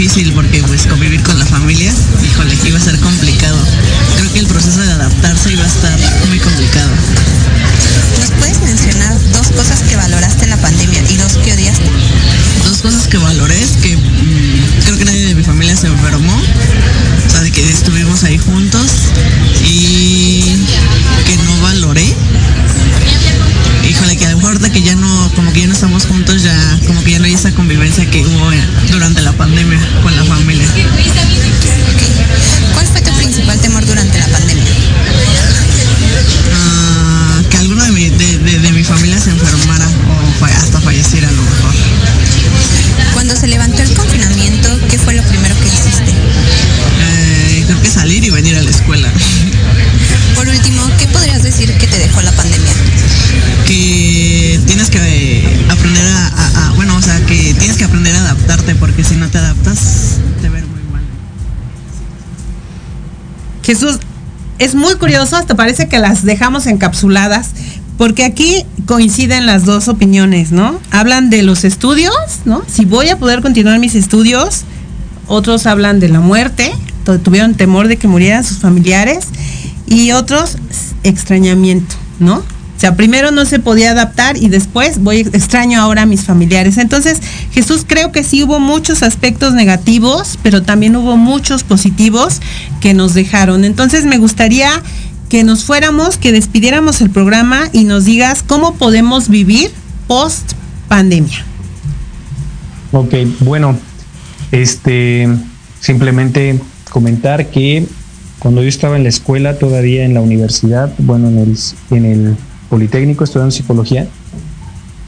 difícil 0.00 0.32
porque 0.32 0.62
pues 0.62 0.86
convivir 0.86 1.22
con 1.22 1.38
la 1.38 1.44
familia, 1.44 1.92
híjole, 2.24 2.56
que 2.56 2.68
iba 2.68 2.78
a 2.78 2.80
ser 2.80 2.98
complicado. 3.00 3.58
Creo 4.16 4.32
que 4.32 4.38
el 4.38 4.46
proceso 4.46 4.80
de 4.80 4.92
adaptarse 4.92 5.52
iba 5.52 5.62
a 5.62 5.66
estar 5.66 5.98
muy 6.26 6.38
complicado. 6.38 6.90
¿Nos 8.18 8.30
puedes 8.30 8.60
mencionar 8.62 9.20
dos 9.32 9.48
cosas 9.48 9.82
que 9.82 9.96
valoraste 9.96 10.44
en 10.44 10.50
la 10.50 10.56
pandemia 10.56 11.02
y 11.10 11.16
dos 11.18 11.34
que 11.44 11.52
odiaste? 11.52 11.84
Dos 12.64 12.80
cosas 12.80 13.08
que 13.08 13.18
valoré 13.18 13.60
es 13.62 13.72
que 13.76 13.94
mmm, 13.94 14.84
creo 14.86 14.96
que 14.96 15.04
nadie 15.04 15.26
de 15.26 15.34
mi 15.34 15.42
familia 15.42 15.76
se 15.76 15.88
enfermó, 15.88 16.34
o 16.34 17.30
sea, 17.30 17.42
de 17.42 17.50
que 17.50 17.68
estuvimos 17.68 18.24
ahí 18.24 18.38
juntos 18.38 19.12
y 19.62 20.64
que 21.26 21.36
no 21.44 21.60
valoré 21.60 22.16
híjole, 23.90 24.16
que 24.16 24.26
a 24.26 24.30
lo 24.30 24.36
mejor 24.36 24.52
ahorita 24.52 24.70
que 24.70 24.82
ya 24.82 24.94
no, 24.94 25.32
como 25.34 25.52
que 25.52 25.60
ya 25.60 25.66
no 25.66 25.74
estamos 25.74 26.06
juntos, 26.06 26.42
ya, 26.42 26.80
como 26.86 27.02
que 27.02 27.12
ya 27.12 27.18
no 27.18 27.24
hay 27.24 27.34
esa 27.34 27.52
convivencia 27.52 28.08
que 28.08 28.24
hubo 28.24 28.50
durante 28.50 28.59
Jesús, 63.70 64.00
es 64.58 64.74
muy 64.74 64.96
curioso, 64.96 65.36
hasta 65.36 65.54
parece 65.54 65.88
que 65.88 66.00
las 66.00 66.24
dejamos 66.24 66.66
encapsuladas, 66.66 67.50
porque 67.96 68.24
aquí 68.24 68.66
coinciden 68.84 69.46
las 69.46 69.64
dos 69.64 69.86
opiniones, 69.86 70.50
¿no? 70.50 70.80
Hablan 70.90 71.30
de 71.30 71.44
los 71.44 71.62
estudios, 71.62 72.12
¿no? 72.44 72.64
Si 72.66 72.84
voy 72.84 73.10
a 73.10 73.18
poder 73.20 73.42
continuar 73.42 73.78
mis 73.78 73.94
estudios, 73.94 74.62
otros 75.28 75.66
hablan 75.66 76.00
de 76.00 76.08
la 76.08 76.18
muerte, 76.18 76.72
tuvieron 77.22 77.54
temor 77.54 77.86
de 77.86 77.96
que 77.96 78.08
murieran 78.08 78.42
sus 78.42 78.58
familiares, 78.58 79.28
y 79.86 80.10
otros 80.10 80.56
extrañamiento, 81.04 81.94
¿no? 82.18 82.38
O 82.38 82.80
sea, 82.80 82.96
primero 82.96 83.30
no 83.30 83.44
se 83.44 83.60
podía 83.60 83.92
adaptar 83.92 84.36
y 84.36 84.48
después 84.48 84.98
voy 84.98 85.20
extraño 85.20 85.80
ahora 85.80 86.02
a 86.02 86.06
mis 86.06 86.24
familiares. 86.24 86.76
Entonces, 86.76 87.20
Jesús 87.52 87.84
creo 87.86 88.12
que 88.12 88.22
sí 88.22 88.42
hubo 88.42 88.60
muchos 88.60 89.02
aspectos 89.02 89.54
negativos, 89.54 90.38
pero 90.42 90.62
también 90.62 90.96
hubo 90.96 91.16
muchos 91.16 91.64
positivos 91.64 92.40
que 92.80 92.94
nos 92.94 93.14
dejaron. 93.14 93.64
Entonces, 93.64 94.04
me 94.04 94.18
gustaría 94.18 94.82
que 95.28 95.44
nos 95.44 95.64
fuéramos, 95.64 96.16
que 96.16 96.32
despidiéramos 96.32 97.00
el 97.00 97.10
programa 97.10 97.68
y 97.72 97.84
nos 97.84 98.04
digas 98.04 98.42
cómo 98.42 98.74
podemos 98.74 99.28
vivir 99.28 99.70
post 100.06 100.52
pandemia. 100.88 101.44
Ok, 102.92 103.14
bueno, 103.40 103.78
este 104.50 105.28
simplemente 105.80 106.58
comentar 106.90 107.50
que 107.50 107.86
cuando 108.40 108.62
yo 108.62 108.68
estaba 108.68 108.96
en 108.96 109.04
la 109.04 109.08
escuela, 109.08 109.58
todavía 109.58 110.04
en 110.04 110.14
la 110.14 110.20
universidad, 110.20 110.92
bueno, 110.98 111.28
en 111.28 111.38
el, 111.38 111.56
en 111.90 112.04
el 112.04 112.36
Politécnico 112.68 113.22
estudiando 113.22 113.52
psicología, 113.52 114.08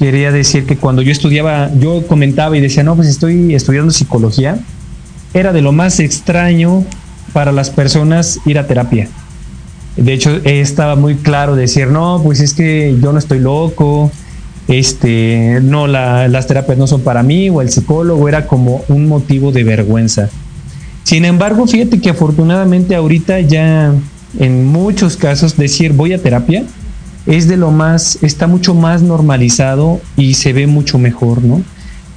quería 0.03 0.33
decir 0.33 0.67
que 0.67 0.77
cuando 0.77 1.01
yo 1.01 1.13
estudiaba, 1.13 1.71
yo 1.79 2.05
comentaba 2.09 2.57
y 2.57 2.61
decía, 2.61 2.83
no, 2.83 2.97
pues 2.97 3.07
estoy 3.07 3.55
estudiando 3.55 3.93
psicología, 3.93 4.59
era 5.33 5.53
de 5.53 5.63
lo 5.63 5.71
más 5.71 6.01
extraño 6.01 6.85
para 7.33 7.53
las 7.53 7.71
personas 7.71 8.41
ir 8.45 8.59
a 8.59 8.67
terapia. 8.67 9.09
De 9.97 10.13
hecho, 10.13 10.41
estaba 10.43 10.97
muy 10.97 11.15
claro 11.15 11.55
decir, 11.55 11.87
no, 11.87 12.21
pues 12.21 12.41
es 12.41 12.53
que 12.53 12.97
yo 13.01 13.13
no 13.13 13.19
estoy 13.21 13.39
loco, 13.39 14.11
este, 14.67 15.61
no, 15.63 15.87
la, 15.87 16.27
las 16.27 16.49
terapias 16.49 16.79
no 16.79 16.89
son 16.89 17.03
para 17.03 17.23
mí, 17.23 17.49
o 17.49 17.63
el 17.63 17.71
psicólogo 17.71 18.29
era 18.29 18.49
como 18.49 18.83
un 18.89 19.07
motivo 19.07 19.53
de 19.53 19.63
vergüenza. 19.63 20.31
Sin 21.05 21.25
embargo, 21.25 21.65
fíjate 21.69 22.01
que 22.01 22.11
afortunadamente 22.11 22.97
ahorita 22.97 23.39
ya 23.39 23.95
en 24.37 24.67
muchos 24.67 25.17
casos 25.17 25.57
decir 25.57 25.93
voy 25.93 26.13
a 26.13 26.21
terapia 26.21 26.65
es 27.27 27.49
de 27.49 27.57
lo 27.57 27.71
más, 27.71 28.19
está 28.23 28.47
mucho 28.47 28.75
más 28.75 29.03
normalizado 29.03 30.01
y 30.17 30.35
se 30.35 30.53
ve 30.53 30.67
mucho 30.67 30.99
mejor, 30.99 31.43
¿no? 31.43 31.63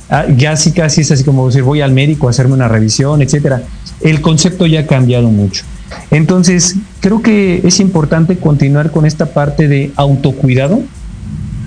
Ah, 0.10 0.26
ya 0.36 0.56
sí 0.56 0.72
casi 0.72 1.01
es 1.01 1.12
así 1.12 1.24
como 1.24 1.47
decir 1.47 1.64
voy 1.64 1.82
al 1.82 1.91
médico 1.91 2.28
a 2.28 2.30
hacerme 2.30 2.53
una 2.53 2.68
revisión, 2.68 3.22
etcétera. 3.22 3.64
El 4.01 4.22
concepto 4.22 4.66
ya 4.66 4.82
ha 4.82 4.88
cambiado 4.88 5.30
mucho. 5.30 5.64
Entonces, 6.12 6.76
creo 6.99 7.22
que 7.22 7.62
es 7.64 7.80
importante 7.80 8.38
continuar 8.38 8.91
con 8.91 9.06
esta 9.06 9.28
parte 9.28 9.68
de 9.68 9.91
autocuidado. 9.95 10.82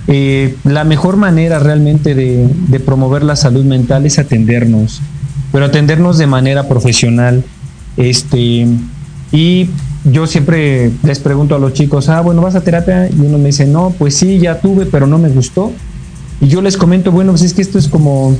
eh, 0.07 0.55
la 0.63 0.83
mejor 0.85 1.17
manera 1.17 1.59
realmente 1.59 2.15
de, 2.15 2.47
de, 2.67 2.79
promover 2.79 3.23
la 3.23 3.35
salud 3.35 3.63
mental 3.63 4.05
es 4.05 4.17
atendernos, 4.17 5.01
pero 5.51 5.65
atendernos 5.65 6.17
de 6.17 6.25
manera 6.25 6.67
profesional. 6.67 7.43
Este, 7.97 8.65
y 9.31 9.69
yo 10.05 10.27
siempre 10.27 10.91
les 11.03 11.19
pregunto 11.19 11.55
a 11.55 11.59
los 11.59 11.73
chicos, 11.73 12.09
ah, 12.09 12.21
bueno, 12.21 12.41
¿vas 12.41 12.55
a 12.55 12.61
terapia? 12.61 13.09
Y 13.09 13.19
uno 13.19 13.37
me 13.37 13.47
dice, 13.47 13.65
no, 13.65 13.93
pues 13.97 14.15
sí, 14.15 14.39
ya 14.39 14.59
tuve, 14.59 14.85
pero 14.85 15.07
no 15.07 15.17
me 15.17 15.29
gustó. 15.29 15.71
Y 16.41 16.47
yo 16.47 16.61
les 16.61 16.77
comento, 16.77 17.11
bueno, 17.11 17.31
pues 17.31 17.43
es 17.43 17.53
que 17.53 17.61
esto 17.61 17.77
es 17.77 17.87
como, 17.87 18.37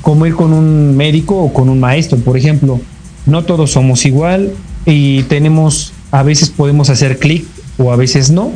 como 0.00 0.26
ir 0.26 0.34
con 0.34 0.52
un 0.52 0.96
médico 0.96 1.36
o 1.36 1.52
con 1.52 1.68
un 1.68 1.78
maestro, 1.78 2.18
por 2.18 2.36
ejemplo. 2.36 2.80
No 3.26 3.44
todos 3.44 3.72
somos 3.72 4.06
igual 4.06 4.52
y 4.86 5.24
tenemos, 5.24 5.92
a 6.10 6.22
veces 6.22 6.48
podemos 6.48 6.88
hacer 6.88 7.18
clic 7.18 7.44
o 7.76 7.92
a 7.92 7.96
veces 7.96 8.30
no, 8.30 8.50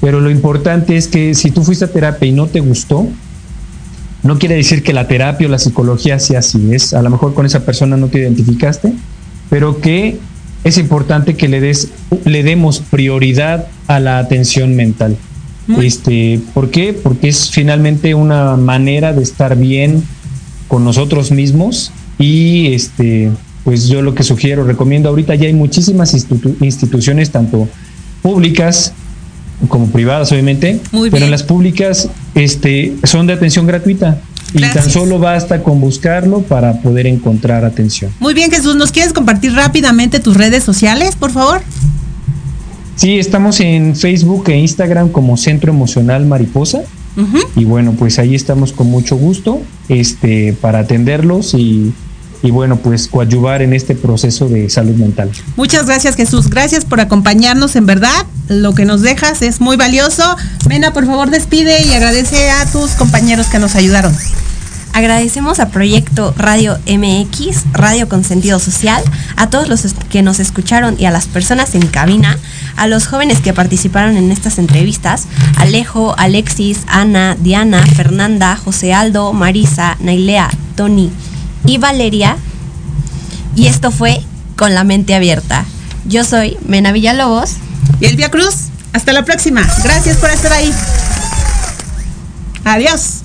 pero 0.00 0.20
lo 0.20 0.30
importante 0.30 0.96
es 0.96 1.08
que 1.08 1.34
si 1.34 1.50
tú 1.50 1.62
fuiste 1.62 1.84
a 1.84 1.88
terapia 1.88 2.28
y 2.28 2.32
no 2.32 2.46
te 2.46 2.60
gustó, 2.60 3.06
no 4.22 4.38
quiere 4.38 4.54
decir 4.54 4.82
que 4.82 4.94
la 4.94 5.06
terapia 5.06 5.46
o 5.46 5.50
la 5.50 5.58
psicología 5.58 6.18
sea 6.18 6.38
así, 6.38 6.74
es 6.74 6.94
a 6.94 7.02
lo 7.02 7.10
mejor 7.10 7.34
con 7.34 7.44
esa 7.44 7.60
persona 7.66 7.98
no 7.98 8.08
te 8.08 8.20
identificaste, 8.20 8.94
pero 9.50 9.80
que 9.80 10.18
es 10.64 10.78
importante 10.78 11.34
que 11.34 11.48
le 11.48 11.60
des 11.60 11.88
le 12.24 12.42
demos 12.42 12.80
prioridad 12.80 13.66
a 13.86 14.00
la 14.00 14.18
atención 14.18 14.74
mental. 14.74 15.16
Este, 15.82 16.40
¿por 16.54 16.70
qué? 16.70 16.94
Porque 16.94 17.28
es 17.28 17.50
finalmente 17.50 18.14
una 18.14 18.56
manera 18.56 19.12
de 19.12 19.22
estar 19.22 19.54
bien 19.54 20.02
con 20.66 20.82
nosotros 20.82 21.30
mismos 21.30 21.92
y 22.18 22.72
este 22.72 23.30
pues 23.64 23.88
yo 23.88 24.00
lo 24.00 24.14
que 24.14 24.22
sugiero, 24.22 24.64
recomiendo 24.64 25.10
ahorita 25.10 25.34
ya 25.34 25.46
hay 25.46 25.52
muchísimas 25.52 26.14
instituciones 26.14 27.30
tanto 27.30 27.68
públicas 28.22 28.94
como 29.68 29.88
privadas 29.88 30.32
obviamente, 30.32 30.80
pero 31.10 31.24
en 31.24 31.30
las 31.30 31.42
públicas 31.42 32.08
este 32.34 32.96
son 33.04 33.26
de 33.26 33.34
atención 33.34 33.66
gratuita. 33.66 34.20
Y 34.54 34.60
tan 34.60 34.90
solo 34.90 35.18
basta 35.18 35.62
con 35.62 35.80
buscarlo 35.80 36.40
para 36.42 36.80
poder 36.80 37.06
encontrar 37.06 37.64
atención. 37.64 38.10
Muy 38.20 38.34
bien, 38.34 38.50
Jesús, 38.50 38.76
¿nos 38.76 38.92
quieres 38.92 39.12
compartir 39.12 39.52
rápidamente 39.52 40.20
tus 40.20 40.36
redes 40.36 40.64
sociales, 40.64 41.16
por 41.16 41.32
favor? 41.32 41.60
Sí, 42.96 43.18
estamos 43.18 43.60
en 43.60 43.94
Facebook 43.94 44.48
e 44.48 44.56
Instagram 44.56 45.10
como 45.10 45.36
Centro 45.36 45.72
Emocional 45.72 46.26
Mariposa. 46.26 46.82
Y 47.56 47.64
bueno, 47.64 47.94
pues 47.98 48.20
ahí 48.20 48.36
estamos 48.36 48.72
con 48.72 48.88
mucho 48.88 49.16
gusto 49.16 49.60
este, 49.88 50.52
para 50.52 50.78
atenderlos 50.78 51.52
y, 51.54 51.92
y 52.44 52.50
bueno, 52.52 52.76
pues 52.76 53.08
coadyuvar 53.08 53.60
en 53.60 53.72
este 53.72 53.96
proceso 53.96 54.48
de 54.48 54.70
salud 54.70 54.94
mental. 54.94 55.32
Muchas 55.56 55.86
gracias 55.86 56.14
Jesús, 56.14 56.48
gracias 56.48 56.84
por 56.84 57.00
acompañarnos, 57.00 57.74
en 57.74 57.86
verdad, 57.86 58.24
lo 58.48 58.74
que 58.74 58.84
nos 58.84 59.02
dejas 59.02 59.42
es 59.42 59.60
muy 59.60 59.76
valioso. 59.76 60.36
Mena, 60.68 60.92
por 60.92 61.06
favor, 61.06 61.30
despide 61.30 61.82
y 61.82 61.92
agradece 61.92 62.50
a 62.50 62.66
tus 62.66 62.92
compañeros 62.92 63.46
que 63.46 63.58
nos 63.58 63.74
ayudaron. 63.74 64.14
Agradecemos 64.92 65.60
a 65.60 65.68
Proyecto 65.68 66.34
Radio 66.36 66.76
MX, 66.86 67.72
Radio 67.72 68.08
con 68.08 68.24
Sentido 68.24 68.58
Social, 68.58 69.02
a 69.36 69.48
todos 69.48 69.68
los 69.68 69.86
que 70.10 70.22
nos 70.22 70.40
escucharon 70.40 70.96
y 70.98 71.04
a 71.04 71.10
las 71.10 71.26
personas 71.26 71.74
en 71.74 71.86
cabina, 71.86 72.36
a 72.74 72.88
los 72.88 73.06
jóvenes 73.06 73.40
que 73.40 73.52
participaron 73.52 74.16
en 74.16 74.32
estas 74.32 74.58
entrevistas, 74.58 75.26
Alejo, 75.56 76.16
Alexis, 76.18 76.80
Ana, 76.88 77.36
Diana, 77.38 77.86
Fernanda, 77.86 78.56
José 78.56 78.92
Aldo, 78.92 79.32
Marisa, 79.32 79.96
Nailea, 80.00 80.50
Tony 80.74 81.12
y 81.64 81.78
Valeria. 81.78 82.36
Y 83.54 83.66
esto 83.66 83.90
fue 83.90 84.22
Con 84.56 84.74
la 84.74 84.82
mente 84.82 85.14
abierta. 85.14 85.64
Yo 86.06 86.24
soy 86.24 86.56
Mena 86.66 86.90
Villalobos. 86.90 87.58
Y 88.00 88.06
Elvia 88.06 88.30
Cruz. 88.30 88.68
Hasta 88.92 89.12
la 89.12 89.24
próxima. 89.24 89.62
Gracias 89.84 90.16
por 90.16 90.30
estar 90.30 90.52
ahí. 90.52 90.72
Adiós. 92.64 93.22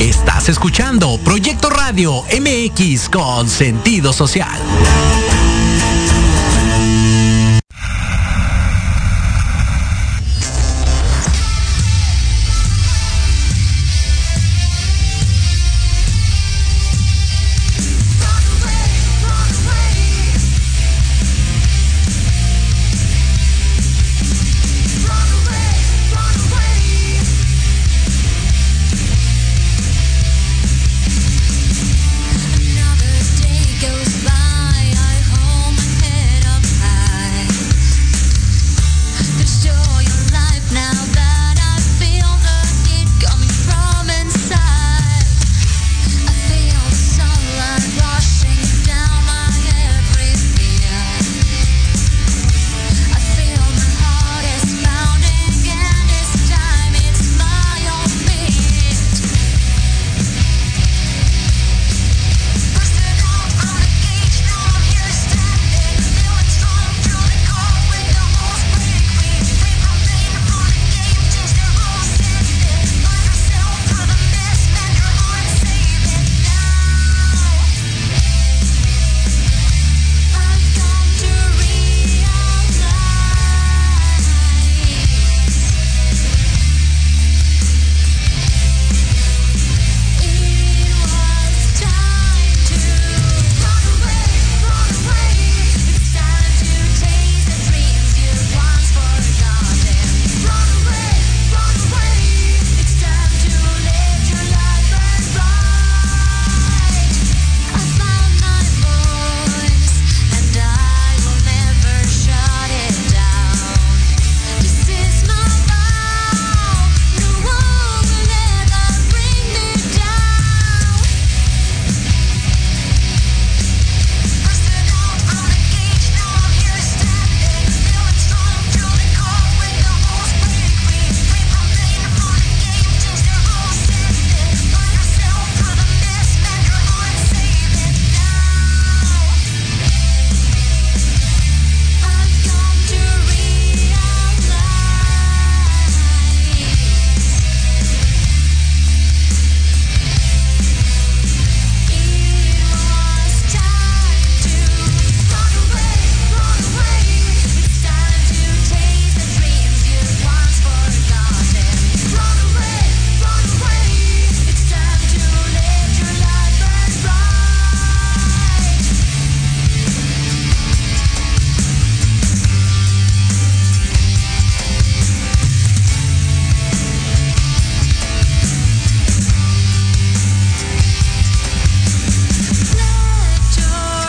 Estás 0.00 0.48
escuchando 0.48 1.18
Proyecto 1.24 1.70
Radio 1.70 2.22
MX 2.24 3.08
con 3.08 3.48
sentido 3.48 4.12
social. 4.12 4.58